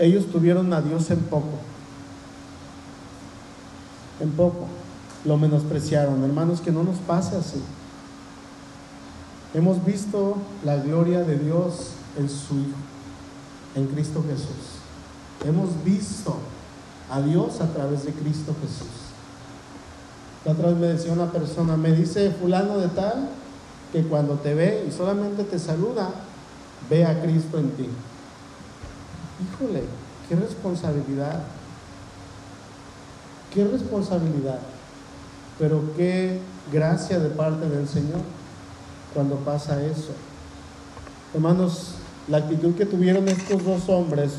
Ellos 0.00 0.26
tuvieron 0.26 0.72
a 0.72 0.82
Dios 0.82 1.08
en 1.12 1.20
poco. 1.20 1.52
En 4.18 4.32
poco. 4.32 4.66
Lo 5.24 5.36
menospreciaron. 5.36 6.24
Hermanos, 6.24 6.60
que 6.60 6.72
no 6.72 6.82
nos 6.82 6.96
pase 6.96 7.36
así. 7.36 7.62
Hemos 9.54 9.84
visto 9.84 10.36
la 10.64 10.78
gloria 10.78 11.20
de 11.20 11.38
Dios 11.38 11.92
en 12.18 12.28
su 12.28 12.56
Hijo, 12.56 12.76
en 13.76 13.86
Cristo 13.86 14.24
Jesús. 14.28 14.80
Hemos 15.46 15.68
visto 15.84 16.34
a 17.08 17.20
Dios 17.20 17.60
a 17.60 17.68
través 17.68 18.04
de 18.04 18.10
Cristo 18.10 18.52
Jesús. 18.60 18.97
La 20.44 20.52
otra 20.52 20.68
vez 20.68 20.76
me 20.76 20.86
decía 20.86 21.12
una 21.12 21.30
persona, 21.30 21.76
me 21.76 21.92
dice 21.92 22.30
fulano 22.30 22.78
de 22.78 22.88
tal, 22.88 23.28
que 23.92 24.02
cuando 24.02 24.34
te 24.34 24.54
ve 24.54 24.84
y 24.88 24.92
solamente 24.92 25.44
te 25.44 25.58
saluda, 25.58 26.10
ve 26.88 27.04
a 27.04 27.20
Cristo 27.22 27.58
en 27.58 27.70
ti. 27.70 27.88
Híjole, 29.42 29.82
qué 30.28 30.36
responsabilidad. 30.36 31.42
Qué 33.52 33.64
responsabilidad. 33.64 34.58
Pero 35.58 35.82
qué 35.96 36.38
gracia 36.72 37.18
de 37.18 37.30
parte 37.30 37.68
del 37.68 37.88
Señor 37.88 38.20
cuando 39.14 39.36
pasa 39.36 39.82
eso. 39.82 40.12
Hermanos, 41.34 41.94
la 42.28 42.38
actitud 42.38 42.74
que 42.74 42.86
tuvieron 42.86 43.26
estos 43.28 43.64
dos 43.64 43.88
hombres 43.88 44.32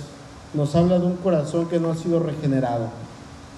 nos 0.53 0.75
habla 0.75 0.99
de 0.99 1.05
un 1.05 1.17
corazón 1.17 1.67
que 1.67 1.79
no 1.79 1.91
ha 1.91 1.95
sido 1.95 2.19
regenerado, 2.19 2.89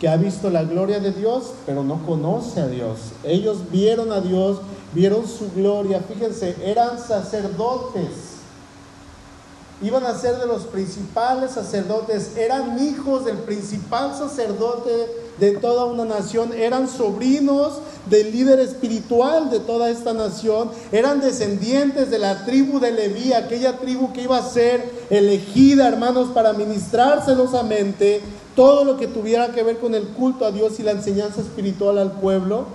que 0.02 0.10
ha 0.10 0.18
visto 0.18 0.50
la 0.50 0.64
gloria 0.64 1.00
de 1.00 1.14
Dios, 1.14 1.54
pero 1.66 1.84
no 1.84 2.06
conoce 2.06 2.60
a 2.60 2.68
Dios. 2.68 2.98
Ellos 3.24 3.60
vieron 3.72 4.12
a 4.12 4.20
Dios 4.20 4.58
vieron 4.94 5.28
su 5.28 5.52
gloria. 5.52 6.02
Fíjense, 6.02 6.56
eran 6.64 7.00
sacerdotes. 7.00 8.32
Iban 9.82 10.06
a 10.06 10.18
ser 10.18 10.38
de 10.38 10.46
los 10.46 10.64
principales 10.64 11.52
sacerdotes. 11.52 12.38
Eran 12.38 12.80
hijos 12.80 13.26
del 13.26 13.38
principal 13.38 14.16
sacerdote 14.16 15.21
de 15.40 15.52
toda 15.52 15.86
una 15.86 16.06
nación. 16.06 16.54
Eran 16.54 16.88
sobrinos 16.88 17.80
del 18.10 18.32
líder 18.32 18.60
espiritual 18.60 19.50
de 19.50 19.60
toda 19.60 19.90
esta 19.90 20.14
nación. 20.14 20.72
Eran 20.92 21.22
descendientes 21.22 22.10
de 22.10 22.20
la 22.20 22.46
tribu 22.46 22.80
de 22.80 22.92
Leví, 22.92 23.34
aquella 23.34 23.78
tribu 23.78 24.14
que 24.14 24.24
iba 24.24 24.38
a 24.38 24.50
ser 24.50 24.84
elegida, 25.10 25.88
hermanos, 25.88 26.30
para 26.34 26.54
ministrar 26.54 27.24
celosamente 27.24 28.22
todo 28.56 28.84
lo 28.84 28.98
que 28.98 29.08
tuviera 29.08 29.52
que 29.52 29.64
ver 29.64 29.78
con 29.78 29.96
el 29.96 30.08
culto 30.10 30.46
a 30.46 30.52
Dios 30.52 30.80
y 30.80 30.84
la 30.84 30.92
enseñanza 30.92 31.42
espiritual 31.42 31.98
al 31.98 32.12
pueblo. 32.14 32.66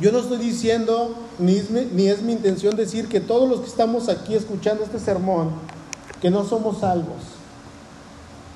Yo 0.00 0.12
no 0.12 0.18
estoy 0.20 0.38
diciendo, 0.38 1.14
ni 1.38 1.56
es, 1.56 1.70
ni 1.70 2.08
es 2.08 2.22
mi 2.22 2.32
intención 2.32 2.76
decir 2.76 3.08
que 3.08 3.20
todos 3.20 3.48
los 3.48 3.60
que 3.60 3.66
estamos 3.66 4.08
aquí 4.08 4.36
escuchando 4.36 4.84
este 4.84 5.00
sermón, 5.00 5.50
que 6.20 6.30
no 6.30 6.44
somos 6.44 6.78
salvos. 6.78 7.37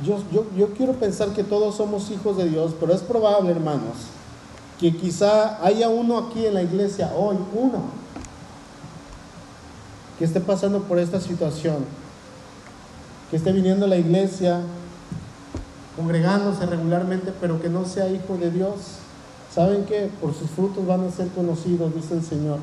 Yo, 0.05 0.68
quiero 0.76 0.94
pensar 0.94 1.28
que 1.30 1.44
todos 1.44 1.76
somos 1.76 2.11
hijos 2.11 2.36
de 2.36 2.48
Dios, 2.48 2.72
pero 2.78 2.92
es 2.92 3.00
probable, 3.00 3.50
hermanos, 3.50 3.96
que 4.80 4.96
quizá 4.96 5.64
haya 5.64 5.88
uno 5.88 6.18
aquí 6.18 6.44
en 6.44 6.55
la 6.55 6.62
iglesia 6.62 7.12
hoy, 7.16 7.36
uno, 7.55 7.82
que 10.18 10.24
esté 10.24 10.40
pasando 10.40 10.80
por 10.82 10.98
esta 10.98 11.20
situación, 11.20 11.84
que 13.30 13.36
esté 13.36 13.53
viniendo 13.53 13.86
a 13.86 13.88
la 13.88 13.96
iglesia, 13.96 14.61
congregándose 15.96 16.66
regularmente, 16.66 17.32
pero 17.40 17.61
que 17.61 17.68
no 17.68 17.84
sea 17.84 18.09
hijo 18.09 18.36
de 18.36 18.50
Dios 18.50 19.03
¿Saben 19.55 19.84
qué? 19.84 20.09
Por 20.20 20.34
sus 20.34 20.50
frutos 20.50 20.86
van 20.86 21.07
a 21.07 21.11
ser 21.11 21.28
conocidos, 21.28 21.94
dice 21.94 22.14
el 22.14 22.24
Señor. 22.24 22.59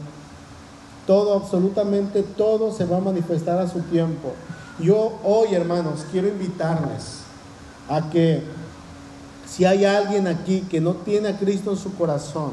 Todo, 1.06 1.36
absolutamente 1.36 2.24
todo 2.24 2.72
se 2.72 2.86
va 2.86 2.98
a 2.98 3.02
manifestar 3.02 3.60
a 3.60 3.68
su 3.68 3.82
tiempo. 3.82 4.34
Yo 4.80 5.20
hoy, 5.24 5.54
hermanos, 5.54 6.06
quiero 6.12 6.28
invitarles 6.28 7.20
a 7.90 8.10
que 8.10 8.44
si 9.48 9.66
hay 9.66 9.86
alguien 9.86 10.28
aquí 10.28 10.62
que 10.62 10.80
no 10.80 10.94
tiene 10.94 11.30
a 11.30 11.38
Cristo 11.38 11.72
en 11.72 11.78
su 11.78 11.94
corazón 11.96 12.52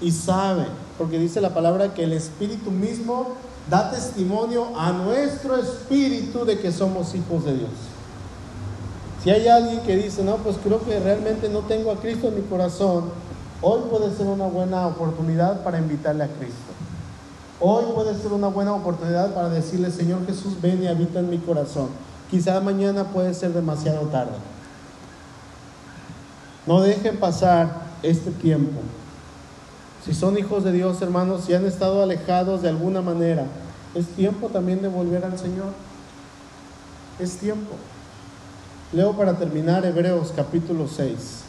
y 0.00 0.10
sabe, 0.10 0.66
porque 0.98 1.18
dice 1.18 1.40
la 1.40 1.54
palabra 1.54 1.94
que 1.94 2.04
el 2.04 2.12
Espíritu 2.12 2.70
mismo 2.70 3.36
da 3.70 3.90
testimonio 3.90 4.76
a 4.76 4.92
nuestro 4.92 5.56
espíritu 5.56 6.44
de 6.44 6.58
que 6.58 6.72
somos 6.72 7.14
hijos 7.14 7.44
de 7.44 7.54
Dios. 7.54 7.70
Si 9.22 9.30
hay 9.30 9.46
alguien 9.48 9.80
que 9.80 9.96
dice, 9.96 10.24
no, 10.24 10.36
pues 10.36 10.56
creo 10.62 10.82
que 10.84 10.98
realmente 10.98 11.48
no 11.48 11.60
tengo 11.60 11.92
a 11.92 12.00
Cristo 12.00 12.28
en 12.28 12.36
mi 12.36 12.42
corazón, 12.42 13.04
Hoy 13.62 13.82
puede 13.90 14.14
ser 14.16 14.26
una 14.26 14.46
buena 14.46 14.86
oportunidad 14.86 15.62
para 15.62 15.78
invitarle 15.78 16.24
a 16.24 16.28
Cristo. 16.28 16.56
Hoy 17.60 17.84
puede 17.94 18.14
ser 18.14 18.32
una 18.32 18.46
buena 18.46 18.72
oportunidad 18.72 19.34
para 19.34 19.50
decirle, 19.50 19.90
Señor 19.90 20.24
Jesús, 20.26 20.54
ven 20.62 20.82
y 20.82 20.86
habita 20.86 21.20
en 21.20 21.28
mi 21.28 21.36
corazón. 21.36 21.88
Quizá 22.30 22.60
mañana 22.60 23.04
puede 23.04 23.34
ser 23.34 23.52
demasiado 23.52 24.06
tarde. 24.06 24.36
No 26.66 26.80
dejen 26.80 27.18
pasar 27.18 27.82
este 28.02 28.30
tiempo. 28.30 28.80
Si 30.04 30.14
son 30.14 30.38
hijos 30.38 30.62
de 30.64 30.72
Dios, 30.72 31.02
hermanos, 31.02 31.44
si 31.44 31.54
han 31.54 31.66
estado 31.66 32.02
alejados 32.02 32.62
de 32.62 32.68
alguna 32.68 33.02
manera, 33.02 33.46
es 33.94 34.06
tiempo 34.06 34.48
también 34.48 34.80
de 34.80 34.88
volver 34.88 35.24
al 35.24 35.38
Señor. 35.38 35.72
Es 37.18 37.36
tiempo. 37.38 37.74
Leo 38.92 39.12
para 39.12 39.34
terminar 39.34 39.84
Hebreos 39.84 40.32
capítulo 40.34 40.86
6. 40.88 41.42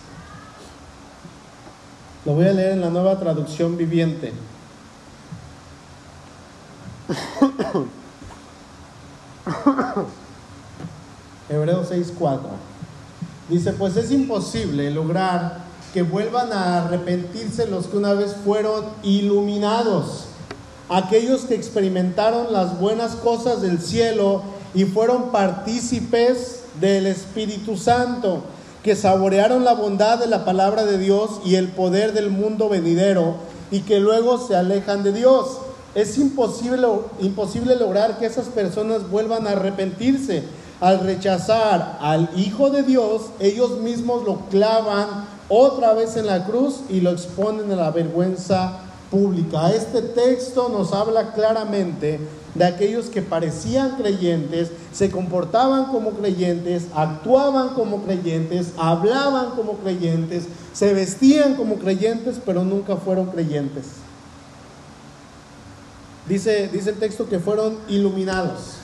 Lo 2.26 2.34
voy 2.34 2.48
a 2.48 2.54
leer 2.54 2.72
en 2.74 2.82
la 2.82 2.90
nueva 2.90 3.20
traducción 3.20 3.78
viviente. 3.78 4.34
Hebreos 11.52 11.89
6:4. 11.91 12.39
Dice, 13.49 13.74
pues 13.74 13.97
es 13.97 14.12
imposible 14.12 14.89
lograr 14.91 15.60
que 15.93 16.04
vuelvan 16.04 16.54
a 16.54 16.86
arrepentirse 16.86 17.68
los 17.68 17.88
que 17.88 17.97
una 17.97 18.14
vez 18.14 18.36
fueron 18.45 18.86
iluminados, 19.04 20.26
aquellos 20.88 21.41
que 21.41 21.56
experimentaron 21.56 22.54
las 22.54 22.80
buenas 22.80 23.16
cosas 23.16 23.62
del 23.62 23.82
cielo 23.82 24.41
y 24.74 24.86
fueron 24.86 25.32
partícipes 25.32 26.62
del 26.80 27.08
Espíritu 27.08 27.76
Santo 27.76 28.43
que 28.84 28.95
saborearon 28.95 29.64
la 29.64 29.74
bondad 29.74 30.18
de 30.18 30.28
la 30.28 30.45
palabra 30.45 30.86
de 30.86 30.97
Dios 30.97 31.41
y 31.45 31.56
el 31.56 31.68
poder 31.68 32.14
del 32.14 32.30
mundo 32.30 32.70
venidero 32.70 33.36
y 33.70 33.82
que 33.82 33.99
luego 33.99 34.39
se 34.39 34.56
alejan 34.56 35.04
de 35.04 35.12
Dios. 35.12 35.58
Es 35.93 36.18
imposible, 36.18 36.88
imposible 37.20 37.76
lograr 37.76 38.18
que 38.18 38.26
esas 38.26 38.47
personas 38.47 39.10
vuelvan 39.10 39.45
a 39.45 39.52
arrepentirse. 39.52 40.43
Al 40.82 41.00
rechazar 41.02 42.00
al 42.02 42.32
Hijo 42.36 42.72
de 42.72 42.82
Dios, 42.82 43.28
ellos 43.40 43.80
mismos 43.82 44.24
lo 44.26 44.48
clavan 44.50 45.28
otra 45.48 45.94
vez 45.94 46.18
en 46.18 46.26
la 46.26 46.44
cruz 46.44 46.80
y 46.90 47.02
lo 47.02 47.12
exponen 47.12 47.72
a 47.72 47.76
la 47.76 47.92
vergüenza 47.92 48.80
pública. 49.12 49.72
Este 49.72 50.02
texto 50.02 50.70
nos 50.70 50.92
habla 50.92 51.34
claramente 51.34 52.20
de 52.56 52.66
aquellos 52.66 53.06
que 53.06 53.22
parecían 53.22 53.96
creyentes, 53.98 54.72
se 54.92 55.12
comportaban 55.12 55.86
como 55.86 56.12
creyentes, 56.12 56.88
actuaban 56.96 57.76
como 57.76 58.02
creyentes, 58.02 58.72
hablaban 58.76 59.52
como 59.52 59.74
creyentes, 59.74 60.46
se 60.74 60.96
vestían 60.96 61.56
como 61.56 61.76
creyentes, 61.76 62.40
pero 62.44 62.64
nunca 62.64 62.96
fueron 62.96 63.28
creyentes. 63.28 63.86
Dice, 66.28 66.70
dice 66.74 66.90
el 66.90 66.98
texto 66.98 67.30
que 67.30 67.38
fueron 67.38 67.78
iluminados. 67.88 68.81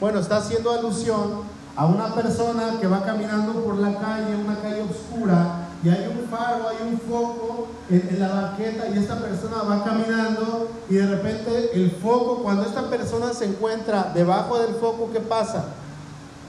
Bueno, 0.00 0.18
está 0.18 0.38
haciendo 0.38 0.70
alusión 0.70 1.42
a 1.76 1.84
una 1.84 2.14
persona 2.14 2.78
que 2.80 2.86
va 2.86 3.04
caminando 3.04 3.52
por 3.62 3.76
la 3.76 3.98
calle, 3.98 4.34
una 4.34 4.58
calle 4.60 4.82
oscura, 4.82 5.68
y 5.84 5.90
hay 5.90 6.06
un 6.06 6.26
faro, 6.28 6.68
hay 6.68 6.88
un 6.88 6.98
foco 6.98 7.68
en, 7.90 8.18
la 8.18 8.28
banqueta 8.28 8.88
y 8.88 8.98
esta 8.98 9.18
persona 9.18 9.62
va 9.62 9.84
caminando 9.84 10.68
y 10.88 10.94
de 10.94 11.06
repente 11.06 11.70
el 11.74 11.90
foco, 11.90 12.42
cuando 12.42 12.64
esta 12.64 12.88
persona 12.88 13.34
se 13.34 13.46
encuentra 13.46 14.10
debajo 14.14 14.58
del 14.58 14.74
foco, 14.74 15.10
¿qué 15.12 15.20
pasa? 15.20 15.64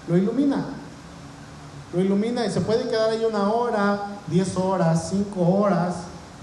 Lo 0.08 0.18
ilumina. 0.18 0.66
Lo 1.94 2.02
ilumina 2.02 2.46
y 2.46 2.52
se 2.52 2.62
puede 2.62 2.88
quedar 2.90 3.10
ahí 3.10 3.26
una 3.26 3.52
hora, 3.52 4.18
diez 4.28 4.56
horas, 4.56 5.10
cinco 5.10 5.42
horas, 5.42 5.96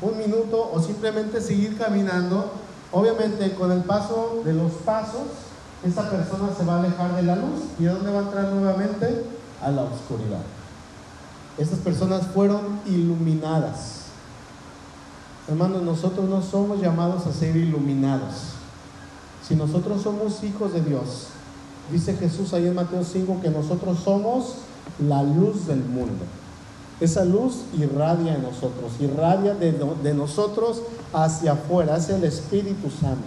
un 0.02 0.18
minuto 0.18 0.70
o 0.72 0.80
simplemente 0.82 1.40
seguir 1.40 1.78
caminando. 1.78 2.52
Obviamente 2.92 3.54
con 3.54 3.72
el 3.72 3.80
paso 3.80 4.42
de 4.44 4.52
los 4.54 4.72
pasos 4.84 5.47
esa 5.84 6.10
persona 6.10 6.48
se 6.56 6.64
va 6.64 6.76
a 6.76 6.78
alejar 6.80 7.14
de 7.14 7.22
la 7.22 7.36
luz. 7.36 7.60
¿Y 7.78 7.86
a 7.86 7.92
dónde 7.92 8.10
va 8.10 8.20
a 8.20 8.22
entrar 8.22 8.52
nuevamente? 8.52 9.24
A 9.62 9.70
la 9.70 9.82
oscuridad. 9.82 10.42
Estas 11.56 11.78
personas 11.78 12.26
fueron 12.28 12.80
iluminadas. 12.86 14.02
Hermanos, 15.48 15.82
nosotros 15.82 16.28
no 16.28 16.42
somos 16.42 16.80
llamados 16.80 17.26
a 17.26 17.32
ser 17.32 17.56
iluminados. 17.56 18.54
Si 19.46 19.54
nosotros 19.54 20.02
somos 20.02 20.42
hijos 20.44 20.72
de 20.72 20.82
Dios, 20.82 21.28
dice 21.90 22.14
Jesús 22.16 22.52
ahí 22.52 22.66
en 22.66 22.74
Mateo 22.74 23.02
5 23.02 23.40
que 23.40 23.48
nosotros 23.48 23.98
somos 24.04 24.56
la 24.98 25.22
luz 25.22 25.66
del 25.66 25.84
mundo. 25.84 26.24
Esa 27.00 27.24
luz 27.24 27.62
irradia 27.78 28.34
en 28.34 28.42
nosotros, 28.42 28.92
irradia 28.98 29.54
de, 29.54 29.72
de 30.02 30.14
nosotros 30.14 30.82
hacia 31.12 31.52
afuera, 31.52 31.94
hacia 31.94 32.16
el 32.16 32.24
Espíritu 32.24 32.90
Santo. 32.90 33.24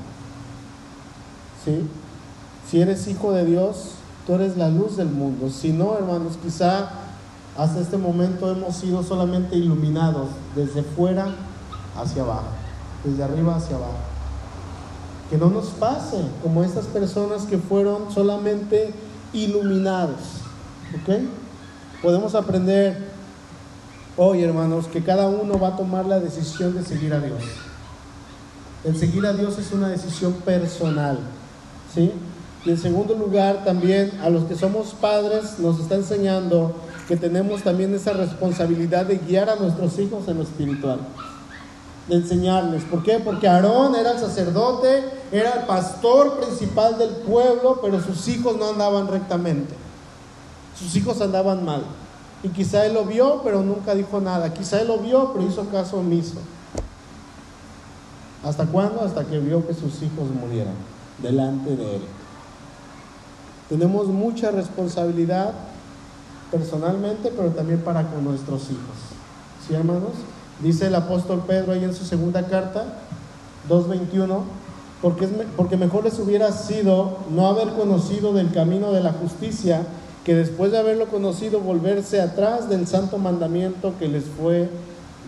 ¿Sí? 1.65 1.87
Si 2.71 2.79
eres 2.79 3.05
hijo 3.09 3.33
de 3.33 3.43
Dios, 3.43 3.95
tú 4.25 4.35
eres 4.35 4.55
la 4.55 4.69
luz 4.69 4.95
del 4.95 5.09
mundo. 5.09 5.49
Si 5.49 5.73
no, 5.73 5.97
hermanos, 5.97 6.37
quizá 6.41 6.89
hasta 7.57 7.81
este 7.81 7.97
momento 7.97 8.49
hemos 8.49 8.77
sido 8.77 9.03
solamente 9.03 9.57
iluminados 9.57 10.29
desde 10.55 10.81
fuera 10.81 11.35
hacia 11.97 12.23
abajo, 12.23 12.47
desde 13.03 13.25
arriba 13.25 13.57
hacia 13.57 13.75
abajo. 13.75 13.99
Que 15.29 15.37
no 15.37 15.49
nos 15.49 15.65
pase 15.71 16.23
como 16.41 16.63
estas 16.63 16.85
personas 16.85 17.43
que 17.43 17.57
fueron 17.57 18.09
solamente 18.09 18.93
iluminados. 19.33 20.21
¿Ok? 20.95 21.25
Podemos 22.01 22.35
aprender 22.35 23.05
hoy, 24.15 24.43
hermanos, 24.43 24.87
que 24.87 25.03
cada 25.03 25.27
uno 25.27 25.59
va 25.59 25.69
a 25.69 25.75
tomar 25.75 26.05
la 26.05 26.21
decisión 26.21 26.73
de 26.73 26.85
seguir 26.85 27.13
a 27.13 27.19
Dios. 27.19 27.43
El 28.85 28.97
seguir 28.97 29.25
a 29.25 29.33
Dios 29.33 29.59
es 29.59 29.73
una 29.73 29.89
decisión 29.89 30.31
personal. 30.45 31.19
¿Sí? 31.93 32.13
Y 32.65 32.69
en 32.69 32.77
segundo 32.77 33.15
lugar, 33.15 33.63
también 33.63 34.11
a 34.21 34.29
los 34.29 34.43
que 34.45 34.55
somos 34.55 34.93
padres 34.93 35.59
nos 35.59 35.79
está 35.79 35.95
enseñando 35.95 36.75
que 37.07 37.17
tenemos 37.17 37.63
también 37.63 37.93
esa 37.93 38.13
responsabilidad 38.13 39.05
de 39.05 39.17
guiar 39.17 39.49
a 39.49 39.55
nuestros 39.55 39.97
hijos 39.99 40.27
en 40.27 40.37
lo 40.37 40.43
espiritual 40.43 40.99
de 42.07 42.15
enseñarles. 42.15 42.83
¿Por 42.83 43.03
qué? 43.03 43.19
Porque 43.19 43.47
Aarón 43.47 43.95
era 43.95 44.11
el 44.11 44.19
sacerdote, 44.19 45.03
era 45.31 45.61
el 45.61 45.65
pastor 45.65 46.39
principal 46.39 46.97
del 46.97 47.09
pueblo, 47.09 47.79
pero 47.81 48.01
sus 48.01 48.27
hijos 48.27 48.57
no 48.57 48.69
andaban 48.69 49.07
rectamente. 49.07 49.73
Sus 50.77 50.95
hijos 50.95 51.21
andaban 51.21 51.63
mal. 51.63 51.83
Y 52.43 52.49
quizá 52.49 52.85
él 52.85 52.95
lo 52.95 53.05
vio, 53.05 53.41
pero 53.43 53.61
nunca 53.61 53.93
dijo 53.93 54.19
nada. 54.19 54.53
Quizá 54.53 54.81
él 54.81 54.87
lo 54.87 54.97
vio, 54.97 55.31
pero 55.33 55.47
hizo 55.47 55.65
caso 55.69 55.97
omiso. 55.97 56.37
¿Hasta 58.43 58.65
cuándo? 58.65 59.01
Hasta 59.01 59.23
que 59.25 59.37
vio 59.37 59.65
que 59.67 59.73
sus 59.73 60.01
hijos 60.01 60.29
murieran 60.39 60.73
delante 61.21 61.75
de 61.75 61.97
él. 61.97 62.01
Tenemos 63.71 64.07
mucha 64.07 64.51
responsabilidad 64.51 65.53
personalmente, 66.51 67.31
pero 67.33 67.51
también 67.51 67.79
para 67.79 68.05
con 68.11 68.25
nuestros 68.25 68.63
hijos. 68.63 68.97
¿Sí, 69.65 69.73
hermanos? 69.73 70.11
Dice 70.61 70.87
el 70.87 70.95
apóstol 70.95 71.43
Pedro 71.47 71.71
ahí 71.71 71.85
en 71.85 71.93
su 71.93 72.03
segunda 72.03 72.47
carta, 72.47 72.83
2.21, 73.69 74.41
porque, 75.01 75.25
porque 75.55 75.77
mejor 75.77 76.03
les 76.03 76.19
hubiera 76.19 76.51
sido 76.51 77.19
no 77.33 77.47
haber 77.47 77.69
conocido 77.69 78.33
del 78.33 78.51
camino 78.51 78.91
de 78.91 79.03
la 79.03 79.13
justicia 79.13 79.83
que 80.25 80.35
después 80.35 80.73
de 80.73 80.79
haberlo 80.79 81.05
conocido 81.05 81.61
volverse 81.61 82.19
atrás 82.19 82.67
del 82.67 82.87
santo 82.87 83.19
mandamiento 83.19 83.93
que 83.97 84.09
les 84.09 84.25
fue 84.25 84.69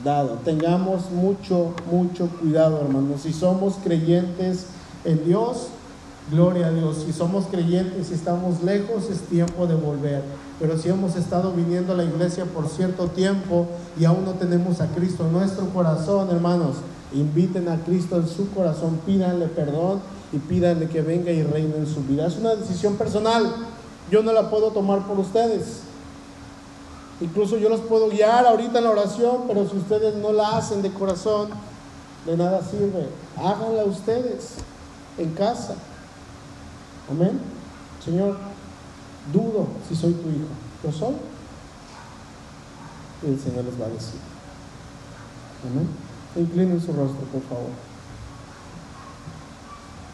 dado. 0.03 0.39
Tengamos 0.43 1.11
mucho, 1.11 1.73
mucho 1.89 2.27
cuidado, 2.41 2.81
hermanos. 2.81 3.21
Si 3.21 3.31
somos 3.31 3.75
creyentes 3.81 4.65
en 5.05 5.23
Dios, 5.23 5.69
gloria 6.31 6.67
a 6.67 6.71
Dios. 6.71 7.03
Si 7.05 7.13
somos 7.13 7.45
creyentes 7.45 8.11
y 8.11 8.13
estamos 8.13 8.63
lejos, 8.63 9.09
es 9.09 9.21
tiempo 9.21 9.67
de 9.67 9.75
volver. 9.75 10.21
Pero 10.59 10.77
si 10.77 10.89
hemos 10.89 11.15
estado 11.15 11.51
viniendo 11.51 11.93
a 11.93 11.97
la 11.97 12.03
iglesia 12.03 12.45
por 12.45 12.67
cierto 12.69 13.07
tiempo 13.07 13.67
y 13.99 14.05
aún 14.05 14.25
no 14.25 14.31
tenemos 14.33 14.81
a 14.81 14.87
Cristo 14.87 15.25
en 15.25 15.33
nuestro 15.33 15.67
corazón, 15.69 16.29
hermanos, 16.29 16.77
inviten 17.13 17.67
a 17.69 17.77
Cristo 17.83 18.17
en 18.17 18.27
su 18.27 18.49
corazón, 18.51 18.99
pídanle 19.05 19.47
perdón 19.47 20.01
y 20.31 20.37
pídanle 20.37 20.87
que 20.87 21.01
venga 21.01 21.31
y 21.31 21.43
reine 21.43 21.75
en 21.77 21.87
su 21.87 22.01
vida. 22.03 22.27
Es 22.27 22.37
una 22.37 22.55
decisión 22.55 22.95
personal. 22.95 23.53
Yo 24.09 24.23
no 24.23 24.31
la 24.31 24.49
puedo 24.49 24.71
tomar 24.71 25.05
por 25.07 25.19
ustedes. 25.19 25.81
Incluso 27.21 27.57
yo 27.57 27.69
los 27.69 27.81
puedo 27.81 28.09
guiar 28.09 28.45
ahorita 28.45 28.79
en 28.79 28.83
la 28.83 28.91
oración, 28.91 29.43
pero 29.47 29.67
si 29.69 29.77
ustedes 29.77 30.15
no 30.15 30.31
la 30.31 30.57
hacen 30.57 30.81
de 30.81 30.91
corazón, 30.91 31.49
de 32.25 32.37
nada 32.37 32.61
sirve. 32.63 33.07
Háganla 33.37 33.85
ustedes 33.85 34.55
en 35.17 35.31
casa. 35.31 35.75
Amén. 37.09 37.39
Señor, 38.03 38.37
dudo 39.31 39.67
si 39.87 39.95
soy 39.95 40.13
tu 40.13 40.29
hijo. 40.29 40.47
¿Lo 40.83 40.91
soy? 40.91 41.15
Y 43.23 43.27
el 43.27 43.39
Señor 43.39 43.65
les 43.65 43.79
va 43.79 43.85
a 43.85 43.89
decir. 43.89 44.19
Amén. 45.69 45.87
Inclinen 46.35 46.81
su 46.81 46.87
rostro, 46.93 47.25
por 47.31 47.41
favor. 47.43 47.92